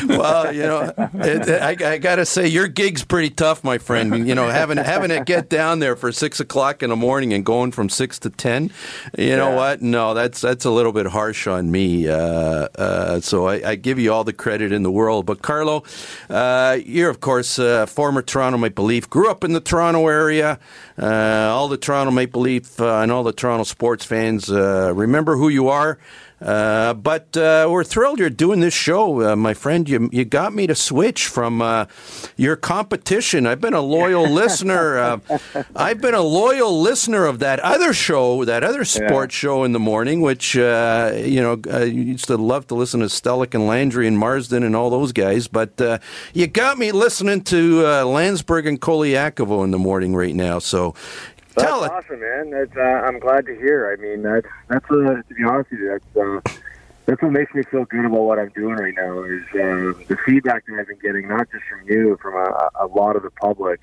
well, 0.20 0.53
you 0.55 0.62
know, 0.62 0.92
it, 1.14 1.49
I, 1.49 1.94
I 1.94 1.99
got 1.99 2.16
to 2.16 2.24
say 2.24 2.47
your 2.47 2.68
gig's 2.68 3.05
pretty 3.05 3.30
tough, 3.30 3.64
my 3.64 3.78
friend. 3.78 4.28
You 4.28 4.36
know, 4.36 4.49
having 4.49 4.76
having 4.76 5.09
to 5.09 5.24
get 5.24 5.49
down 5.49 5.80
there 5.80 5.97
for 5.97 6.12
six 6.12 6.38
o'clock 6.38 6.84
in 6.84 6.90
the 6.90 6.97
morning 6.97 7.32
and 7.32 7.44
going 7.44 7.72
from 7.72 7.88
six 7.88 8.20
to 8.20 8.30
ten. 8.30 8.70
You 9.18 9.36
know 9.36 9.51
what? 9.51 9.82
No, 9.82 10.14
that's 10.14 10.40
that's 10.42 10.64
a 10.64 10.70
little 10.70 10.92
bit 10.92 11.07
harsh 11.07 11.49
on 11.49 11.72
me. 11.72 12.09
Uh, 12.09 12.68
uh, 12.78 13.20
so 13.20 13.49
I, 13.49 13.70
I 13.70 13.74
give 13.74 13.99
you 13.99 14.12
all 14.12 14.22
the 14.22 14.32
credit 14.32 14.70
in 14.70 14.84
the 14.84 14.92
world. 14.92 15.26
But 15.26 15.42
Carlo, 15.42 15.82
uh, 16.30 16.78
you're 16.84 17.11
of 17.11 17.18
course 17.18 17.59
uh, 17.59 17.86
former 17.86 18.22
Toronto 18.22 18.59
Maple 18.59 18.84
Leaf. 18.84 19.11
Grew 19.11 19.28
up 19.28 19.42
in 19.42 19.55
the 19.55 19.61
Toronto 19.61 20.07
area. 20.07 20.61
Uh, 20.99 21.51
all 21.53 21.68
the 21.68 21.76
Toronto 21.76 22.11
Maple 22.11 22.40
Leaf 22.40 22.80
uh, 22.80 23.01
and 23.01 23.12
all 23.12 23.22
the 23.22 23.32
Toronto 23.32 23.64
sports 23.64 24.05
fans 24.05 24.51
uh, 24.51 24.92
remember 24.94 25.36
who 25.36 25.49
you 25.49 25.68
are. 25.68 25.99
Uh, 26.41 26.93
but 26.93 27.34
uh, 27.37 27.66
we're 27.70 27.84
thrilled 27.84 28.18
you're 28.18 28.28
doing 28.28 28.61
this 28.61 28.74
show, 28.74 29.22
uh, 29.22 29.37
my 29.37 29.55
friend. 29.55 29.89
You 29.89 30.11
you 30.12 30.24
got 30.24 30.53
me 30.53 30.66
to 30.66 30.74
switch 30.74 31.26
from 31.26 31.62
uh, 31.62 31.87
your 32.37 32.57
competition. 32.57 33.47
I've 33.47 33.61
been 33.61 33.72
a 33.74 33.80
loyal 33.80 34.28
listener. 34.41 34.99
Uh, 34.99 35.18
I've 35.74 36.01
been 36.03 36.14
a 36.14 36.20
loyal 36.20 36.78
listener 36.80 37.24
of 37.24 37.39
that 37.39 37.59
other 37.61 37.95
show, 37.95 38.45
that 38.45 38.62
other 38.62 38.84
sports 38.84 39.34
show 39.34 39.64
in 39.64 39.72
the 39.72 39.78
morning, 39.78 40.20
which 40.20 40.57
uh, 40.59 41.12
you 41.16 41.41
know 41.41 41.59
you 41.84 42.03
used 42.03 42.26
to 42.26 42.37
love 42.37 42.66
to 42.66 42.74
listen 42.74 43.01
to 43.01 43.07
Stellick 43.07 43.55
and 43.55 43.66
Landry 43.66 44.07
and 44.07 44.18
Marsden 44.18 44.62
and 44.62 44.76
all 44.76 44.91
those 44.91 45.12
guys. 45.12 45.49
But 45.49 45.80
uh, 45.80 45.99
you 46.34 46.47
got 46.47 46.76
me 46.76 46.93
listening 46.93 47.43
to 47.45 47.87
uh, 47.87 48.05
Landsberg 48.05 48.66
and 48.66 48.78
Colaiacovo 48.80 49.64
in 49.64 49.70
the 49.70 49.78
morning 49.78 50.14
right 50.14 50.34
now. 50.34 50.59
So. 50.59 50.95
That's 51.57 51.70
Tell 51.70 51.84
awesome, 51.84 52.20
man. 52.20 52.50
That's, 52.50 52.76
uh, 52.76 52.80
I'm 52.80 53.18
glad 53.18 53.46
to 53.46 53.54
hear. 53.57 53.90
I 53.90 53.96
mean, 54.00 54.22
that's 54.22 54.46
that's 54.68 54.84
uh, 54.90 55.22
to 55.26 55.34
be 55.34 55.42
honest 55.42 55.70
with 55.70 55.80
you, 55.80 55.88
that's 55.88 56.16
uh, 56.16 56.61
that's 57.07 57.22
what 57.22 57.32
makes 57.32 57.54
me 57.54 57.62
feel 57.62 57.86
good 57.86 58.04
about 58.04 58.20
what 58.20 58.38
I'm 58.38 58.50
doing 58.50 58.76
right 58.76 58.94
now. 58.94 59.22
Is 59.22 59.42
uh, 59.54 59.98
the 60.07 60.18
feedback 60.26 60.66
that 60.66 60.78
I've 60.78 60.86
been 60.86 60.98
getting, 60.98 61.28
not 61.28 61.50
just 61.50 61.64
from 61.64 61.88
you, 61.88 62.18
from 62.20 62.34
a, 62.34 62.70
a 62.78 62.86
lot 62.88 63.16
of 63.16 63.22
the 63.22 63.30
public, 63.30 63.80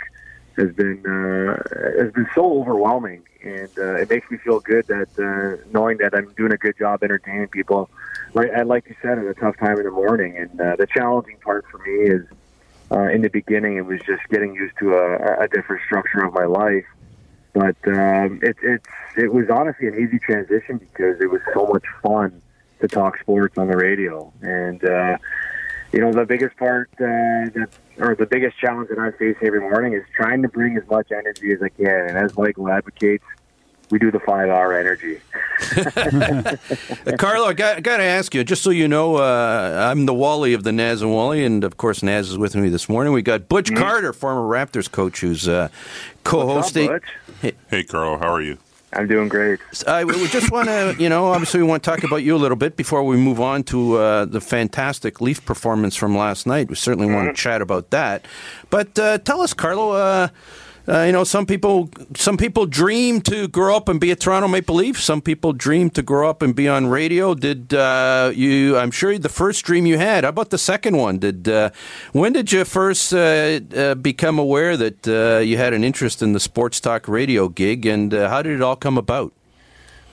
has 0.56 0.72
been 0.74 1.04
uh, 1.04 2.00
has 2.00 2.12
been 2.12 2.28
so 2.36 2.60
overwhelming, 2.60 3.24
and 3.44 3.70
uh, 3.80 3.96
it 3.96 4.08
makes 4.08 4.30
me 4.30 4.38
feel 4.38 4.60
good 4.60 4.86
that 4.86 5.10
uh, 5.18 5.66
knowing 5.72 5.98
that 5.98 6.14
I'm 6.14 6.32
doing 6.34 6.52
a 6.52 6.58
good 6.58 6.78
job 6.78 7.02
entertaining 7.02 7.48
people. 7.48 7.90
Like 8.36 8.52
and 8.54 8.70
like 8.70 8.88
you 8.88 8.96
said, 9.02 9.18
at 9.18 9.26
a 9.26 9.34
tough 9.34 9.58
time 9.58 9.80
in 9.80 9.86
the 9.86 9.92
morning, 9.92 10.38
and 10.38 10.62
uh, 10.62 10.76
the 10.76 10.86
challenging 10.86 11.38
part 11.38 11.66
for 11.72 11.80
me 11.80 11.92
is 11.92 12.28
uh, 12.92 13.08
in 13.08 13.22
the 13.22 13.30
beginning, 13.30 13.78
it 13.78 13.86
was 13.88 14.00
just 14.06 14.22
getting 14.30 14.54
used 14.54 14.78
to 14.78 14.94
a, 14.94 15.46
a 15.46 15.48
different 15.48 15.82
structure 15.86 16.24
of 16.24 16.34
my 16.34 16.46
life. 16.46 16.86
But 17.54 17.76
um, 17.86 18.40
it, 18.42 18.58
it's 18.64 18.88
it 19.16 19.32
was 19.32 19.50
honestly 19.50 19.88
an 19.88 19.96
easy 19.96 20.20
transition 20.20 20.78
because 20.80 21.22
it 21.22 21.30
was 21.30 21.42
so 21.54 21.68
much 21.68 21.86
fun 22.02 22.42
to 22.82 22.88
talk 22.88 23.20
sports 23.20 23.58
on 23.58 23.68
the 23.68 23.78
radio, 23.78 24.34
and 24.42 24.84
uh, 24.84 25.18
you 25.92 26.00
know 26.00 26.12
the 26.12 26.26
biggest 26.26 26.58
part 26.58 26.90
uh, 26.96 27.54
that 27.54 27.70
or 28.00 28.16
the 28.16 28.26
biggest 28.26 28.58
challenge 28.58 28.90
that 28.90 28.98
I 28.98 29.12
face 29.12 29.38
every 29.44 29.62
morning 29.62 29.94
is 29.94 30.04
trying 30.16 30.42
to 30.42 30.48
bring 30.48 30.78
as 30.78 30.88
much 30.90 31.12
energy 31.12 31.52
as 31.54 31.62
I 31.62 31.70
can. 31.70 32.10
And 32.10 32.18
as 32.18 32.36
Michael 32.36 32.70
advocates, 32.70 33.24
we 33.94 34.00
do 34.00 34.10
the 34.10 34.20
five 34.22 34.50
hour 34.50 34.76
energy. 34.76 35.22
Carlo, 37.20 37.46
I 37.46 37.54
got, 37.54 37.84
got 37.84 37.98
to 37.98 38.04
ask 38.04 38.34
you, 38.34 38.44
just 38.44 38.64
so 38.64 38.72
you 38.72 38.88
know, 38.88 39.18
uh, 39.18 39.88
I'm 39.92 40.08
the 40.08 40.16
Wally 40.16 40.56
of 40.56 40.64
the 40.64 40.72
Naz 40.72 41.04
and 41.04 41.14
Wally, 41.14 41.46
and 41.46 41.64
of 41.64 41.78
course, 41.78 42.02
Naz 42.02 42.32
is 42.32 42.38
with 42.40 42.56
me 42.56 42.70
this 42.70 42.90
morning. 42.90 43.14
We 43.14 43.22
got 43.22 43.48
Butch 43.48 43.72
Carter, 43.76 44.12
former 44.12 44.42
Raptors 44.42 44.92
coach, 44.92 45.22
who's 45.22 45.48
uh, 45.48 45.70
co-hosting. 46.24 46.90
What's? 46.90 47.56
Hey, 47.70 47.84
Carlo, 47.84 48.18
how 48.18 48.34
are 48.34 48.42
you? 48.42 48.58
I'm 48.94 49.08
doing 49.08 49.28
great. 49.30 49.60
I 49.86 50.06
we 50.06 50.28
just 50.28 50.52
want 50.52 50.70
to, 50.70 50.96
you 51.00 51.08
know, 51.08 51.28
obviously 51.28 51.62
we 51.62 51.68
want 51.68 51.84
to 51.84 51.90
talk 51.92 52.04
about 52.04 52.24
you 52.24 52.36
a 52.36 52.38
little 52.38 52.58
bit 52.58 52.76
before 52.76 53.04
we 53.04 53.16
move 53.16 53.40
on 53.40 53.64
to 53.66 53.98
uh, 53.98 54.26
the 54.26 54.42
fantastic 54.42 55.22
Leaf 55.22 55.46
performance 55.46 55.96
from 55.96 56.18
last 56.18 56.48
night. 56.48 56.68
We 56.68 56.76
certainly 56.76 57.14
want 57.14 57.28
to 57.28 57.40
chat 57.40 57.62
about 57.62 57.92
that. 57.92 58.26
But 58.72 58.98
uh, 58.98 59.20
tell 59.20 59.42
us, 59.42 59.54
Carlo. 59.54 59.92
Uh, 59.92 60.30
uh, 60.88 61.04
you 61.04 61.14
know, 61.14 61.24
some 61.24 61.46
people 61.46 61.90
some 62.16 62.36
people 62.36 62.66
dream 62.66 63.22
to 63.22 63.48
grow 63.48 63.76
up 63.76 63.88
and 63.88 64.02
be 64.02 64.12
a 64.12 64.16
Toronto 64.18 64.50
Maple 64.50 64.76
Leaf. 64.76 65.02
Some 65.02 65.22
people 65.22 65.54
dream 65.54 65.90
to 65.92 66.02
grow 66.02 66.30
up 66.30 66.42
and 66.42 66.54
be 66.54 66.68
on 66.68 66.88
radio. 66.88 67.34
Did 67.34 67.74
uh, 67.74 68.32
you? 68.36 68.78
I'm 68.78 68.92
sure 68.92 69.18
the 69.18 69.30
first 69.30 69.64
dream 69.64 69.86
you 69.86 69.98
had. 69.98 70.26
How 70.26 70.30
about 70.30 70.50
the 70.50 70.58
second 70.58 70.98
one? 70.98 71.20
Did 71.20 71.48
uh, 71.48 71.70
when 72.12 72.34
did 72.34 72.52
you 72.52 72.66
first 72.66 73.14
uh, 73.14 73.62
uh, 73.76 73.96
become 73.96 74.38
aware 74.38 74.76
that 74.76 75.08
uh, 75.08 75.40
you 75.40 75.56
had 75.56 75.74
an 75.74 75.86
interest 75.86 76.22
in 76.22 76.34
the 76.34 76.40
sports 76.40 76.82
talk 76.82 77.08
radio 77.08 77.48
gig, 77.48 77.86
and 77.86 78.12
how 78.12 78.42
did 78.42 78.54
it 78.54 78.62
all 78.62 78.76
come 78.76 78.98
about? 78.98 79.32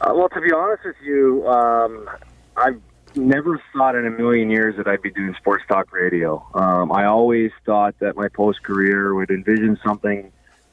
Well, 0.07 0.29
to 0.29 0.41
be 0.41 0.53
honest 0.53 0.85
with 0.85 0.97
you, 1.03 1.47
um, 1.49 2.09
I've 2.57 2.81
never 3.17 3.61
thought 3.73 3.97
in 3.97 4.07
a 4.07 4.11
million 4.11 4.51
years 4.51 4.77
that 4.77 4.87
I'd 4.87 5.03
be 5.03 5.11
doing 5.11 5.35
sports 5.35 5.65
talk 5.69 5.93
radio. 5.93 6.47
Um, 6.55 6.93
I 6.93 7.07
always 7.07 7.51
thought 7.67 7.97
that 7.99 8.15
my 8.15 8.29
post 8.29 8.63
career 8.63 9.15
would 9.15 9.31
envision 9.31 9.77
something 9.85 10.31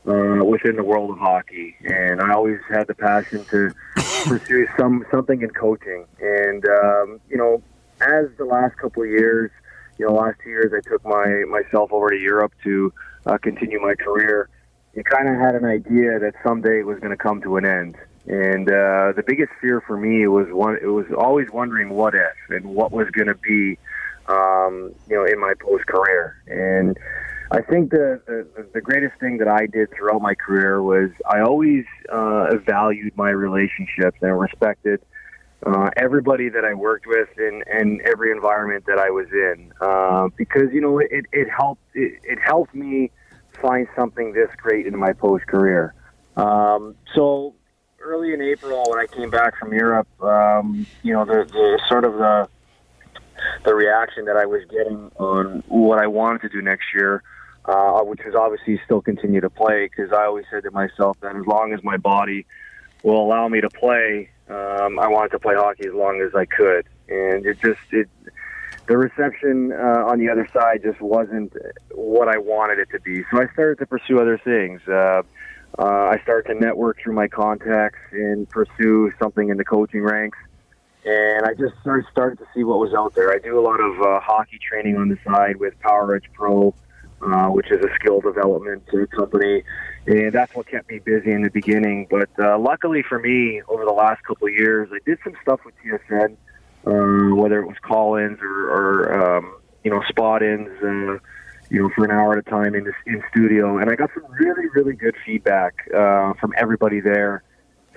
uh, 0.08 0.44
within 0.44 0.76
the 0.78 0.84
world 0.84 1.12
of 1.12 1.18
hockey, 1.18 1.76
and 1.84 2.22
I 2.22 2.34
always 2.34 2.60
had 2.70 2.88
the 2.88 2.96
passion 2.96 3.44
to 3.46 3.72
pursue 4.26 4.68
some 4.80 5.06
something 5.12 5.42
in 5.42 5.50
coaching. 5.50 6.06
And 6.22 6.66
um, 6.66 7.20
you 7.30 7.38
know, 7.38 7.62
as 8.02 8.28
the 8.38 8.46
last 8.46 8.78
couple 8.78 9.04
of 9.04 9.10
years, 9.10 9.52
you 9.98 10.08
know, 10.08 10.14
last 10.14 10.38
two 10.44 10.50
years, 10.50 10.72
I 10.76 10.88
took 10.88 11.04
my 11.04 11.44
myself 11.50 11.92
over 11.92 12.10
to 12.10 12.18
Europe 12.18 12.54
to 12.64 12.94
uh, 13.26 13.38
continue 13.38 13.82
my 13.82 13.96
career. 13.96 14.50
You 14.96 15.04
kind 15.04 15.28
of 15.28 15.36
had 15.36 15.56
an 15.56 15.66
idea 15.66 16.20
that 16.20 16.34
someday 16.44 16.80
it 16.80 16.86
was 16.86 17.00
going 17.00 17.12
to 17.12 17.18
come 17.18 17.42
to 17.42 17.58
an 17.58 17.66
end. 17.66 17.96
And 18.28 18.68
uh, 18.68 19.14
the 19.16 19.24
biggest 19.26 19.52
fear 19.62 19.82
for 19.82 19.98
me 19.98 20.28
was 20.28 20.48
one. 20.52 20.78
It 20.82 20.88
was 20.88 21.06
always 21.18 21.50
wondering 21.52 21.90
what 21.90 22.14
if 22.14 22.36
and 22.50 22.66
what 22.66 22.92
was 22.92 23.10
going 23.12 23.28
to 23.28 23.36
be, 23.36 23.78
um, 24.28 24.94
you 25.10 25.16
know, 25.16 25.26
in 25.26 25.40
my 25.40 25.54
post 25.60 25.86
career. 25.86 26.42
And 26.48 26.98
I 27.52 27.62
think 27.62 27.92
the, 27.92 28.22
the 28.28 28.68
the 28.74 28.82
greatest 28.82 29.20
thing 29.20 29.38
that 29.38 29.48
I 29.48 29.68
did 29.68 29.90
throughout 29.92 30.22
my 30.22 30.36
career 30.36 30.82
was 30.82 31.10
I 31.30 31.42
always 31.42 31.86
uh, 32.10 32.58
valued 32.66 33.16
my 33.16 33.30
relationships 33.30 34.18
and 34.22 34.38
respected 34.38 35.02
uh, 35.66 35.90
everybody 35.98 36.50
that 36.50 36.66
I 36.66 36.74
worked 36.74 37.08
with 37.08 37.30
in, 37.38 37.64
in 37.72 38.02
every 38.06 38.32
environment 38.32 38.86
that 38.88 39.00
I 39.00 39.10
was 39.10 39.28
in 39.32 39.74
uh, 39.82 40.28
because 40.36 40.72
you 40.74 40.82
know 40.82 41.00
it 41.00 41.26
it 41.32 41.48
helped 41.50 41.82
it, 41.94 42.20
it 42.24 42.40
helped 42.40 42.76
me 42.76 43.12
find 43.62 43.88
something 43.96 44.34
this 44.34 44.50
great 44.58 44.86
in 44.86 44.98
my 44.98 45.14
post 45.14 45.48
career. 45.48 45.94
Um, 46.36 46.96
so 47.16 47.56
early 48.00 48.34
in 48.34 48.42
April 48.42 48.84
when 48.90 49.00
I 49.00 49.08
came 49.08 49.30
back 49.30 49.58
from 49.58 49.74
Europe, 49.74 50.08
um, 50.22 50.86
you 51.02 51.14
know 51.14 51.26
the, 51.26 51.46
the 51.46 51.82
sort 51.88 52.04
of 52.04 52.14
the 52.14 52.50
the 53.66 53.74
reaction 53.74 54.26
that 54.26 54.36
I 54.36 54.46
was 54.46 54.64
getting 54.70 55.12
on 55.18 55.64
what 55.68 56.00
I 56.00 56.08
wanted 56.08 56.42
to 56.42 56.50
do 56.50 56.62
next 56.62 56.86
year, 56.94 57.24
uh, 57.68 58.02
which 58.02 58.22
was 58.26 58.36
obviously 58.36 58.80
still 58.86 59.02
continue 59.02 59.42
to 59.42 59.50
play 59.50 59.90
because 59.90 60.12
I 60.12 60.26
always 60.26 60.46
said 60.50 60.64
to 60.64 60.72
myself 60.72 61.18
that 61.22 61.36
as 61.36 61.46
long 61.46 61.74
as 61.74 61.84
my 61.84 61.98
body 61.98 62.46
will 63.04 63.22
allow 63.22 63.48
me 63.48 63.62
to 63.62 63.70
play, 63.70 64.30
um, 64.50 65.00
I 65.00 65.08
wanted 65.08 65.32
to 65.32 65.40
play 65.40 65.56
hockey 65.56 65.86
as 65.86 65.94
long 65.94 66.22
as 66.22 66.34
I 66.34 66.46
could, 66.46 66.88
and 67.10 67.46
it 67.46 67.60
just 67.62 67.80
it 67.92 68.10
the 68.88 68.98
reception 68.98 69.74
uh, 69.74 70.06
on 70.08 70.20
the 70.20 70.30
other 70.30 70.50
side 70.54 70.82
just 70.82 71.02
wasn't 71.02 71.54
what 71.92 72.30
I 72.30 72.38
wanted 72.38 72.80
it 72.80 72.90
to 72.92 73.02
be. 73.02 73.24
So 73.32 73.42
I 73.42 73.52
started 73.52 73.80
to 73.80 73.86
pursue 73.86 74.20
other 74.20 74.40
things. 74.42 74.82
Uh, 74.88 75.24
uh, 75.78 75.84
I 75.84 76.20
started 76.24 76.54
to 76.54 76.60
network 76.60 76.98
through 77.02 77.14
my 77.14 77.28
contacts 77.28 78.00
and 78.12 78.50
pursue 78.50 79.12
something 79.20 79.50
in 79.50 79.58
the 79.58 79.66
coaching 79.66 80.02
ranks. 80.02 80.38
And 81.06 81.46
I 81.46 81.54
just 81.54 81.80
started, 81.82 82.06
started 82.12 82.40
to 82.40 82.46
see 82.56 82.64
what 82.64 82.80
was 82.80 82.94
out 82.94 83.14
there. 83.14 83.32
I 83.32 83.40
do 83.40 83.60
a 83.60 83.62
lot 83.62 83.80
of 83.80 84.02
uh, 84.02 84.20
hockey 84.22 84.60
training 84.60 84.98
on 84.98 85.10
the 85.10 85.18
side 85.26 85.58
with 85.58 85.78
Power 85.80 86.16
Edge 86.16 86.30
Pro, 86.34 86.74
uh, 87.22 87.48
which 87.48 87.72
is 87.72 87.84
a 87.84 87.94
skill 87.96 88.22
development 88.22 88.84
company. 89.12 89.64
And 90.06 90.32
that's 90.32 90.54
what 90.56 90.68
kept 90.68 90.90
me 90.90 91.00
busy 91.00 91.32
in 91.32 91.42
the 91.42 91.50
beginning. 91.50 92.08
But 92.10 92.30
uh, 92.40 92.58
luckily 92.58 93.04
for 93.04 93.20
me, 93.20 93.62
over 93.68 93.86
the 93.86 93.92
last 93.92 94.24
couple 94.24 94.48
of 94.48 94.54
years, 94.54 94.90
I 94.92 95.00
did 95.06 95.20
some 95.24 95.34
stuff 95.42 95.62
with 95.66 95.76
TSN 95.84 96.38
uh, 96.88 97.36
whether 97.36 97.60
it 97.60 97.68
was 97.68 97.78
call-ins 97.82 98.40
or, 98.42 98.70
or 98.70 99.38
um, 99.38 99.56
you 99.84 99.92
know 99.92 100.02
spot-ins, 100.08 100.70
uh, 100.82 101.18
you 101.70 101.82
know, 101.82 101.90
for 101.96 102.06
an 102.06 102.12
hour 102.12 102.34
at 102.34 102.40
a 102.40 102.50
time 102.50 102.76
in 102.76 102.86
this 102.86 102.96
in 103.06 103.22
studio, 103.30 103.78
and 103.78 103.90
I 103.90 103.96
got 103.96 104.10
some 104.14 104.26
really, 104.32 104.68
really 104.74 104.94
good 104.94 105.16
feedback 105.26 105.86
uh, 105.94 106.34
from 106.34 106.54
everybody 106.56 107.02
there, 107.02 107.44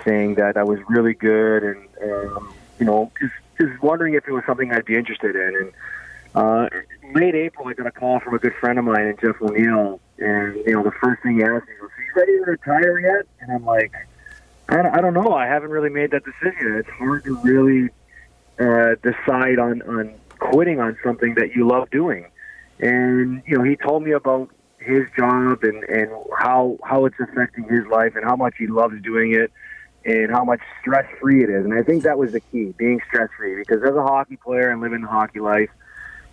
saying 0.04 0.36
that 0.36 0.56
I 0.56 0.64
was 0.64 0.80
really 0.88 1.14
good, 1.14 1.62
and 1.62 1.88
um, 2.02 2.52
you 2.80 2.86
know, 2.86 3.12
just 3.20 3.34
just 3.60 3.82
wondering 3.82 4.14
if 4.14 4.26
it 4.26 4.32
was 4.32 4.42
something 4.44 4.72
I'd 4.72 4.86
be 4.86 4.96
interested 4.96 5.36
in. 5.36 5.54
And 5.56 5.72
uh, 6.34 6.68
late 7.14 7.34
April, 7.34 7.68
I 7.68 7.72
got 7.72 7.86
a 7.86 7.90
call 7.90 8.20
from 8.20 8.34
a 8.34 8.38
good 8.38 8.54
friend 8.60 8.78
of 8.78 8.84
mine, 8.84 9.06
and 9.06 9.20
Jeff 9.20 9.40
O'Neill, 9.42 10.00
and 10.18 10.56
you 10.66 10.72
know, 10.72 10.82
the 10.82 10.92
first 11.02 11.22
thing 11.22 11.36
he 11.36 11.42
asked 11.42 11.66
me 11.66 11.74
was, 11.80 11.90
"Are 11.96 12.02
you 12.02 12.12
ready 12.14 12.44
to 12.44 12.50
retire 12.50 13.00
yet?" 13.00 13.26
And 13.40 13.52
I'm 13.52 13.64
like, 13.64 13.92
I 14.68 14.76
don't, 14.76 14.94
I 14.94 15.00
don't 15.00 15.14
know. 15.14 15.32
I 15.32 15.46
haven't 15.46 15.70
really 15.70 15.90
made 15.90 16.12
that 16.12 16.22
decision. 16.24 16.76
It's 16.76 16.88
hard 16.90 17.24
to 17.24 17.36
really 17.38 17.90
uh, 18.60 18.94
decide 19.02 19.58
on 19.58 19.82
on 19.82 20.14
quitting 20.38 20.80
on 20.80 20.96
something 21.02 21.34
that 21.34 21.54
you 21.54 21.66
love 21.66 21.90
doing. 21.90 22.26
And 22.78 23.42
you 23.46 23.58
know, 23.58 23.64
he 23.64 23.76
told 23.76 24.04
me 24.04 24.12
about 24.12 24.50
his 24.78 25.06
job 25.16 25.64
and 25.64 25.82
and 25.84 26.10
how 26.38 26.78
how 26.84 27.06
it's 27.06 27.18
affecting 27.18 27.64
his 27.64 27.86
life 27.86 28.14
and 28.14 28.24
how 28.24 28.36
much 28.36 28.54
he 28.58 28.68
loves 28.68 28.94
doing 29.02 29.34
it 29.34 29.50
and 30.04 30.30
how 30.30 30.44
much 30.44 30.60
stress 30.80 31.06
free 31.20 31.42
it 31.42 31.50
is. 31.50 31.64
And 31.64 31.74
I 31.74 31.82
think 31.82 32.04
that 32.04 32.16
was 32.16 32.32
the 32.32 32.40
key, 32.40 32.72
being 32.78 33.00
stress 33.08 33.28
free. 33.36 33.56
Because 33.56 33.82
as 33.82 33.94
a 33.94 34.02
hockey 34.02 34.36
player 34.36 34.70
and 34.70 34.80
living 34.80 35.02
the 35.02 35.08
hockey 35.08 35.40
life, 35.40 35.70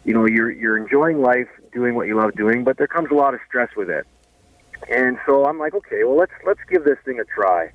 you 0.08 0.14
know, 0.14 0.26
you're 0.26 0.50
you're 0.50 0.78
enjoying 0.78 1.22
life, 1.22 1.50
doing 1.74 1.94
what 1.94 2.08
you 2.08 2.16
love 2.16 2.34
doing, 2.36 2.64
but 2.64 2.78
there 2.78 2.88
comes 2.88 3.10
a 3.12 3.14
lot 3.14 3.34
of 3.34 3.42
stress 3.46 3.70
with 3.76 3.90
it. 3.90 4.08
And 4.90 5.18
so 5.26 5.46
I'm 5.46 5.60
like, 5.60 5.74
okay, 5.76 6.06
well 6.06 6.16
let's 6.16 6.32
let's 6.46 6.62
give 6.72 6.86
this 6.86 6.98
thing 7.04 7.20
a 7.20 7.26
try. 7.26 7.72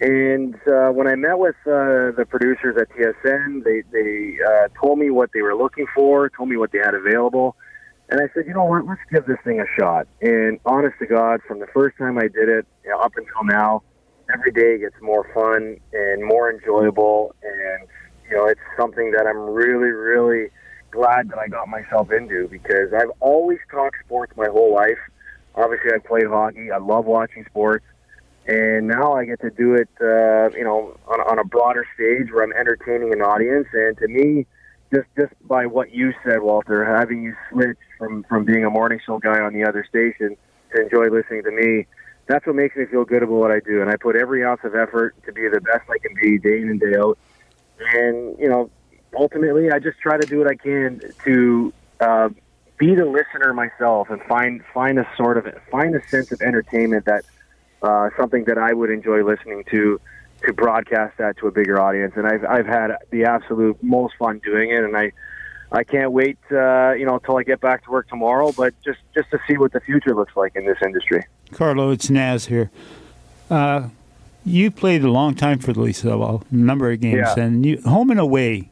And 0.00 0.54
uh, 0.68 0.90
when 0.90 1.08
I 1.08 1.16
met 1.16 1.38
with 1.38 1.56
uh, 1.66 2.14
the 2.16 2.26
producers 2.28 2.76
at 2.80 2.88
TSN, 2.90 3.64
they 3.64 3.82
they 3.90 4.38
uh, 4.40 4.68
told 4.80 5.00
me 5.00 5.10
what 5.10 5.30
they 5.34 5.42
were 5.42 5.56
looking 5.56 5.86
for, 5.92 6.30
told 6.30 6.48
me 6.48 6.56
what 6.56 6.70
they 6.70 6.78
had 6.78 6.94
available, 6.94 7.56
and 8.08 8.20
I 8.20 8.32
said, 8.34 8.46
you 8.46 8.54
know 8.54 8.64
what, 8.64 8.86
let's 8.86 9.00
give 9.12 9.26
this 9.26 9.38
thing 9.42 9.60
a 9.60 9.66
shot. 9.78 10.06
And 10.20 10.60
honest 10.64 10.96
to 11.00 11.06
God, 11.06 11.40
from 11.46 11.58
the 11.58 11.66
first 11.74 11.98
time 11.98 12.18
I 12.18 12.28
did 12.28 12.48
it 12.48 12.66
you 12.84 12.90
know, 12.90 13.00
up 13.00 13.14
until 13.16 13.42
now, 13.44 13.82
every 14.32 14.52
day 14.52 14.78
gets 14.78 14.96
more 15.02 15.28
fun 15.34 15.76
and 15.92 16.24
more 16.24 16.52
enjoyable, 16.52 17.34
and 17.42 17.88
you 18.30 18.36
know, 18.36 18.46
it's 18.46 18.60
something 18.78 19.10
that 19.10 19.26
I'm 19.26 19.38
really, 19.38 19.90
really 19.90 20.50
glad 20.94 21.28
that 21.30 21.38
I 21.38 21.48
got 21.48 21.68
myself 21.68 22.10
into 22.12 22.48
because 22.48 22.92
I've 22.94 23.10
always 23.20 23.58
talked 23.70 23.96
sports 24.04 24.32
my 24.36 24.46
whole 24.46 24.72
life. 24.72 24.98
Obviously, 25.54 25.90
I 25.94 25.98
played 25.98 26.26
hockey. 26.26 26.70
I 26.70 26.78
love 26.78 27.04
watching 27.04 27.44
sports 27.44 27.84
and 28.46 28.86
now 28.86 29.14
I 29.14 29.24
get 29.24 29.40
to 29.40 29.50
do 29.50 29.74
it, 29.74 29.88
uh, 30.00 30.50
you 30.56 30.64
know, 30.64 30.96
on, 31.06 31.20
on 31.20 31.38
a 31.38 31.44
broader 31.44 31.86
stage 31.94 32.30
where 32.30 32.44
I'm 32.44 32.52
entertaining 32.52 33.12
an 33.12 33.22
audience. 33.22 33.66
And 33.72 33.96
to 33.98 34.08
me, 34.08 34.46
just 34.92 35.06
just 35.18 35.32
by 35.48 35.66
what 35.66 35.92
you 35.92 36.12
said, 36.24 36.42
Walter, 36.42 36.84
having 36.84 37.22
you 37.22 37.34
switch 37.50 37.78
from 37.98 38.22
from 38.24 38.44
being 38.44 38.64
a 38.64 38.70
morning 38.70 39.00
show 39.04 39.18
guy 39.18 39.40
on 39.40 39.54
the 39.54 39.64
other 39.64 39.84
station 39.88 40.36
to 40.74 40.82
enjoy 40.82 41.08
listening 41.08 41.42
to 41.44 41.50
me, 41.50 41.86
that's 42.26 42.46
what 42.46 42.54
makes 42.54 42.76
me 42.76 42.84
feel 42.84 43.04
good 43.04 43.22
about 43.22 43.34
what 43.34 43.50
I 43.50 43.60
do. 43.60 43.80
And 43.80 43.90
I 43.90 43.96
put 43.96 44.14
every 44.14 44.44
ounce 44.44 44.60
of 44.62 44.74
effort 44.74 45.14
to 45.24 45.32
be 45.32 45.48
the 45.48 45.60
best 45.60 45.88
I 45.88 45.98
can 45.98 46.14
be 46.14 46.38
day 46.38 46.60
in 46.60 46.68
and 46.68 46.80
day 46.80 46.94
out. 46.98 47.18
And 47.94 48.38
you 48.38 48.48
know, 48.48 48.70
ultimately, 49.16 49.70
I 49.70 49.78
just 49.78 49.98
try 49.98 50.16
to 50.18 50.26
do 50.26 50.38
what 50.38 50.48
I 50.50 50.54
can 50.56 51.00
to. 51.24 51.72
Uh, 52.00 52.28
be 52.76 52.92
the 52.96 53.04
listener 53.04 53.54
myself 53.54 54.10
and 54.10 54.20
find 54.22 54.60
find 54.74 54.98
a 54.98 55.08
sort 55.16 55.38
of 55.38 55.46
find 55.70 55.94
a 55.94 56.04
sense 56.08 56.32
of 56.32 56.42
entertainment 56.42 57.04
that 57.04 57.24
uh, 57.82 58.10
something 58.16 58.44
that 58.46 58.58
I 58.58 58.72
would 58.72 58.90
enjoy 58.90 59.22
listening 59.24 59.62
to 59.70 60.00
to 60.44 60.52
broadcast 60.52 61.16
that 61.18 61.36
to 61.38 61.46
a 61.46 61.52
bigger 61.52 61.80
audience. 61.80 62.14
And 62.16 62.26
I've 62.26 62.44
I've 62.44 62.66
had 62.66 62.90
the 63.10 63.26
absolute 63.26 63.80
most 63.80 64.14
fun 64.18 64.40
doing 64.44 64.70
it, 64.70 64.82
and 64.82 64.96
I 64.96 65.12
I 65.70 65.84
can't 65.84 66.10
wait 66.10 66.36
uh, 66.50 66.92
you 66.94 67.06
know 67.06 67.14
until 67.14 67.36
I 67.36 67.44
get 67.44 67.60
back 67.60 67.84
to 67.84 67.92
work 67.92 68.08
tomorrow. 68.08 68.50
But 68.50 68.74
just 68.84 68.98
just 69.14 69.30
to 69.30 69.38
see 69.46 69.56
what 69.56 69.72
the 69.72 69.80
future 69.80 70.12
looks 70.14 70.34
like 70.36 70.56
in 70.56 70.66
this 70.66 70.78
industry. 70.84 71.22
Carlo, 71.52 71.92
it's 71.92 72.10
Naz 72.10 72.46
here. 72.46 72.72
Uh, 73.48 73.90
you 74.44 74.72
played 74.72 75.04
a 75.04 75.10
long 75.10 75.36
time 75.36 75.60
for 75.60 75.72
the 75.72 75.80
well, 76.04 76.42
a 76.50 76.54
number 76.54 76.90
of 76.90 77.00
games, 77.00 77.28
Yeah. 77.36 77.44
and 77.44 77.64
you 77.64 77.80
home 77.82 78.10
and 78.10 78.18
away. 78.18 78.70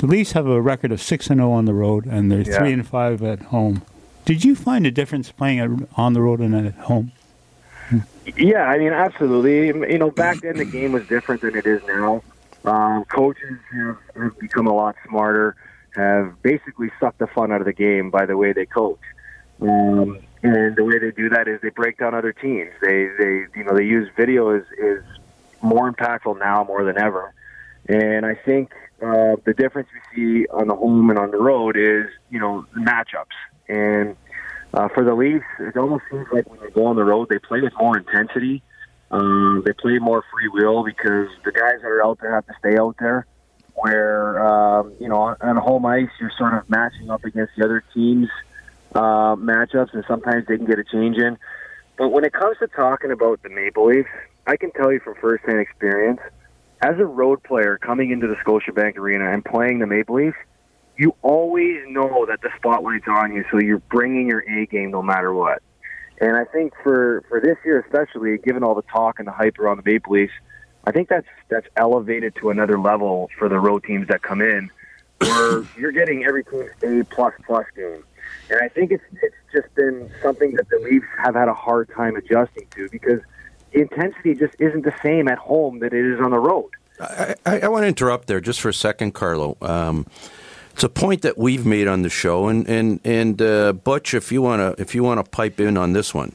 The 0.00 0.06
Leafs 0.06 0.32
have 0.32 0.46
a 0.46 0.62
record 0.62 0.92
of 0.92 1.02
six 1.02 1.28
and 1.28 1.40
zero 1.40 1.52
on 1.52 1.66
the 1.66 1.74
road, 1.74 2.06
and 2.06 2.32
they're 2.32 2.40
Yeah. 2.40 2.58
three 2.58 2.72
and 2.72 2.86
five 2.86 3.22
at 3.22 3.42
home. 3.54 3.82
Did 4.24 4.46
you 4.46 4.54
find 4.54 4.86
a 4.86 4.90
difference 4.90 5.30
playing 5.30 5.86
on 5.94 6.14
the 6.14 6.22
road 6.22 6.40
and 6.40 6.54
at 6.54 6.72
home? 6.72 7.12
Yeah, 8.34 8.64
I 8.64 8.78
mean, 8.78 8.94
absolutely. 8.94 9.66
You 9.92 9.98
know, 9.98 10.10
back 10.10 10.40
then 10.40 10.56
the 10.56 10.64
game 10.64 10.92
was 10.92 11.06
different 11.06 11.42
than 11.42 11.54
it 11.54 11.66
is 11.66 11.82
now. 11.86 12.22
Um, 12.64 13.04
coaches 13.04 13.58
have, 13.74 13.98
have 14.16 14.38
become 14.38 14.66
a 14.66 14.72
lot 14.72 14.96
smarter, 15.06 15.54
have 15.94 16.40
basically 16.40 16.90
sucked 16.98 17.18
the 17.18 17.26
fun 17.26 17.52
out 17.52 17.60
of 17.60 17.66
the 17.66 17.74
game 17.74 18.08
by 18.08 18.24
the 18.24 18.38
way 18.38 18.54
they 18.54 18.64
coach. 18.64 19.00
Um, 19.60 20.18
and 20.42 20.76
the 20.76 20.84
way 20.84 20.98
they 20.98 21.10
do 21.10 21.28
that 21.28 21.46
is 21.46 21.60
they 21.60 21.68
break 21.68 21.98
down 21.98 22.14
other 22.14 22.32
teams. 22.32 22.70
They, 22.80 23.08
they, 23.18 23.44
you 23.54 23.64
know, 23.64 23.76
they 23.76 23.84
use 23.84 24.08
video 24.16 24.48
is 24.50 24.64
is 24.78 25.04
more 25.60 25.92
impactful 25.92 26.38
now 26.38 26.64
more 26.64 26.84
than 26.84 26.96
ever. 26.96 27.34
And 27.86 28.24
I 28.24 28.34
think 28.34 28.72
uh, 29.02 29.36
the 29.44 29.54
difference 29.56 29.88
we 29.92 30.16
see 30.16 30.46
on 30.48 30.68
the 30.68 30.74
home 30.74 31.10
and 31.10 31.18
on 31.18 31.30
the 31.30 31.38
road 31.38 31.76
is, 31.76 32.06
you 32.30 32.38
know, 32.38 32.66
matchups. 32.76 33.26
And 33.68 34.16
uh, 34.74 34.88
for 34.88 35.04
the 35.04 35.14
Leafs, 35.14 35.44
it 35.58 35.76
almost 35.76 36.04
seems 36.10 36.26
like 36.32 36.48
when 36.48 36.60
they 36.60 36.70
go 36.70 36.86
on 36.86 36.96
the 36.96 37.04
road, 37.04 37.28
they 37.28 37.38
play 37.38 37.60
with 37.60 37.72
more 37.78 37.96
intensity. 37.96 38.62
Um, 39.10 39.62
they 39.66 39.72
play 39.72 39.98
more 39.98 40.24
free 40.32 40.48
will 40.48 40.84
because 40.84 41.28
the 41.44 41.52
guys 41.52 41.80
that 41.82 41.88
are 41.88 42.04
out 42.04 42.18
there 42.20 42.34
have 42.34 42.46
to 42.46 42.54
stay 42.58 42.78
out 42.78 42.96
there. 42.98 43.26
Where 43.74 44.44
um, 44.44 44.92
you 45.00 45.08
know 45.08 45.16
on, 45.16 45.36
on 45.40 45.56
home 45.56 45.86
ice, 45.86 46.10
you're 46.20 46.32
sort 46.36 46.54
of 46.54 46.68
matching 46.68 47.08
up 47.08 47.24
against 47.24 47.52
the 47.56 47.64
other 47.64 47.82
teams' 47.94 48.28
uh, 48.94 49.36
matchups, 49.36 49.94
and 49.94 50.04
sometimes 50.06 50.46
they 50.46 50.56
can 50.56 50.66
get 50.66 50.78
a 50.78 50.84
change 50.84 51.16
in. 51.16 51.38
But 51.96 52.08
when 52.10 52.24
it 52.24 52.32
comes 52.32 52.58
to 52.58 52.66
talking 52.66 53.10
about 53.10 53.42
the 53.42 53.48
Maple 53.48 53.86
Leafs, 53.86 54.08
I 54.46 54.56
can 54.56 54.70
tell 54.72 54.92
you 54.92 55.00
from 55.00 55.14
firsthand 55.20 55.60
experience, 55.60 56.20
as 56.82 56.98
a 56.98 57.04
road 57.04 57.42
player 57.42 57.78
coming 57.78 58.10
into 58.10 58.26
the 58.26 58.36
Scotiabank 58.36 58.96
Arena 58.96 59.32
and 59.32 59.44
playing 59.44 59.80
the 59.80 59.86
Maple 59.86 60.16
Leafs, 60.16 60.36
you 60.96 61.14
always 61.22 61.78
know 61.88 62.26
that 62.26 62.40
the 62.42 62.50
spotlight's 62.56 63.06
on 63.08 63.34
you, 63.34 63.44
so 63.50 63.58
you're 63.58 63.78
bringing 63.78 64.28
your 64.28 64.40
A 64.40 64.66
game 64.66 64.90
no 64.90 65.02
matter 65.02 65.32
what. 65.32 65.62
And 66.20 66.36
I 66.36 66.44
think 66.44 66.74
for 66.82 67.24
for 67.28 67.40
this 67.40 67.56
year, 67.64 67.80
especially 67.80 68.36
given 68.38 68.62
all 68.62 68.74
the 68.74 68.82
talk 68.82 69.18
and 69.18 69.26
the 69.26 69.32
hype 69.32 69.58
around 69.58 69.78
the 69.78 69.90
Maple 69.90 70.12
Leafs, 70.12 70.32
I 70.84 70.92
think 70.92 71.08
that's 71.08 71.26
that's 71.48 71.66
elevated 71.76 72.34
to 72.36 72.50
another 72.50 72.78
level 72.78 73.30
for 73.38 73.48
the 73.48 73.58
road 73.58 73.84
teams 73.84 74.08
that 74.08 74.22
come 74.22 74.42
in, 74.42 74.70
where 75.20 75.62
you're 75.78 75.92
getting 75.92 76.24
every 76.24 76.44
team's 76.44 76.70
A 76.82 77.04
plus 77.04 77.32
plus 77.46 77.64
game. 77.74 78.04
And 78.50 78.60
I 78.60 78.68
think 78.68 78.90
it's 78.90 79.04
it's 79.22 79.36
just 79.52 79.74
been 79.74 80.10
something 80.22 80.52
that 80.56 80.68
the 80.68 80.78
Leafs 80.78 81.06
have 81.24 81.34
had 81.34 81.48
a 81.48 81.54
hard 81.54 81.88
time 81.96 82.16
adjusting 82.16 82.66
to 82.72 82.88
because 82.90 83.20
intensity 83.72 84.34
just 84.34 84.54
isn't 84.58 84.84
the 84.84 84.94
same 85.02 85.28
at 85.28 85.38
home 85.38 85.78
that 85.80 85.92
it 85.92 86.04
is 86.04 86.20
on 86.20 86.30
the 86.30 86.38
road. 86.38 86.70
I, 87.00 87.34
I, 87.46 87.60
I 87.60 87.68
want 87.68 87.84
to 87.84 87.88
interrupt 87.88 88.26
there 88.26 88.40
just 88.40 88.60
for 88.60 88.68
a 88.68 88.74
second, 88.74 89.12
Carlo. 89.12 89.56
Um, 89.62 90.06
it's 90.72 90.84
a 90.84 90.88
point 90.88 91.22
that 91.22 91.36
we've 91.36 91.66
made 91.66 91.88
on 91.88 92.02
the 92.02 92.08
show, 92.08 92.48
and 92.48 92.68
and 92.68 93.00
and 93.04 93.40
uh, 93.42 93.72
Butch, 93.72 94.14
if 94.14 94.30
you 94.30 94.42
want 94.42 94.60
to 94.60 94.80
if 94.80 94.94
you 94.94 95.02
want 95.02 95.24
to 95.24 95.30
pipe 95.30 95.60
in 95.60 95.76
on 95.76 95.92
this 95.92 96.14
one, 96.14 96.32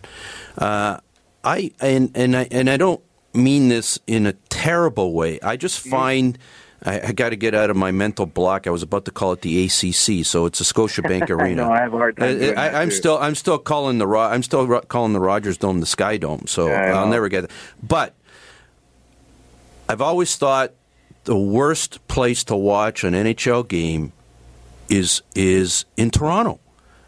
uh, 0.57 0.99
I 1.43 1.71
and 1.79 2.11
and 2.15 2.36
I 2.36 2.47
and 2.51 2.69
I 2.69 2.77
don't 2.77 3.01
mean 3.33 3.69
this 3.69 3.99
in 4.07 4.25
a 4.25 4.33
terrible 4.49 5.13
way. 5.13 5.39
I 5.41 5.57
just 5.57 5.79
find. 5.79 6.38
I, 6.84 6.99
I 7.01 7.11
got 7.13 7.30
to 7.30 7.36
get 7.36 7.55
out 7.55 7.69
of 7.69 7.78
my 7.78 7.91
mental 7.91 8.26
block. 8.26 8.67
I 8.67 8.69
was 8.69 8.84
about 8.84 9.05
to 9.05 9.11
call 9.11 9.32
it 9.32 9.41
the 9.41 9.63
ACC, 9.65 10.26
so 10.26 10.45
it's 10.45 10.59
a 10.61 10.63
Scotiabank 10.63 11.30
Arena. 11.30 11.63
know, 11.63 11.71
I 11.71 11.80
have 11.80 11.93
a 11.93 11.97
hard 11.97 12.17
time 12.17 12.38
doing 12.38 12.57
I, 12.57 12.69
that, 12.69 12.76
I'm 12.76 12.89
too. 12.89 12.95
still, 12.95 13.17
I'm 13.17 13.36
still 13.36 13.57
calling 13.57 13.97
the, 13.97 14.07
Ro- 14.07 14.21
I'm 14.30 14.43
still 14.43 14.67
ro- 14.67 14.82
calling 14.82 15.13
the 15.13 15.19
Rogers 15.19 15.57
Dome 15.57 15.80
the 15.80 15.86
Sky 15.86 16.17
Dome. 16.17 16.43
So 16.47 16.67
Yeah, 16.67 16.82
I 16.82 16.88
I'll 16.99 17.07
never 17.07 17.30
get 17.30 17.45
it. 17.45 17.51
But 17.82 18.13
I've 19.88 20.01
always 20.01 20.36
thought 20.36 20.73
the 21.26 21.38
worst 21.38 22.05
place 22.07 22.43
to 22.45 22.55
watch 22.55 23.03
an 23.03 23.13
NHL 23.13 23.67
game 23.67 24.11
is 24.89 25.21
is 25.34 25.86
in 25.97 26.11
Toronto. 26.11 26.59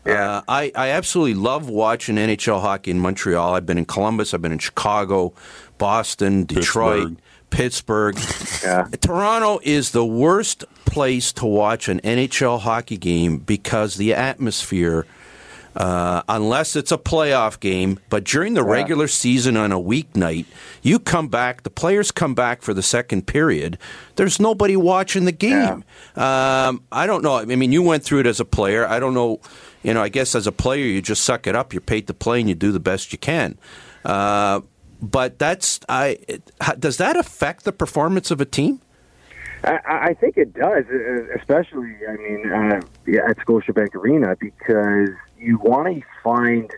Uh, 0.05 0.41
I, 0.47 0.71
I 0.73 0.89
absolutely 0.91 1.33
love 1.33 1.67
watching 1.67 2.15
NHL 2.15 2.61
hockey 2.61 2.91
in 2.91 2.99
Montreal. 2.99 3.53
I've 3.55 3.65
been 3.65 3.77
in 3.77 3.83
Columbus, 3.85 4.33
I've 4.33 4.41
been 4.41 4.53
in 4.53 4.59
Chicago, 4.59 5.33
Boston, 5.77 6.45
Detroit, 6.45 6.99
Pittsburgh. 7.09 7.17
Toronto 9.01 9.59
is 9.63 9.91
the 9.91 10.05
worst 10.05 10.65
place 10.85 11.31
to 11.33 11.45
watch 11.45 11.89
an 11.89 11.99
NHL 12.01 12.59
hockey 12.59 12.97
game 12.97 13.37
because 13.37 13.95
the 13.95 14.13
atmosphere, 14.13 15.05
uh, 15.75 16.23
unless 16.27 16.75
it's 16.75 16.91
a 16.91 16.97
playoff 16.97 17.59
game, 17.59 17.99
but 18.09 18.23
during 18.23 18.53
the 18.53 18.63
regular 18.63 19.07
season 19.07 19.55
on 19.57 19.71
a 19.71 19.79
weeknight, 19.79 20.45
you 20.81 20.99
come 20.99 21.27
back, 21.27 21.63
the 21.63 21.69
players 21.69 22.11
come 22.11 22.33
back 22.33 22.61
for 22.61 22.73
the 22.73 22.81
second 22.83 23.27
period. 23.27 23.77
There's 24.15 24.39
nobody 24.39 24.75
watching 24.75 25.25
the 25.25 25.31
game. 25.31 25.83
Um, 26.15 26.83
I 26.91 27.05
don't 27.05 27.23
know. 27.23 27.37
I 27.37 27.45
mean, 27.45 27.71
you 27.71 27.83
went 27.83 28.03
through 28.03 28.21
it 28.21 28.27
as 28.27 28.39
a 28.39 28.45
player. 28.45 28.87
I 28.87 28.99
don't 28.99 29.13
know. 29.13 29.39
You 29.83 29.93
know, 29.93 30.01
I 30.01 30.09
guess 30.09 30.35
as 30.35 30.47
a 30.47 30.51
player, 30.51 30.83
you 30.83 31.01
just 31.01 31.23
suck 31.23 31.47
it 31.47 31.55
up. 31.55 31.73
You're 31.73 31.81
paid 31.81 32.07
to 32.07 32.13
play 32.13 32.39
and 32.39 32.49
you 32.49 32.55
do 32.55 32.71
the 32.71 32.79
best 32.79 33.11
you 33.13 33.19
can. 33.19 33.57
Uh, 34.03 34.61
but 35.01 35.39
that's 35.39 35.79
I. 35.89 36.17
Does 36.79 36.97
that 36.97 37.15
affect 37.15 37.63
the 37.63 37.71
performance 37.71 38.31
of 38.31 38.41
a 38.41 38.45
team? 38.45 38.81
I, 39.63 39.79
I 39.85 40.13
think 40.13 40.37
it 40.37 40.53
does, 40.53 40.85
especially 41.35 41.95
I 42.07 42.15
mean 42.17 42.51
uh, 42.51 42.81
yeah, 43.05 43.21
at 43.29 43.37
Scotiabank 43.37 43.95
Arena 43.95 44.35
because 44.39 45.09
you 45.37 45.57
want 45.57 45.87
to 45.87 46.01
find 46.23 46.71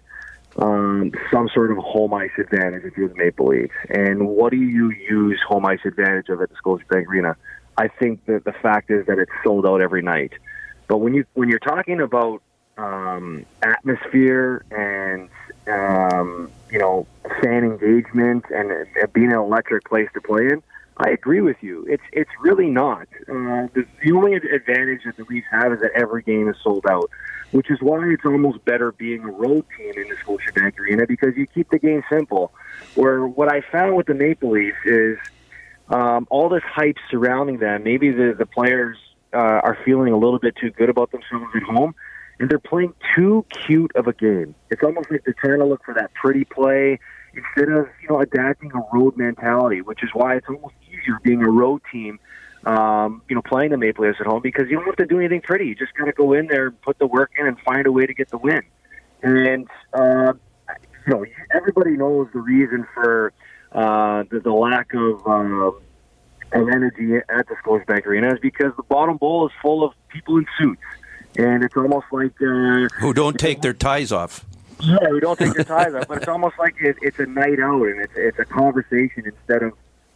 um, 0.57 1.11
some 1.31 1.49
sort 1.53 1.71
of 1.71 1.77
home 1.77 2.13
ice 2.13 2.31
advantage 2.37 2.83
if 2.83 2.97
you're 2.97 3.09
the 3.09 3.15
Maple 3.15 3.47
Leafs. 3.47 3.73
And 3.89 4.27
what 4.27 4.51
do 4.51 4.57
you 4.57 4.91
use 4.91 5.39
home 5.47 5.65
ice 5.65 5.79
advantage 5.85 6.29
of 6.29 6.41
at 6.41 6.49
the 6.49 6.55
Scotiabank 6.55 7.07
Arena? 7.07 7.35
I 7.77 7.87
think 7.87 8.25
that 8.25 8.43
the 8.45 8.53
fact 8.53 8.91
is 8.91 9.05
that 9.07 9.19
it's 9.19 9.31
sold 9.43 9.65
out 9.65 9.81
every 9.81 10.01
night. 10.01 10.33
But 10.87 10.97
when 10.97 11.13
you 11.13 11.25
when 11.33 11.49
you're 11.49 11.59
talking 11.59 12.01
about 12.01 12.41
um, 12.77 13.45
atmosphere 13.61 14.65
and 14.71 15.29
um, 15.67 16.51
you 16.71 16.79
know 16.79 17.07
fan 17.41 17.63
engagement 17.63 18.45
and 18.53 18.71
uh, 18.71 19.07
being 19.13 19.31
an 19.31 19.39
electric 19.39 19.85
place 19.85 20.09
to 20.13 20.21
play 20.21 20.47
in, 20.47 20.61
I 20.97 21.09
agree 21.09 21.41
with 21.41 21.57
you. 21.61 21.85
It's 21.87 22.03
it's 22.11 22.29
really 22.41 22.67
not. 22.67 23.07
Uh, 23.21 23.67
the, 23.73 23.85
the 24.03 24.11
only 24.11 24.33
advantage 24.33 25.01
that 25.05 25.15
the 25.17 25.23
Leafs 25.29 25.47
have 25.49 25.71
is 25.71 25.79
that 25.79 25.91
every 25.95 26.23
game 26.23 26.49
is 26.49 26.57
sold 26.61 26.85
out, 26.89 27.09
which 27.51 27.71
is 27.71 27.81
why 27.81 28.05
it's 28.09 28.25
almost 28.25 28.65
better 28.65 28.91
being 28.91 29.21
a 29.23 29.31
road 29.31 29.65
team 29.77 29.93
in 29.95 30.09
the 30.09 30.15
Scotiabank 30.15 30.77
Arena 30.77 31.07
because 31.07 31.37
you 31.37 31.47
keep 31.47 31.69
the 31.69 31.79
game 31.79 32.03
simple. 32.09 32.51
Where 32.95 33.25
what 33.25 33.49
I 33.51 33.61
found 33.61 33.95
with 33.95 34.07
the 34.07 34.13
Maple 34.13 34.51
Leafs 34.51 34.77
is 34.85 35.17
um, 35.87 36.27
all 36.29 36.49
this 36.49 36.63
hype 36.63 36.97
surrounding 37.09 37.59
them. 37.59 37.83
Maybe 37.83 38.11
the 38.11 38.35
the 38.37 38.45
players 38.45 38.97
uh, 39.33 39.37
are 39.37 39.77
feeling 39.85 40.11
a 40.11 40.17
little 40.17 40.39
bit 40.39 40.55
too 40.57 40.71
good 40.71 40.89
about 40.89 41.11
themselves 41.11 41.55
at 41.55 41.63
home, 41.63 41.95
and 42.39 42.49
they're 42.49 42.59
playing 42.59 42.93
too 43.15 43.45
cute 43.65 43.91
of 43.95 44.07
a 44.07 44.13
game. 44.13 44.55
It's 44.69 44.81
almost 44.83 45.11
like 45.11 45.23
they're 45.25 45.35
trying 45.39 45.59
to 45.59 45.65
look 45.65 45.83
for 45.83 45.93
that 45.93 46.13
pretty 46.13 46.45
play 46.45 46.99
instead 47.33 47.69
of 47.69 47.87
you 48.01 48.09
know 48.09 48.19
adapting 48.19 48.71
a 48.73 48.97
road 48.97 49.17
mentality, 49.17 49.81
which 49.81 50.03
is 50.03 50.09
why 50.13 50.35
it's 50.35 50.47
almost 50.47 50.75
easier 50.87 51.19
being 51.23 51.43
a 51.43 51.49
road 51.49 51.81
team. 51.91 52.19
Um, 52.65 53.21
you 53.29 53.35
know, 53.35 53.41
playing 53.41 53.71
the 53.71 53.77
Maple 53.77 54.05
Leafs 54.05 54.17
at 54.19 54.27
home 54.27 54.41
because 54.41 54.69
you 54.69 54.75
don't 54.75 54.85
have 54.85 54.97
to 54.97 55.05
do 55.05 55.17
anything 55.17 55.39
pretty. 55.39 55.67
You 55.67 55.75
just 55.75 55.93
got 55.93 56.05
to 56.05 56.11
go 56.11 56.33
in 56.33 56.47
there 56.47 56.71
put 56.71 56.99
the 56.99 57.07
work 57.07 57.31
in 57.39 57.47
and 57.47 57.57
find 57.61 57.87
a 57.87 57.91
way 57.91 58.05
to 58.05 58.13
get 58.13 58.27
the 58.29 58.37
win. 58.37 58.63
And 59.23 59.65
uh, 59.93 60.33
you 61.07 61.13
know, 61.13 61.25
everybody 61.51 61.91
knows 61.91 62.27
the 62.33 62.39
reason 62.39 62.85
for 62.93 63.31
uh, 63.71 64.23
the, 64.29 64.41
the 64.41 64.51
lack 64.51 64.93
of 64.93 65.25
uh, 65.25 65.71
of 66.51 66.67
energy 66.67 67.15
at 67.15 67.47
the 67.47 67.55
Scotiabank 67.63 68.05
Arena 68.05 68.33
is 68.33 68.39
because 68.41 68.73
the 68.75 68.83
bottom 68.83 69.17
bowl 69.17 69.47
is 69.47 69.53
full 69.61 69.83
of 69.83 69.93
people 70.09 70.37
in 70.37 70.45
suits, 70.57 70.81
and 71.37 71.63
it's 71.63 71.75
almost 71.75 72.07
like 72.11 72.33
uh, 72.41 72.87
who 72.99 73.13
don't 73.13 73.39
take 73.39 73.61
their 73.61 73.73
ties 73.73 74.11
off. 74.11 74.45
Yeah, 74.81 75.09
we 75.11 75.19
don't 75.19 75.37
take 75.37 75.53
their 75.53 75.63
ties 75.65 75.93
off, 75.93 76.07
but 76.07 76.19
it's 76.19 76.27
almost 76.27 76.57
like 76.57 76.75
it, 76.79 76.97
it's 77.01 77.19
a 77.19 77.25
night 77.25 77.59
out 77.59 77.83
and 77.83 78.01
it's 78.01 78.13
it's 78.15 78.39
a 78.39 78.45
conversation 78.45 79.23
instead 79.25 79.63
of 79.63 79.73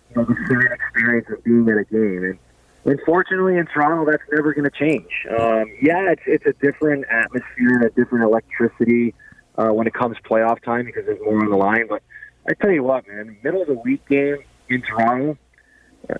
you 0.09 0.16
know 0.16 0.26
the 0.26 0.36
fan 0.36 0.72
experience 0.72 1.28
of 1.30 1.43
being 1.43 1.68
at 1.70 1.78
a 1.78 1.84
game. 1.86 2.24
And 2.24 2.39
unfortunately, 2.86 3.57
in 3.57 3.66
Toronto, 3.68 4.09
that's 4.09 4.24
never 4.32 4.53
going 4.53 4.70
to 4.70 4.78
change. 4.78 5.26
Um, 5.30 5.66
yeah, 5.82 6.11
it's 6.11 6.24
it's 6.26 6.45
a 6.45 6.53
different 6.53 7.05
atmosphere 7.09 7.76
and 7.76 7.84
a 7.84 7.89
different 7.89 8.26
electricity 8.26 9.14
uh, 9.57 9.70
when 9.70 9.88
it 9.88 9.93
comes 9.93 10.18
playoff 10.30 10.64
time 10.64 10.86
because 10.86 11.05
there's 11.05 11.22
more 11.22 11.43
on 11.43 11.49
the 11.49 11.57
line. 11.57 11.88
But 11.88 12.01
I 12.47 12.53
tell 12.53 12.72
you 12.72 12.84
what, 12.84 13.07
man, 13.07 13.38
middle 13.43 13.61
of 13.61 13.68
the 13.68 13.76
week 13.76 14.07
game 14.07 14.43
in 14.70 14.82
Toronto, 14.82 15.38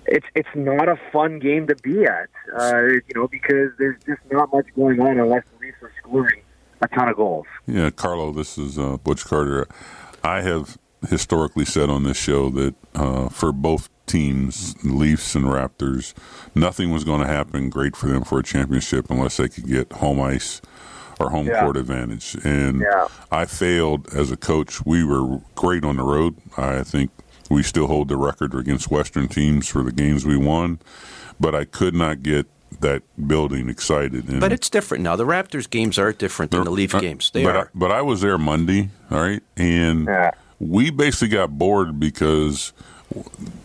it's 0.06 0.26
it's 0.34 0.48
not 0.54 0.88
a 0.88 0.98
fun 1.12 1.38
game 1.38 1.66
to 1.66 1.74
be 1.76 2.04
at. 2.04 2.28
Uh, 2.58 2.82
you 2.86 3.02
know, 3.14 3.28
because 3.28 3.70
there's 3.78 4.00
just 4.06 4.20
not 4.30 4.52
much 4.52 4.66
going 4.76 5.00
on 5.00 5.18
unless 5.18 5.44
the 5.58 5.66
Leafs 5.66 5.76
are 5.82 5.92
scoring 6.00 6.40
a 6.82 6.88
ton 6.88 7.08
of 7.08 7.16
goals. 7.16 7.46
Yeah, 7.66 7.90
Carlo, 7.90 8.32
this 8.32 8.58
is 8.58 8.78
uh, 8.78 8.96
Butch 8.98 9.24
Carter. 9.24 9.66
I 10.22 10.40
have 10.42 10.78
historically 11.08 11.64
said 11.66 11.90
on 11.90 12.02
this 12.04 12.16
show 12.16 12.48
that 12.50 12.74
uh, 12.94 13.28
for 13.28 13.52
both 13.52 13.88
teams, 14.06 14.74
Leafs 14.84 15.34
and 15.34 15.44
Raptors, 15.46 16.14
nothing 16.54 16.90
was 16.90 17.04
going 17.04 17.20
to 17.20 17.26
happen 17.26 17.68
great 17.70 17.94
for 17.96 18.06
them 18.08 18.24
for 18.24 18.38
a 18.38 18.42
championship 18.42 19.10
unless 19.10 19.36
they 19.36 19.48
could 19.48 19.66
get 19.66 19.92
home 19.92 20.20
ice 20.20 20.60
or 21.20 21.30
home 21.30 21.46
Yeah. 21.46 21.60
court 21.62 21.76
advantage. 21.76 22.36
And 22.44 22.80
Yeah. 22.80 23.08
I 23.30 23.44
failed 23.44 24.12
as 24.14 24.30
a 24.30 24.36
coach. 24.36 24.84
We 24.84 25.04
were 25.04 25.40
great 25.54 25.84
on 25.84 25.96
the 25.96 26.02
road. 26.02 26.36
I 26.56 26.82
think 26.82 27.10
we 27.50 27.62
still 27.62 27.86
hold 27.86 28.08
the 28.08 28.16
record 28.16 28.54
against 28.54 28.90
Western 28.90 29.28
teams 29.28 29.68
for 29.68 29.82
the 29.82 29.92
games 29.92 30.24
we 30.24 30.36
won, 30.36 30.78
but 31.38 31.54
I 31.54 31.64
could 31.64 31.94
not 31.94 32.22
get 32.22 32.46
that 32.80 33.02
building 33.28 33.68
excited. 33.68 34.28
And 34.28 34.40
But 34.40 34.52
it's 34.52 34.68
different 34.68 35.04
now. 35.04 35.16
The 35.16 35.24
Raptors 35.26 35.68
games 35.68 35.98
are 35.98 36.12
different 36.12 36.50
than 36.50 36.64
the 36.64 36.70
Leaf 36.70 36.94
uh, 36.94 37.00
games. 37.00 37.30
They 37.30 37.44
but 37.44 37.56
are. 37.56 37.66
I, 37.66 37.68
but 37.74 37.90
I 37.92 38.02
was 38.02 38.20
there 38.20 38.38
Monday, 38.38 38.90
all 39.10 39.20
right, 39.20 39.42
and 39.56 40.08
we 40.58 40.90
basically 40.90 41.28
got 41.28 41.56
bored 41.58 42.00
because 42.00 42.72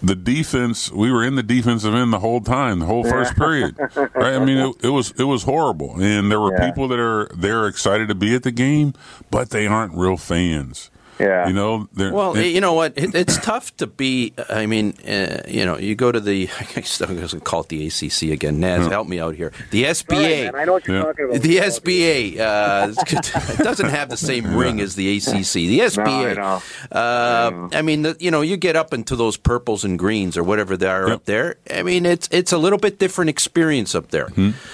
the 0.04 0.16
defense. 0.16 0.92
We 0.92 1.12
were 1.12 1.24
in 1.24 1.36
the 1.36 1.44
defensive 1.44 1.94
end 1.96 2.14
the 2.14 2.20
whole 2.20 2.42
time, 2.42 2.80
the 2.80 2.86
whole 2.86 3.04
first 3.04 3.36
period. 3.36 3.78
Right? 3.80 4.36
I 4.36 4.40
mean, 4.46 4.58
it, 4.58 4.86
it 4.86 4.90
was 4.90 5.12
it 5.18 5.24
was 5.24 5.44
horrible, 5.44 6.00
and 6.00 6.30
there 6.30 6.40
were 6.40 6.54
Yeah. 6.54 6.70
people 6.70 6.88
that 6.90 7.00
are 7.00 7.30
they're 7.36 7.68
excited 7.68 8.10
to 8.10 8.16
be 8.16 8.36
at 8.36 8.44
the 8.44 8.52
game, 8.52 8.94
but 9.32 9.50
they 9.50 9.66
aren't 9.66 9.94
real 9.96 10.18
fans. 10.18 10.92
Yeah, 11.20 11.48
you 11.48 11.54
know. 11.54 11.88
they're- 11.94 12.14
Well, 12.14 12.36
it- 12.38 12.48
you 12.48 12.62
know 12.62 12.74
what? 12.74 12.94
It, 12.98 13.14
it's 13.14 13.38
tough 13.38 13.76
to 13.78 13.88
be. 13.88 14.34
I 14.50 14.66
mean, 14.66 14.94
uh, 15.08 15.42
you 15.48 15.66
know, 15.66 15.78
you 15.78 15.96
go 15.96 16.12
to 16.12 16.20
the. 16.20 16.50
I 16.60 16.64
guess 16.74 17.02
I'm 17.02 17.16
going 17.16 17.28
to 17.28 17.40
call 17.40 17.62
it 17.62 17.70
the 17.70 17.88
ACC 17.88 18.32
again. 18.32 18.60
Naz, 18.60 18.88
help 18.88 19.08
me 19.08 19.20
out 19.20 19.36
here. 19.36 19.52
The 19.72 19.84
SBA. 19.86 20.10
Right, 20.46 20.54
man, 20.54 20.56
I 20.56 20.66
know 20.66 20.74
what 20.74 20.88
you're 20.88 21.02
talking 21.04 21.26
about. 21.26 21.42
The 21.42 21.58
SBA 21.58 22.40
uh, 22.40 22.94
it 23.08 23.58
doesn't 23.60 23.90
have 23.90 24.10
the 24.10 24.18
same 24.18 24.56
ring 24.56 24.80
as 24.80 24.96
the 24.96 25.18
ACC. 25.18 25.54
The 25.54 25.80
SBA. 25.80 26.36
know. 26.38 26.62
Uh, 26.92 27.70
I 27.74 27.82
mean, 27.82 28.04
the, 28.04 28.16
you 28.20 28.32
know, 28.32 28.42
you 28.42 28.58
get 28.58 28.76
up 28.76 28.94
into 28.94 29.16
those 29.16 29.38
purples 29.38 29.84
and 29.84 29.98
greens 30.00 30.38
or 30.38 30.44
whatever 30.44 30.78
they 30.78 30.88
are 30.88 31.10
up 31.12 31.26
there. 31.26 31.58
I 31.74 31.84
mean, 31.84 32.06
it's 32.06 32.28
it's 32.32 32.52
a 32.52 32.58
little 32.58 32.80
bit 32.80 32.98
different 33.00 33.30
experience 33.30 33.94
up 33.96 34.10
there. 34.10 34.30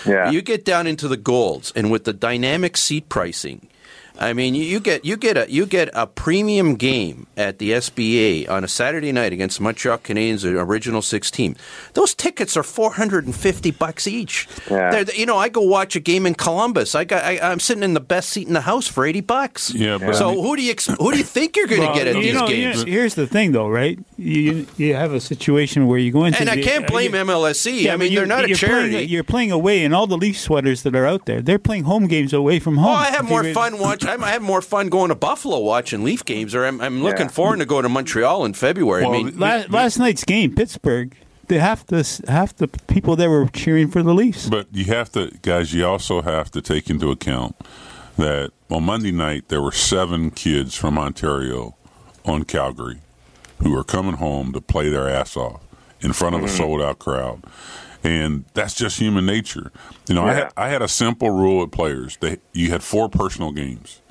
Yeah. 0.05 0.29
You 0.31 0.41
get 0.41 0.65
down 0.65 0.87
into 0.87 1.07
the 1.07 1.17
golds, 1.17 1.71
and 1.75 1.91
with 1.91 2.03
the 2.03 2.13
dynamic 2.13 2.77
seat 2.77 3.09
pricing. 3.09 3.67
I 4.19 4.33
mean, 4.33 4.55
you, 4.55 4.63
you 4.63 4.79
get 4.79 5.03
you 5.05 5.17
get 5.17 5.37
a 5.37 5.51
you 5.51 5.65
get 5.65 5.89
a 5.93 6.07
premium 6.07 6.75
game 6.75 7.27
at 7.35 7.59
the 7.59 7.71
SBA 7.71 8.49
on 8.49 8.63
a 8.63 8.67
Saturday 8.67 9.11
night 9.11 9.33
against 9.33 9.59
Montreal 9.59 9.97
Canadiens, 9.97 10.41
the 10.43 10.57
original 10.59 11.01
six 11.01 11.29
team. 11.29 11.55
Those 11.93 12.13
tickets 12.13 12.55
are 12.55 12.63
four 12.63 12.91
hundred 12.93 13.25
and 13.25 13.35
fifty 13.35 13.71
bucks 13.71 14.07
each. 14.07 14.47
Yeah. 14.69 15.03
You 15.15 15.25
know, 15.25 15.37
I 15.37 15.49
go 15.49 15.61
watch 15.61 15.95
a 15.95 15.99
game 15.99 16.25
in 16.25 16.35
Columbus. 16.35 16.95
I 16.95 17.03
got 17.03 17.23
I, 17.23 17.39
I'm 17.39 17.59
sitting 17.59 17.83
in 17.83 17.93
the 17.93 17.99
best 17.99 18.29
seat 18.29 18.47
in 18.47 18.53
the 18.53 18.61
house 18.61 18.87
for 18.87 19.05
eighty 19.05 19.21
bucks. 19.21 19.73
Yeah, 19.73 19.97
but- 19.97 20.15
so 20.15 20.41
who 20.41 20.55
do 20.55 20.61
you 20.61 20.71
ex- 20.71 20.87
who 20.87 21.11
do 21.11 21.17
you 21.17 21.23
think 21.23 21.55
you're 21.57 21.67
going 21.67 21.81
to 21.81 21.87
Well, 21.87 21.95
get 21.95 22.07
at 22.07 22.15
you 22.15 22.21
these 22.21 22.33
know, 22.33 22.47
games? 22.47 22.83
here's 22.83 23.15
the 23.15 23.27
thing, 23.27 23.51
though, 23.51 23.67
right? 23.67 23.99
You 24.17 24.65
you 24.77 24.95
have 24.95 25.11
a 25.13 25.19
situation 25.19 25.87
where 25.87 25.99
you 25.99 26.11
go 26.11 26.23
into 26.25 26.39
And 26.39 26.49
I 26.49 26.61
can't 26.61 26.87
blame 26.87 27.13
uh, 27.13 27.17
MLSE. 27.17 27.81
Yeah, 27.81 27.93
I 27.93 27.97
mean, 27.97 28.11
you- 28.11 28.19
they're 28.19 28.25
not 28.27 28.45
a 28.45 28.47
you're 28.47 28.57
charity. 28.57 28.91
Playing, 28.91 29.09
you're 29.09 29.23
playing 29.23 29.51
away, 29.51 29.83
and 29.83 29.93
all 29.93 30.07
the 30.07 30.17
Leaf 30.17 30.39
sweaters 30.39 30.83
that 30.83 30.95
are 30.95 31.05
out 31.05 31.25
there, 31.25 31.41
they're 31.41 31.59
playing 31.59 31.83
home 31.83 32.07
games 32.07 32.31
away 32.31 32.59
from 32.59 32.77
home. 32.77 32.91
Oh, 32.91 32.93
I 32.93 33.11
have 33.11 33.27
more 33.27 33.43
fun 33.53 33.77
watch. 33.77 34.03
I 34.07 34.29
have 34.31 34.41
more 34.41 34.61
fun 34.61 34.89
going 34.89 35.09
to 35.09 35.15
Buffalo 35.15 35.59
watching 35.59 36.03
Leaf 36.03 36.25
games, 36.25 36.53
or 36.55 36.65
I'm, 36.65 36.81
I'm 36.81 37.03
looking 37.03 37.27
Yeah. 37.27 37.31
forward 37.31 37.59
to 37.59 37.65
going 37.65 37.83
to 37.83 37.89
Montreal 37.89 38.45
in 38.45 38.53
February. 38.53 39.05
I 39.05 39.09
mean, 39.09 39.39
last, 39.39 39.69
last 39.69 39.99
night's 39.99 40.23
game, 40.23 40.55
Pittsburgh, 40.55 41.15
They 41.47 41.59
half 41.59 41.85
the 41.85 42.23
half 42.27 42.55
the 42.55 42.67
people 42.67 43.15
that 43.17 43.29
were 43.29 43.47
cheering 43.47 43.89
for 43.89 44.01
the 44.01 44.13
Leafs. 44.13 44.49
But 44.49 44.67
you 44.71 44.85
have 44.85 45.11
to, 45.11 45.31
guys. 45.41 45.73
You 45.73 45.85
also 45.85 46.21
have 46.21 46.49
to 46.51 46.61
take 46.61 46.89
into 46.89 47.11
account 47.11 47.55
that 48.17 48.51
on 48.69 48.83
Monday 48.83 49.11
night 49.11 49.49
there 49.49 49.61
were 49.61 49.71
seven 49.71 50.31
kids 50.31 50.75
from 50.75 50.97
Ontario 50.97 51.75
on 52.23 52.43
Calgary 52.45 52.99
who 53.61 53.77
are 53.77 53.83
coming 53.83 54.15
home 54.15 54.53
to 54.53 54.61
play 54.61 54.89
their 54.89 55.07
ass 55.07 55.37
off 55.37 55.61
in 56.01 56.13
front 56.13 56.35
of 56.35 56.41
a 56.41 56.45
mm-hmm. 56.45 56.57
sold 56.57 56.81
out 56.81 56.99
crowd, 56.99 57.43
and 58.05 58.45
that's 58.53 58.73
just 58.73 58.99
human 58.99 59.25
nature. 59.25 59.71
You 60.07 60.15
know, 60.15 60.23
I 60.23 60.33
had 60.33 60.53
I 60.57 60.69
had 60.69 60.81
a 60.81 60.87
simple 60.87 61.31
rule 61.31 61.59
with 61.61 61.71
players. 61.71 62.17
They 62.17 62.37
you 62.53 62.69
had 62.69 62.83
four 62.83 63.09
personal 63.09 63.51
games. 63.51 64.01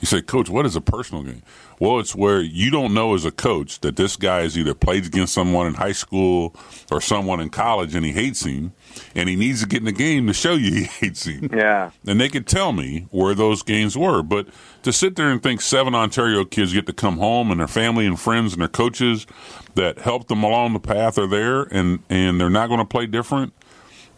You 0.00 0.06
say, 0.06 0.20
Coach, 0.20 0.50
what 0.50 0.66
is 0.66 0.76
a 0.76 0.80
personal 0.80 1.22
game? 1.22 1.42
Well, 1.78 1.98
it's 1.98 2.14
where 2.14 2.40
you 2.40 2.70
don't 2.70 2.94
know 2.94 3.14
as 3.14 3.24
a 3.24 3.30
coach 3.30 3.80
that 3.80 3.96
this 3.96 4.16
guy 4.16 4.42
has 4.42 4.56
either 4.56 4.74
played 4.74 5.06
against 5.06 5.34
someone 5.34 5.66
in 5.66 5.74
high 5.74 5.92
school 5.92 6.54
or 6.90 7.00
someone 7.00 7.40
in 7.40 7.50
college 7.50 7.94
and 7.94 8.04
he 8.04 8.12
hates 8.12 8.44
him, 8.44 8.72
and 9.14 9.28
he 9.28 9.36
needs 9.36 9.60
to 9.60 9.66
get 9.66 9.80
in 9.80 9.84
the 9.84 9.92
game 9.92 10.26
to 10.26 10.32
show 10.32 10.54
you 10.54 10.72
he 10.74 10.84
hates 10.84 11.26
him. 11.26 11.50
Yeah. 11.52 11.90
And 12.06 12.20
they 12.20 12.28
could 12.28 12.46
tell 12.46 12.72
me 12.72 13.06
where 13.10 13.34
those 13.34 13.62
games 13.62 13.96
were. 13.96 14.22
But 14.22 14.48
to 14.82 14.92
sit 14.92 15.16
there 15.16 15.30
and 15.30 15.42
think 15.42 15.60
seven 15.60 15.94
Ontario 15.94 16.44
kids 16.44 16.72
get 16.72 16.86
to 16.86 16.92
come 16.92 17.18
home 17.18 17.50
and 17.50 17.60
their 17.60 17.68
family 17.68 18.06
and 18.06 18.18
friends 18.18 18.52
and 18.52 18.60
their 18.62 18.68
coaches 18.68 19.26
that 19.74 19.98
helped 19.98 20.28
them 20.28 20.42
along 20.42 20.72
the 20.72 20.80
path 20.80 21.18
are 21.18 21.26
there 21.26 21.62
and, 21.64 22.00
and 22.08 22.40
they're 22.40 22.48
not 22.48 22.68
going 22.68 22.80
to 22.80 22.86
play 22.86 23.06
different 23.06 23.52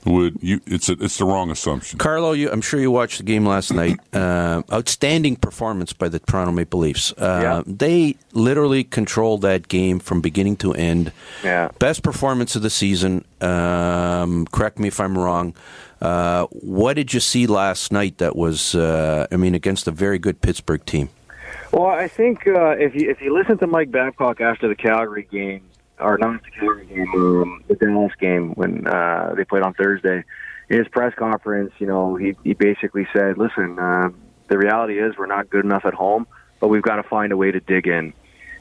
would 0.08 0.38
you 0.42 0.60
it's 0.66 0.88
a, 0.88 0.92
it's 0.92 1.18
the 1.18 1.24
wrong 1.24 1.50
assumption. 1.50 1.98
Carlo, 1.98 2.32
you, 2.32 2.50
I'm 2.50 2.60
sure 2.60 2.80
you 2.80 2.90
watched 2.90 3.18
the 3.18 3.24
game 3.24 3.46
last 3.46 3.72
night. 3.72 3.98
Uh, 4.18 4.62
outstanding 4.72 5.36
performance 5.36 5.92
by 5.92 6.08
the 6.08 6.18
Toronto 6.18 6.50
Maple 6.52 6.80
Leafs. 6.80 7.12
Uh, 7.12 7.40
Yeah. 7.42 7.62
They 7.66 8.16
literally 8.32 8.82
controlled 8.82 9.42
that 9.42 9.68
game 9.68 10.00
from 10.00 10.20
beginning 10.20 10.56
to 10.56 10.72
end. 10.74 11.12
Yeah. 11.44 11.68
Best 11.78 12.02
performance 12.02 12.56
of 12.56 12.62
the 12.62 12.70
season. 12.70 13.24
Um, 13.40 14.46
correct 14.46 14.78
me 14.78 14.88
if 14.88 14.98
I'm 14.98 15.16
wrong. 15.16 15.54
Uh, 16.00 16.46
what 16.50 16.94
did 16.94 17.12
you 17.14 17.20
see 17.20 17.46
last 17.46 17.92
night 17.92 18.18
that 18.18 18.34
was, 18.34 18.74
uh, 18.74 19.26
I 19.30 19.36
mean, 19.36 19.54
against 19.54 19.86
a 19.86 19.92
very 19.92 20.18
good 20.18 20.40
Pittsburgh 20.40 20.84
team? 20.84 21.10
Well, 21.72 21.86
I 21.86 22.08
think 22.08 22.46
uh, 22.46 22.70
if 22.70 22.94
you 22.94 23.10
if 23.10 23.20
you 23.20 23.32
listen 23.34 23.58
to 23.58 23.66
Mike 23.66 23.90
Babcock 23.90 24.40
after 24.40 24.68
the 24.68 24.74
Calgary 24.74 25.28
game, 25.30 25.62
the 25.98 26.50
Calgary 26.50 26.86
game, 26.86 27.08
um, 27.14 27.64
the 27.68 27.74
Dallas 27.74 28.12
game 28.20 28.52
when 28.54 28.86
uh, 28.86 29.34
they 29.36 29.44
played 29.44 29.62
on 29.62 29.74
Thursday, 29.74 30.24
in 30.68 30.78
his 30.78 30.88
press 30.88 31.14
conference, 31.14 31.72
you 31.78 31.86
know, 31.86 32.16
he 32.16 32.36
he 32.44 32.54
basically 32.54 33.06
said, 33.12 33.38
"Listen, 33.38 33.78
uh, 33.78 34.10
The 34.48 34.58
reality 34.58 34.98
is 34.98 35.16
we're 35.16 35.26
not 35.26 35.50
good 35.50 35.64
enough 35.64 35.84
at 35.84 35.94
home, 35.94 36.26
but 36.60 36.68
we've 36.68 36.82
got 36.82 36.96
to 36.96 37.02
find 37.02 37.32
a 37.32 37.36
way 37.36 37.50
to 37.50 37.60
dig 37.60 37.86
in. 37.86 38.12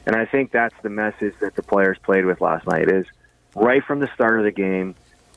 And 0.06 0.16
I 0.16 0.24
think 0.24 0.52
that's 0.52 0.74
the 0.82 0.90
message 0.90 1.34
that 1.40 1.54
the 1.54 1.62
players 1.62 1.98
played 2.02 2.24
with 2.24 2.40
last 2.40 2.66
night 2.66 2.90
is 2.90 3.06
right 3.54 3.82
from 3.84 4.00
the 4.00 4.08
start 4.14 4.38
of 4.38 4.44
the 4.44 4.52
game, 4.52 4.94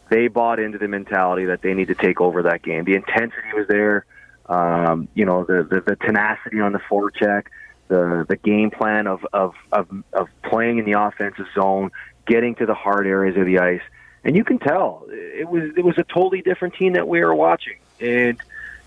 they 0.10 0.28
bought 0.28 0.60
into 0.60 0.78
the 0.78 0.88
mentality 0.88 1.46
that 1.46 1.62
they 1.62 1.74
need 1.74 1.88
to 1.88 1.96
take 1.96 2.22
over 2.22 2.44
that 2.44 2.62
game. 2.62 2.84
The 2.84 2.96
intensity 2.96 3.48
was 3.54 3.68
there. 3.68 4.06
Um, 4.48 5.08
you 5.14 5.26
know, 5.26 5.46
the, 5.46 5.64
the, 5.64 5.82
the 5.82 5.96
tenacity 5.96 6.60
on 6.60 6.74
the 6.74 6.80
forecheck, 6.80 7.44
the, 7.92 8.26
the 8.28 8.38
game 8.38 8.72
plan 8.72 9.06
of, 9.06 9.26
of, 9.34 9.54
of, 9.72 9.90
of 10.14 10.30
playing 10.44 10.80
in 10.80 10.86
the 10.86 10.94
offensive 10.94 11.46
zone, 11.54 11.92
getting 12.26 12.56
to 12.56 12.66
the 12.66 12.74
hard 12.74 13.06
areas 13.06 13.36
of 13.36 13.46
the 13.46 13.60
ice. 13.60 13.82
And 14.24 14.36
you 14.36 14.46
can 14.46 14.60
tell 14.60 15.06
it 15.10 15.48
was, 15.48 15.72
it 15.76 15.84
was 15.84 15.98
a 15.98 16.04
totally 16.04 16.42
different 16.42 16.76
team 16.76 16.94
that 16.94 17.06
we 17.08 17.20
were 17.20 17.36
watching. 17.36 17.80
And 18.00 18.38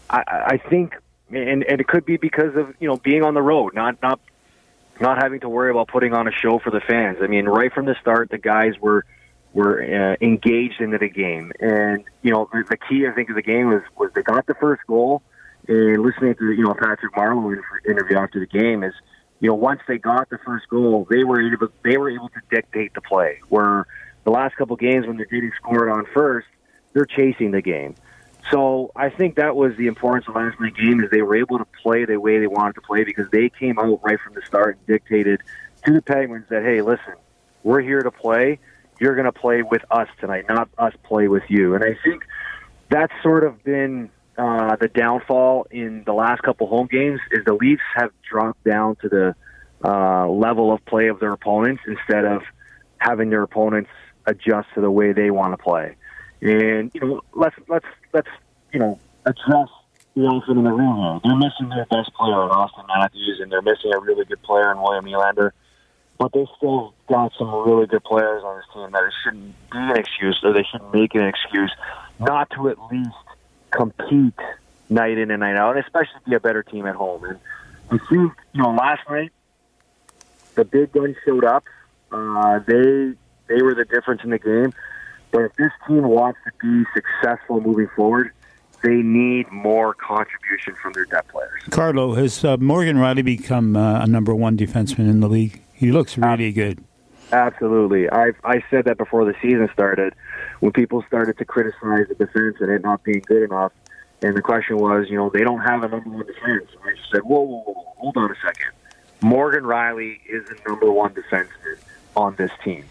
I, 0.08 0.22
I 0.28 0.56
think, 0.56 0.94
and, 1.28 1.62
and 1.62 1.80
it 1.80 1.86
could 1.86 2.06
be 2.06 2.16
because 2.16 2.56
of, 2.56 2.74
you 2.80 2.88
know, 2.88 2.96
being 2.96 3.22
on 3.22 3.34
the 3.34 3.42
road, 3.42 3.74
not, 3.74 4.00
not, 4.02 4.20
not 5.00 5.20
having 5.22 5.40
to 5.40 5.50
worry 5.50 5.70
about 5.70 5.88
putting 5.88 6.14
on 6.14 6.26
a 6.26 6.32
show 6.32 6.58
for 6.58 6.70
the 6.70 6.80
fans. 6.80 7.18
I 7.20 7.26
mean, 7.26 7.44
right 7.44 7.72
from 7.72 7.84
the 7.84 7.96
start, 8.00 8.30
the 8.30 8.38
guys 8.38 8.72
were, 8.80 9.04
were 9.52 9.82
uh, 9.82 10.16
engaged 10.24 10.80
into 10.80 10.96
the 10.96 11.08
game. 11.08 11.52
And 11.60 12.04
you 12.22 12.32
know, 12.32 12.48
the, 12.50 12.64
the 12.70 12.76
key 12.76 13.06
I 13.06 13.12
think 13.12 13.28
of 13.28 13.36
the 13.36 13.42
game 13.42 13.68
was 13.68 13.82
was 13.98 14.10
they 14.14 14.22
got 14.22 14.46
the 14.46 14.54
first 14.54 14.82
goal. 14.86 15.22
And 15.66 16.02
listening 16.02 16.34
to 16.36 16.52
you 16.52 16.64
know 16.64 16.74
Patrick 16.74 17.14
Marleau 17.14 17.56
interview 17.88 18.18
after 18.18 18.40
the 18.40 18.46
game 18.46 18.82
is, 18.82 18.94
you 19.40 19.48
know, 19.48 19.54
once 19.54 19.80
they 19.88 19.98
got 19.98 20.28
the 20.30 20.38
first 20.38 20.68
goal, 20.68 21.06
they 21.10 21.24
were 21.24 21.40
able 21.40 21.68
they 21.82 21.96
were 21.96 22.10
able 22.10 22.28
to 22.30 22.40
dictate 22.50 22.94
the 22.94 23.00
play. 23.00 23.40
Where 23.48 23.86
the 24.24 24.30
last 24.30 24.56
couple 24.56 24.76
games 24.76 25.06
when 25.06 25.16
they 25.16 25.24
didn't 25.24 25.54
score 25.56 25.88
it 25.88 25.92
on 25.92 26.06
first, 26.12 26.46
they're 26.92 27.06
chasing 27.06 27.50
the 27.50 27.62
game. 27.62 27.94
So 28.50 28.92
I 28.94 29.08
think 29.08 29.36
that 29.36 29.56
was 29.56 29.74
the 29.76 29.86
importance 29.86 30.28
of 30.28 30.34
last 30.34 30.60
night's 30.60 30.76
game 30.76 31.02
is 31.02 31.10
they 31.10 31.22
were 31.22 31.36
able 31.36 31.56
to 31.58 31.66
play 31.82 32.04
the 32.04 32.18
way 32.20 32.38
they 32.38 32.46
wanted 32.46 32.74
to 32.74 32.82
play 32.82 33.02
because 33.02 33.30
they 33.30 33.48
came 33.48 33.78
out 33.78 34.00
right 34.02 34.20
from 34.20 34.34
the 34.34 34.42
start 34.42 34.76
and 34.76 34.86
dictated 34.86 35.40
to 35.86 35.92
the 35.94 36.02
Penguins 36.02 36.44
that 36.50 36.62
hey, 36.62 36.82
listen, 36.82 37.14
we're 37.62 37.80
here 37.80 38.02
to 38.02 38.10
play 38.10 38.58
you're 39.00 39.14
going 39.14 39.26
to 39.26 39.32
play 39.32 39.62
with 39.62 39.82
us 39.90 40.08
tonight, 40.20 40.46
not 40.48 40.68
us 40.78 40.94
play 41.02 41.28
with 41.28 41.42
you. 41.48 41.74
And 41.74 41.84
I 41.84 41.96
think 42.04 42.24
that's 42.88 43.12
sort 43.22 43.44
of 43.44 43.62
been 43.64 44.10
uh, 44.36 44.76
the 44.76 44.88
downfall 44.88 45.66
in 45.70 46.02
the 46.04 46.12
last 46.12 46.42
couple 46.42 46.66
home 46.66 46.88
games 46.90 47.20
is 47.30 47.44
the 47.44 47.54
Leafs 47.54 47.82
have 47.94 48.10
dropped 48.28 48.62
down 48.64 48.96
to 48.96 49.08
the 49.08 49.34
uh, 49.84 50.28
level 50.28 50.72
of 50.72 50.84
play 50.86 51.08
of 51.08 51.20
their 51.20 51.32
opponents 51.32 51.82
instead 51.86 52.24
of 52.24 52.42
having 52.98 53.30
their 53.30 53.42
opponents 53.42 53.90
adjust 54.26 54.68
to 54.74 54.80
the 54.80 54.90
way 54.90 55.12
they 55.12 55.30
want 55.30 55.52
to 55.52 55.62
play. 55.62 55.94
And 56.40 56.90
you 56.94 57.00
know, 57.00 57.20
let's 57.34 57.56
let's 57.68 57.86
let's 58.12 58.28
you 58.72 58.80
know 58.80 58.98
address 59.24 59.68
the 60.14 60.26
elephant 60.26 60.58
in 60.58 60.64
the 60.64 60.72
room 60.72 60.96
here. 60.96 61.20
They're 61.24 61.38
missing 61.38 61.68
their 61.68 61.86
best 61.86 62.12
player 62.14 62.42
in 62.44 62.50
Auston 62.50 62.86
Matthews, 62.88 63.40
and 63.40 63.50
they're 63.50 63.62
missing 63.62 63.92
a 63.94 64.00
really 64.00 64.24
good 64.24 64.42
player 64.42 64.72
in 64.72 64.80
William 64.80 65.04
Nylander 65.04 65.52
but 66.18 66.32
they 66.32 66.46
still 66.56 66.94
got 67.08 67.32
some 67.38 67.48
really 67.48 67.86
good 67.86 68.04
players 68.04 68.42
on 68.44 68.56
this 68.56 68.66
team 68.72 68.90
that 68.92 69.02
it 69.04 69.12
shouldn't 69.22 69.54
be 69.70 69.78
an 69.78 69.96
excuse, 69.96 70.40
or 70.42 70.52
they 70.52 70.64
shouldn't 70.70 70.94
make 70.94 71.14
an 71.14 71.26
excuse 71.26 71.72
not 72.20 72.48
to 72.50 72.68
at 72.68 72.78
least 72.90 73.10
compete 73.74 74.38
night 74.88 75.18
in 75.18 75.30
and 75.30 75.40
night 75.40 75.56
out, 75.56 75.76
and 75.76 75.84
especially 75.84 76.20
be 76.26 76.34
a 76.34 76.40
better 76.40 76.62
team 76.62 76.86
at 76.86 76.94
home. 76.94 77.24
And 77.24 77.38
I 77.90 77.98
think, 77.98 78.32
you 78.52 78.62
know, 78.62 78.70
last 78.70 79.02
night 79.08 79.32
the 80.54 80.64
big 80.64 80.92
guns 80.92 81.16
showed 81.24 81.44
up. 81.44 81.64
Uh, 82.12 82.60
they 82.60 83.14
they 83.48 83.62
were 83.62 83.74
the 83.74 83.84
difference 83.84 84.22
in 84.24 84.30
the 84.30 84.38
game. 84.38 84.72
But 85.32 85.42
if 85.46 85.54
this 85.56 85.72
team 85.86 86.04
wants 86.04 86.38
to 86.44 86.52
be 86.60 86.84
successful 86.94 87.60
moving 87.60 87.88
forward, 87.96 88.30
they 88.84 88.96
need 88.96 89.50
more 89.50 89.94
contribution 89.94 90.74
from 90.76 90.92
their 90.92 91.06
depth 91.06 91.32
players. 91.32 91.62
Carlo, 91.70 92.14
has 92.14 92.44
uh, 92.44 92.56
Morgan 92.58 92.98
Rielly 92.98 93.24
become 93.24 93.76
uh, 93.76 94.02
a 94.02 94.06
number 94.06 94.34
one 94.34 94.56
defenseman 94.56 95.10
in 95.10 95.20
the 95.20 95.28
league? 95.28 95.60
He 95.72 95.90
looks 95.90 96.16
really 96.16 96.52
good. 96.52 96.84
Absolutely. 97.32 98.08
I 98.10 98.32
I 98.44 98.62
said 98.70 98.84
that 98.84 98.96
before 98.96 99.24
the 99.24 99.34
season 99.42 99.68
started, 99.72 100.14
when 100.64 100.72
people 100.72 101.04
started 101.06 101.36
to 101.36 101.44
criticize 101.44 102.08
the 102.08 102.14
defense 102.14 102.56
and 102.58 102.70
it 102.70 102.82
not 102.82 103.04
being 103.04 103.22
good 103.26 103.42
enough. 103.42 103.70
And 104.22 104.34
the 104.34 104.40
question 104.40 104.78
was, 104.78 105.10
you 105.10 105.16
know, 105.18 105.28
they 105.28 105.44
don't 105.44 105.60
have 105.60 105.84
a 105.84 105.88
number 105.88 106.08
one 106.08 106.24
defense. 106.24 106.70
And 106.72 106.80
I 106.86 106.94
said, 107.12 107.20
whoa, 107.20 107.42
whoa, 107.42 107.60
whoa, 107.60 107.92
hold 107.98 108.16
on 108.16 108.30
a 108.30 108.34
second. 108.36 108.72
Morgan 109.20 109.64
Rielly 109.64 110.20
is 110.26 110.48
the 110.48 110.56
number 110.66 110.90
one 110.90 111.12
defenseman 111.12 111.76
on 112.16 112.34
this 112.36 112.50
team. 112.64 112.86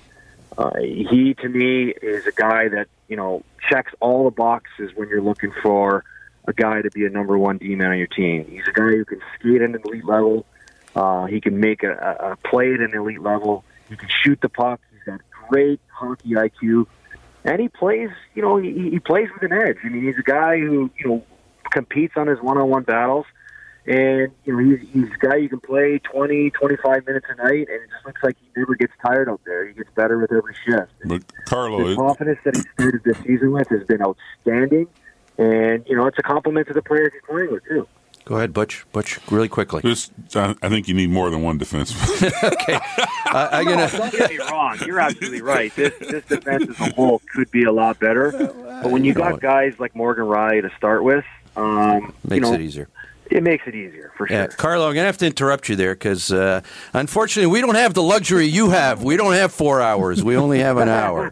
Uh, 0.55 0.77
he, 0.81 1.33
to 1.41 1.49
me, 1.49 1.85
is 1.89 2.27
a 2.27 2.31
guy 2.31 2.67
that, 2.67 2.89
you 3.07 3.15
know, 3.15 3.41
checks 3.67 3.91
all 3.99 4.25
the 4.25 4.35
boxes 4.35 4.91
when 4.93 5.09
you're 5.09 5.23
looking 5.23 5.51
for 5.63 6.03
a 6.47 6.53
guy 6.53 6.83
to 6.83 6.91
be 6.91 7.07
a 7.07 7.09
number 7.09 7.39
one 7.39 7.57
D 7.57 7.73
man 7.73 7.89
on 7.89 7.97
your 7.97 8.05
team. 8.05 8.45
He's 8.45 8.67
a 8.67 8.71
guy 8.71 8.89
who 8.89 9.03
can 9.03 9.19
skate 9.39 9.63
at 9.63 9.69
an 9.71 9.81
elite 9.83 10.05
level. 10.05 10.45
Uh, 10.95 11.25
he 11.25 11.41
can 11.41 11.59
make 11.59 11.81
a, 11.81 12.37
a 12.43 12.47
play 12.47 12.71
at 12.75 12.81
an 12.81 12.93
elite 12.93 13.23
level. 13.23 13.65
He 13.89 13.95
can 13.95 14.09
shoot 14.23 14.39
the 14.41 14.49
puck. 14.49 14.79
He's 14.91 15.01
got 15.05 15.21
great 15.49 15.79
hockey 15.87 16.33
IQ, 16.33 16.85
and 17.43 17.59
he 17.59 17.69
plays. 17.69 18.09
You 18.35 18.41
know, 18.41 18.57
he, 18.57 18.89
he 18.89 18.99
plays 18.99 19.29
with 19.33 19.49
an 19.49 19.57
edge. 19.57 19.77
I 19.83 19.89
mean, 19.89 20.03
he's 20.03 20.17
a 20.17 20.23
guy 20.23 20.59
who 20.59 20.89
you 20.97 21.07
know 21.07 21.23
competes 21.71 22.13
on 22.15 22.27
his 22.27 22.39
one-on-one 22.41 22.83
battles, 22.83 23.25
and 23.85 24.31
you 24.45 24.53
know 24.53 24.59
he's 24.59 24.87
he's 24.91 25.09
a 25.11 25.25
guy 25.25 25.35
you 25.35 25.49
can 25.49 25.59
play 25.59 25.99
20, 25.99 26.51
25 26.51 27.05
minutes 27.05 27.25
a 27.29 27.35
night, 27.35 27.67
and 27.67 27.81
it 27.81 27.89
just 27.91 28.05
looks 28.05 28.23
like 28.23 28.37
he 28.39 28.47
never 28.59 28.75
gets 28.75 28.93
tired 29.05 29.29
out 29.29 29.41
there. 29.45 29.67
He 29.67 29.73
gets 29.73 29.89
better 29.95 30.17
with 30.19 30.31
every 30.31 30.55
shift. 30.65 30.91
But 31.05 31.23
Carlo, 31.45 31.87
the 31.87 31.95
confidence 31.95 32.39
that 32.45 32.55
he's 32.55 32.65
started 32.73 33.03
this 33.03 33.17
season 33.19 33.51
with 33.51 33.67
has 33.69 33.83
been 33.83 34.01
outstanding, 34.01 34.87
and 35.37 35.85
you 35.87 35.95
know 35.95 36.07
it's 36.07 36.19
a 36.19 36.23
compliment 36.23 36.67
to 36.67 36.73
the 36.73 36.81
players 36.81 37.11
he's 37.13 37.21
playing 37.27 37.51
with 37.51 37.63
too. 37.65 37.87
Go 38.25 38.35
ahead, 38.35 38.53
Butch. 38.53 38.85
Butch, 38.91 39.19
really 39.29 39.49
quickly. 39.49 39.81
This, 39.81 40.09
I 40.35 40.53
think 40.69 40.87
you 40.87 40.93
need 40.93 41.09
more 41.09 41.29
than 41.29 41.41
one 41.41 41.59
defenseman. 41.59 42.31
okay, 42.53 42.79
uh, 43.27 43.49
I'm 43.51 43.65
gonna. 43.65 43.89
No, 43.91 43.97
don't 43.97 44.11
get 44.11 44.29
me 44.29 44.37
wrong. 44.37 44.77
You're 44.85 44.99
absolutely 44.99 45.41
right. 45.41 45.75
This 45.75 45.93
this 45.99 46.25
defense 46.25 46.69
as 46.69 46.79
a 46.79 46.93
whole 46.93 47.21
could 47.33 47.51
be 47.51 47.63
a 47.65 47.71
lot 47.71 47.99
better. 47.99 48.31
But 48.31 48.91
when 48.91 49.03
you 49.03 49.13
got 49.13 49.41
guys 49.41 49.79
like 49.79 49.95
Morgan 49.95 50.25
Rielly 50.25 50.61
to 50.61 50.75
start 50.77 51.03
with, 51.03 51.25
um, 51.57 52.13
makes 52.23 52.35
you 52.35 52.39
know, 52.41 52.53
it 52.53 52.61
easier 52.61 52.87
it 53.33 53.43
makes 53.43 53.65
it 53.65 53.73
easier 53.73 54.11
for 54.15 54.27
sure. 54.27 54.37
Yeah, 54.37 54.47
Carlo, 54.47 54.87
I'm 54.87 54.93
going 54.93 55.03
to 55.03 55.07
have 55.07 55.17
to 55.17 55.25
interrupt 55.25 55.67
you 55.67 55.75
there 55.75 55.95
because 55.95 56.31
uh, 56.31 56.61
unfortunately 56.93 57.51
we 57.51 57.61
don't 57.61 57.75
have 57.75 57.93
the 57.93 58.03
luxury 58.03 58.45
you 58.45 58.69
have. 58.69 59.03
We 59.03 59.17
don't 59.17 59.33
have 59.33 59.51
four 59.51 59.81
hours. 59.81 60.23
We 60.23 60.37
only 60.37 60.59
have 60.59 60.77
an 60.77 60.89
hour. 60.89 61.31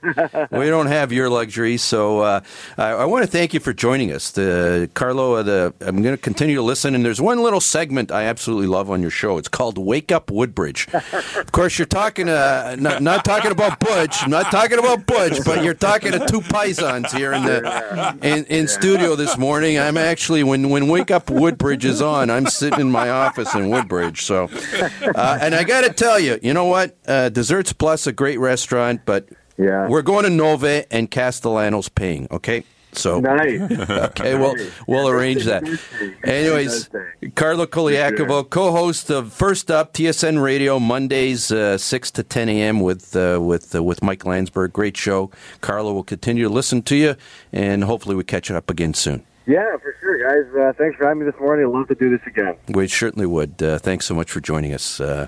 we 0.51 0.67
don't 0.67 0.87
have 0.87 1.11
your 1.11 1.29
luxury. 1.29 1.77
So 1.77 2.19
uh, 2.19 2.41
I, 2.77 2.89
I, 2.89 3.05
want 3.05 3.23
to 3.23 3.29
thank 3.29 3.53
you 3.53 3.59
for 3.59 3.71
joining 3.71 4.11
us. 4.11 4.31
The 4.31 4.89
Carlo, 4.95 5.35
uh, 5.35 5.43
the, 5.43 5.73
I'm 5.81 6.01
going 6.01 6.15
to 6.15 6.21
continue 6.21 6.55
to 6.55 6.61
listen. 6.61 6.95
And 6.95 7.05
there's 7.05 7.21
one 7.21 7.43
little 7.43 7.61
segment 7.61 8.11
I 8.11 8.23
absolutely 8.23 8.67
love 8.67 8.89
on 8.89 9.01
your 9.01 9.11
show. 9.11 9.37
It's 9.37 9.47
called 9.47 9.77
Wake 9.77 10.11
Up 10.11 10.31
Woodbridge. 10.31 10.87
of 10.93 11.51
course, 11.51 11.77
you're 11.77 11.85
talking 11.85 12.29
uh, 12.29 12.75
not, 12.79 13.01
not, 13.01 13.23
talking 13.23 13.51
about 13.51 13.79
Butch, 13.79 14.27
not 14.27 14.51
talking 14.51 14.79
about 14.79 15.05
Butch, 15.05 15.37
but 15.45 15.63
you're 15.63 15.75
talking 15.75 16.11
to 16.13 16.25
two 16.25 16.41
Pisons 16.41 17.11
here 17.11 17.31
in 17.33 17.43
the 17.43 18.17
in, 18.23 18.45
in 18.45 18.67
studio 18.67 19.15
this 19.15 19.37
morning. 19.37 19.77
I'm 19.77 19.97
actually 19.97 20.43
when 20.43 20.69
when 20.69 20.87
Wake 20.87 21.11
Up 21.11 21.29
Woodbridge 21.29 21.85
is 21.91 22.01
on. 22.01 22.29
I'm 22.29 22.47
sitting 22.47 22.79
in 22.79 22.91
my 22.91 23.09
office 23.09 23.53
in 23.55 23.69
Woodbridge. 23.69 24.23
So, 24.23 24.49
uh, 25.15 25.39
and 25.41 25.53
I 25.55 25.63
got 25.63 25.81
to 25.81 25.93
tell 25.93 26.19
you, 26.19 26.39
you 26.41 26.53
know 26.53 26.65
what? 26.65 26.97
Uh, 27.07 27.29
Desserts 27.29 27.73
Plus, 27.73 28.07
a 28.07 28.11
great 28.11 28.39
restaurant, 28.39 29.01
but 29.05 29.29
yeah. 29.57 29.87
we're 29.87 30.01
going 30.01 30.23
to 30.23 30.29
Nove 30.29 30.85
and 30.91 31.09
Castellano's 31.09 31.89
paying. 31.89 32.27
Okay. 32.31 32.63
So 32.93 33.19
nice. 33.19 33.61
Okay, 33.89 34.35
well 34.35 34.55
we'll 34.87 35.07
arrange 35.07 35.45
that. 35.45 35.63
Anyways, 36.23 36.89
Carlo 37.35 37.65
Colaiacovo, 37.65 38.49
co-host 38.49 39.09
of 39.09 39.31
First 39.31 39.71
Up 39.71 39.93
TSN 39.93 40.43
Radio 40.43 40.79
Mondays 40.79 41.51
uh, 41.51 41.77
six 41.77 42.11
to 42.11 42.23
ten 42.23 42.49
a.m. 42.49 42.81
with 42.81 43.15
uh, 43.15 43.39
with 43.41 43.73
uh, 43.73 43.81
with 43.81 44.03
Mike 44.03 44.25
Landsberg. 44.25 44.73
Great 44.73 44.97
show. 44.97 45.31
Carlo 45.61 45.93
will 45.93 46.03
continue 46.03 46.43
to 46.43 46.53
listen 46.53 46.81
to 46.83 46.95
you, 46.95 47.15
and 47.53 47.85
hopefully 47.85 48.15
we 48.15 48.23
catch 48.23 48.51
up 48.51 48.69
again 48.69 48.93
soon. 48.93 49.23
Yeah, 49.51 49.75
for 49.79 49.93
sure, 49.99 50.17
guys. 50.17 50.55
Uh, 50.55 50.71
thanks 50.77 50.95
for 50.95 51.05
having 51.05 51.25
me 51.25 51.29
this 51.29 51.37
morning. 51.37 51.65
I'd 51.65 51.77
love 51.77 51.89
to 51.89 51.95
do 51.95 52.09
this 52.09 52.25
again. 52.25 52.55
We 52.69 52.87
certainly 52.87 53.25
would. 53.25 53.61
Uh, 53.61 53.79
thanks 53.79 54.05
so 54.05 54.15
much 54.15 54.31
for 54.31 54.39
joining 54.39 54.71
us. 54.71 55.01
Uh, 55.01 55.27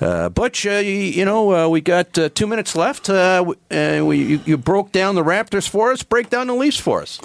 uh 0.00 0.28
Butch, 0.28 0.66
uh, 0.66 0.70
you, 0.70 0.92
you, 0.92 1.24
know, 1.24 1.54
uh, 1.54 1.68
we 1.68 1.80
got 1.80 2.12
two 2.12 2.48
minutes 2.48 2.74
left. 2.74 3.08
we, 3.08 4.18
you, 4.18 4.40
you, 4.44 4.58
broke 4.58 4.90
down 4.90 5.14
the 5.14 5.22
Raptors 5.22 5.68
for 5.68 5.92
us. 5.92 6.02
Break 6.02 6.30
down 6.30 6.48
the 6.48 6.54
Leafs 6.54 6.80
for 6.80 7.00
us. 7.00 7.20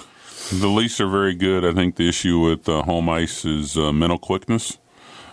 The 0.52 0.68
Leafs 0.68 1.00
are 1.00 1.08
very 1.08 1.34
good. 1.34 1.64
I 1.64 1.74
think 1.74 1.96
the 1.96 2.08
issue 2.08 2.38
with 2.38 2.66
home 2.66 3.08
ice 3.08 3.44
is 3.44 3.76
mental 3.76 4.18
quickness. 4.18 4.78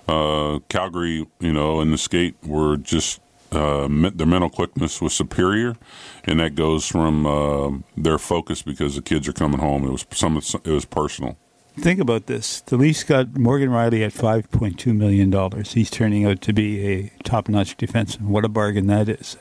Calgary, 0.07 1.27
you 1.39 1.53
know, 1.53 1.79
and 1.79 1.93
the 1.93 1.99
skate 1.99 2.37
were 2.43 2.75
just 2.75 3.19
uh, 3.53 3.87
their 3.87 4.25
mental 4.25 4.49
quickness 4.49 4.99
was 4.99 5.13
superior, 5.13 5.75
and 6.25 6.39
that 6.39 6.55
goes 6.55 6.85
from 6.85 7.25
uh, 7.25 7.71
their 7.97 8.17
focus 8.17 8.61
because 8.61 8.95
the 8.95 9.01
kids 9.01 9.27
are 9.27 9.33
coming 9.33 9.59
home. 9.59 9.85
It 9.85 9.91
was 9.91 10.05
some. 10.11 10.37
It 10.37 10.71
was 10.71 10.85
personal. 10.85 11.37
Think 11.77 11.99
about 11.99 12.27
this: 12.27 12.61
the 12.61 12.77
Leafs 12.77 13.03
got 13.03 13.35
Morgan 13.35 13.69
Rielly 13.69 14.05
at 14.05 14.13
five 14.13 14.49
point 14.51 14.79
two 14.79 14.93
million 14.93 15.29
dollars. 15.29 15.73
He's 15.73 15.89
turning 15.89 16.25
out 16.25 16.41
to 16.41 16.53
be 16.53 16.87
a 16.87 17.11
top-notch 17.23 17.77
defenseman. 17.77 18.27
What 18.27 18.45
a 18.45 18.49
bargain 18.49 18.87
that 18.87 19.09
is! 19.09 19.37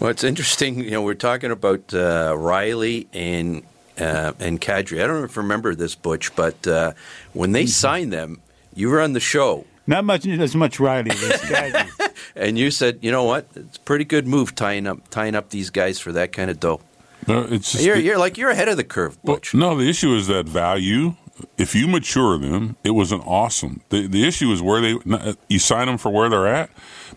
Well, 0.00 0.10
it's 0.10 0.24
interesting. 0.24 0.80
You 0.80 0.90
know, 0.90 1.02
we're 1.02 1.14
talking 1.14 1.50
about 1.50 1.94
uh, 1.94 2.34
Rielly 2.36 3.06
and 3.12 3.62
uh, 3.98 4.32
and 4.38 4.60
Kadri. 4.60 5.02
I 5.02 5.06
don't 5.06 5.20
know 5.20 5.24
if 5.24 5.36
you 5.36 5.42
remember 5.42 5.74
this, 5.74 5.94
Butch, 5.94 6.34
but 6.34 6.66
uh, 6.66 6.92
when 7.32 7.52
they 7.52 7.62
mm-hmm. 7.62 7.68
signed 7.68 8.12
them, 8.12 8.40
you 8.74 8.90
were 8.90 9.00
on 9.00 9.12
the 9.12 9.20
show. 9.20 9.64
Not 9.88 10.04
much 10.04 10.26
as 10.26 10.54
much 10.54 10.78
Rielly. 10.78 11.18
This 11.18 11.50
guy. 11.50 11.88
and 12.36 12.56
you 12.58 12.70
said, 12.70 12.98
you 13.00 13.10
know 13.10 13.24
what? 13.24 13.46
It's 13.56 13.78
a 13.78 13.80
pretty 13.80 14.04
good 14.04 14.26
move 14.28 14.54
tying 14.54 14.86
up 14.86 15.08
tying 15.08 15.34
up 15.34 15.50
these 15.50 15.70
guys 15.70 15.98
for 15.98 16.12
that 16.12 16.30
kind 16.32 16.50
of 16.50 16.60
dough. 16.60 16.80
No, 17.26 17.42
it's 17.50 17.72
just 17.72 17.84
You're, 17.84 17.96
the- 17.96 18.02
you're 18.02 18.18
like 18.18 18.38
you're 18.38 18.50
ahead 18.50 18.68
of 18.68 18.76
the 18.76 18.84
curve, 18.84 19.18
Well, 19.22 19.36
Butch. 19.36 19.54
no, 19.54 19.76
the 19.76 19.88
issue 19.88 20.14
is 20.14 20.26
that 20.28 20.46
value. 20.46 21.14
If 21.56 21.74
you 21.74 21.86
mature 21.86 22.36
them, 22.38 22.76
it 22.84 22.90
was 22.90 23.12
an 23.12 23.20
awesome. 23.20 23.80
The 23.90 24.06
the 24.06 24.26
issue 24.26 24.50
is 24.52 24.60
where 24.60 24.80
they 24.80 24.94
uh, 25.10 25.34
you 25.48 25.58
sign 25.58 25.86
them 25.86 25.96
for 25.98 26.10
where 26.10 26.28
they're 26.28 26.46
at, 26.48 26.68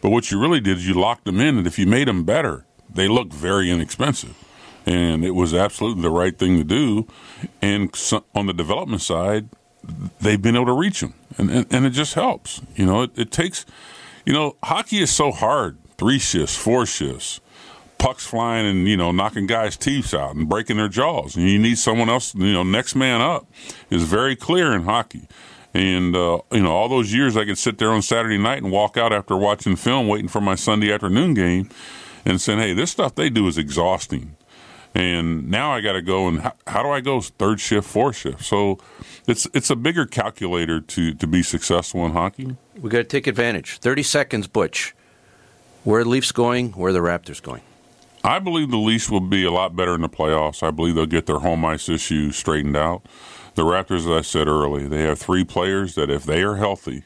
but 0.01 0.09
what 0.11 0.31
you 0.31 0.39
really 0.39 0.59
did 0.59 0.77
is 0.77 0.87
you 0.87 0.93
locked 0.93 1.25
them 1.25 1.39
in, 1.39 1.57
and 1.57 1.65
if 1.67 1.77
you 1.79 1.85
made 1.87 2.07
them 2.07 2.23
better, 2.23 2.65
they 2.93 3.07
look 3.07 3.33
very 3.33 3.71
inexpensive, 3.71 4.35
and 4.85 5.25
it 5.25 5.31
was 5.31 5.53
absolutely 5.55 6.03
the 6.03 6.11
right 6.11 6.37
thing 6.37 6.57
to 6.57 6.63
do. 6.63 7.07
And 7.63 7.95
so, 7.95 8.23
on 8.35 8.45
the 8.45 8.53
development 8.53 9.01
side, 9.01 9.49
they've 10.19 10.41
been 10.41 10.55
able 10.55 10.67
to 10.67 10.73
reach 10.73 11.01
them, 11.01 11.13
and 11.37 11.49
and, 11.49 11.65
and 11.71 11.85
it 11.85 11.91
just 11.91 12.13
helps. 12.13 12.61
You 12.75 12.85
know, 12.85 13.03
it, 13.03 13.11
it 13.17 13.31
takes. 13.31 13.65
You 14.25 14.33
know, 14.33 14.55
hockey 14.63 15.01
is 15.01 15.11
so 15.11 15.31
hard. 15.31 15.77
Three 15.97 16.19
shifts, 16.19 16.55
four 16.55 16.85
shifts 16.85 17.41
pucks 18.01 18.25
flying 18.25 18.65
and 18.65 18.87
you 18.87 18.97
know 18.97 19.11
knocking 19.11 19.45
guys' 19.45 19.77
teeth 19.77 20.13
out 20.13 20.35
and 20.35 20.49
breaking 20.49 20.77
their 20.77 20.87
jaws, 20.87 21.35
and 21.35 21.47
you 21.47 21.59
need 21.59 21.77
someone 21.77 22.09
else. 22.09 22.33
You 22.33 22.51
know, 22.51 22.63
next 22.63 22.95
man 22.95 23.21
up 23.21 23.47
is 23.89 24.03
very 24.03 24.35
clear 24.35 24.73
in 24.73 24.83
hockey. 24.83 25.27
And 25.73 26.15
uh, 26.15 26.39
you 26.51 26.61
know, 26.61 26.71
all 26.71 26.89
those 26.89 27.13
years 27.13 27.37
I 27.37 27.45
could 27.45 27.57
sit 27.57 27.77
there 27.77 27.91
on 27.91 28.01
Saturday 28.01 28.37
night 28.37 28.61
and 28.63 28.71
walk 28.71 28.97
out 28.97 29.13
after 29.13 29.37
watching 29.37 29.75
film, 29.75 30.07
waiting 30.07 30.27
for 30.27 30.41
my 30.41 30.55
Sunday 30.55 30.91
afternoon 30.91 31.33
game, 31.33 31.69
and 32.25 32.41
saying, 32.41 32.59
"Hey, 32.59 32.73
this 32.73 32.91
stuff 32.91 33.15
they 33.15 33.29
do 33.29 33.47
is 33.47 33.57
exhausting." 33.57 34.35
And 34.93 35.49
now 35.49 35.71
I 35.71 35.81
got 35.81 35.93
to 35.93 36.01
go 36.01 36.27
and 36.27 36.41
how, 36.41 36.53
how 36.67 36.83
do 36.83 36.89
I 36.89 36.99
go 36.99 37.21
third 37.21 37.59
shift, 37.59 37.87
fourth 37.87 38.17
shift? 38.17 38.43
So 38.43 38.77
it's 39.27 39.47
it's 39.53 39.69
a 39.69 39.75
bigger 39.75 40.05
calculator 40.05 40.81
to 40.81 41.13
to 41.13 41.27
be 41.27 41.43
successful 41.43 42.05
in 42.05 42.11
hockey. 42.11 42.57
We 42.77 42.89
got 42.89 42.97
to 42.97 43.03
take 43.05 43.27
advantage. 43.27 43.77
Thirty 43.77 44.03
seconds, 44.03 44.47
Butch. 44.47 44.93
Where 45.83 46.01
are 46.01 46.03
the 46.03 46.09
Leafs 46.09 46.31
going? 46.31 46.73
Where 46.73 46.89
are 46.89 46.93
the 46.93 46.99
Raptors 46.99 47.41
going? 47.41 47.61
I 48.23 48.37
believe 48.37 48.69
the 48.69 48.77
Leafs 48.77 49.09
will 49.09 49.19
be 49.19 49.45
a 49.45 49.51
lot 49.51 49.75
better 49.75 49.95
in 49.95 50.01
the 50.01 50.09
playoffs. 50.09 50.61
I 50.61 50.69
believe 50.69 50.93
they'll 50.93 51.07
get 51.07 51.25
their 51.25 51.39
home 51.39 51.65
ice 51.65 51.89
issues 51.89 52.35
straightened 52.35 52.77
out. 52.77 53.03
The 53.55 53.63
Raptors, 53.63 54.01
as 54.01 54.07
I 54.07 54.21
said 54.21 54.47
earlier, 54.47 54.87
they 54.87 55.01
have 55.01 55.17
three 55.17 55.43
players 55.43 55.95
that, 55.95 56.11
if 56.11 56.23
they 56.23 56.43
are 56.43 56.57
healthy, 56.57 57.05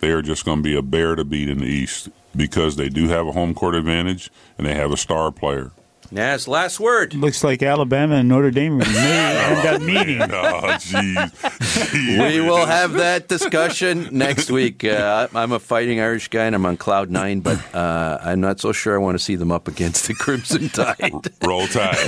they 0.00 0.10
are 0.10 0.22
just 0.22 0.44
going 0.44 0.58
to 0.58 0.62
be 0.62 0.76
a 0.76 0.82
bear 0.82 1.14
to 1.14 1.24
beat 1.24 1.48
in 1.48 1.58
the 1.58 1.66
East 1.66 2.08
because 2.34 2.76
they 2.76 2.88
do 2.88 3.08
have 3.08 3.26
a 3.28 3.32
home 3.32 3.54
court 3.54 3.74
advantage 3.76 4.30
and 4.58 4.66
they 4.66 4.74
have 4.74 4.90
a 4.90 4.96
star 4.96 5.30
player. 5.30 5.70
Naz, 6.10 6.46
last 6.48 6.78
word. 6.80 7.14
Looks 7.14 7.42
like 7.42 7.62
Alabama 7.62 8.16
and 8.16 8.28
Notre 8.28 8.50
Dame 8.50 8.78
may 8.78 8.84
end 8.86 9.66
up 9.66 9.82
meeting. 9.82 10.22
Oh, 10.22 10.62
jeez. 10.78 12.32
We 12.32 12.40
will 12.40 12.64
have 12.64 12.92
that 12.94 13.28
discussion 13.28 14.08
next 14.12 14.50
week. 14.50 14.84
Uh, 14.84 15.28
I'm 15.34 15.52
a 15.52 15.58
fighting 15.58 16.00
Irish 16.00 16.28
guy 16.28 16.44
and 16.44 16.54
I'm 16.54 16.64
on 16.66 16.76
cloud 16.76 17.10
nine, 17.10 17.40
but 17.40 17.58
uh, 17.74 18.18
I'm 18.22 18.40
not 18.40 18.60
so 18.60 18.72
sure 18.72 18.94
I 18.94 18.98
want 18.98 19.18
to 19.18 19.22
see 19.24 19.36
them 19.36 19.50
up 19.50 19.68
against 19.68 20.06
the 20.06 20.14
Crimson 20.14 20.68
Tide. 20.70 21.12
Roll 21.44 21.66
Tide. 21.68 21.98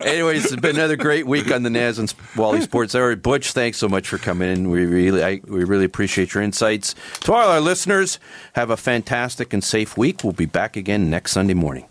Anyways, 0.00 0.46
it's 0.52 0.60
been 0.60 0.76
another 0.76 0.96
great 0.96 1.26
week 1.26 1.50
on 1.52 1.62
the 1.62 1.70
Naz 1.70 1.98
and 1.98 2.12
Wally 2.36 2.60
Sports 2.60 2.94
Hour. 2.94 3.14
Butch, 3.16 3.52
thanks 3.52 3.78
so 3.78 3.88
much 3.88 4.08
for 4.08 4.18
coming 4.18 4.50
in. 4.50 4.70
We 4.70 4.84
really, 4.84 5.22
I, 5.22 5.40
we 5.46 5.64
really 5.64 5.84
appreciate 5.84 6.34
your 6.34 6.42
insights. 6.42 6.94
To 7.20 7.32
all 7.32 7.48
our 7.48 7.60
listeners, 7.60 8.18
have 8.54 8.70
a 8.70 8.76
fantastic 8.76 9.52
and 9.52 9.62
safe 9.62 9.96
week. 9.96 10.22
We'll 10.24 10.32
be 10.32 10.46
back 10.46 10.76
again 10.76 11.08
next 11.10 11.32
Sunday 11.32 11.54
morning. 11.54 11.86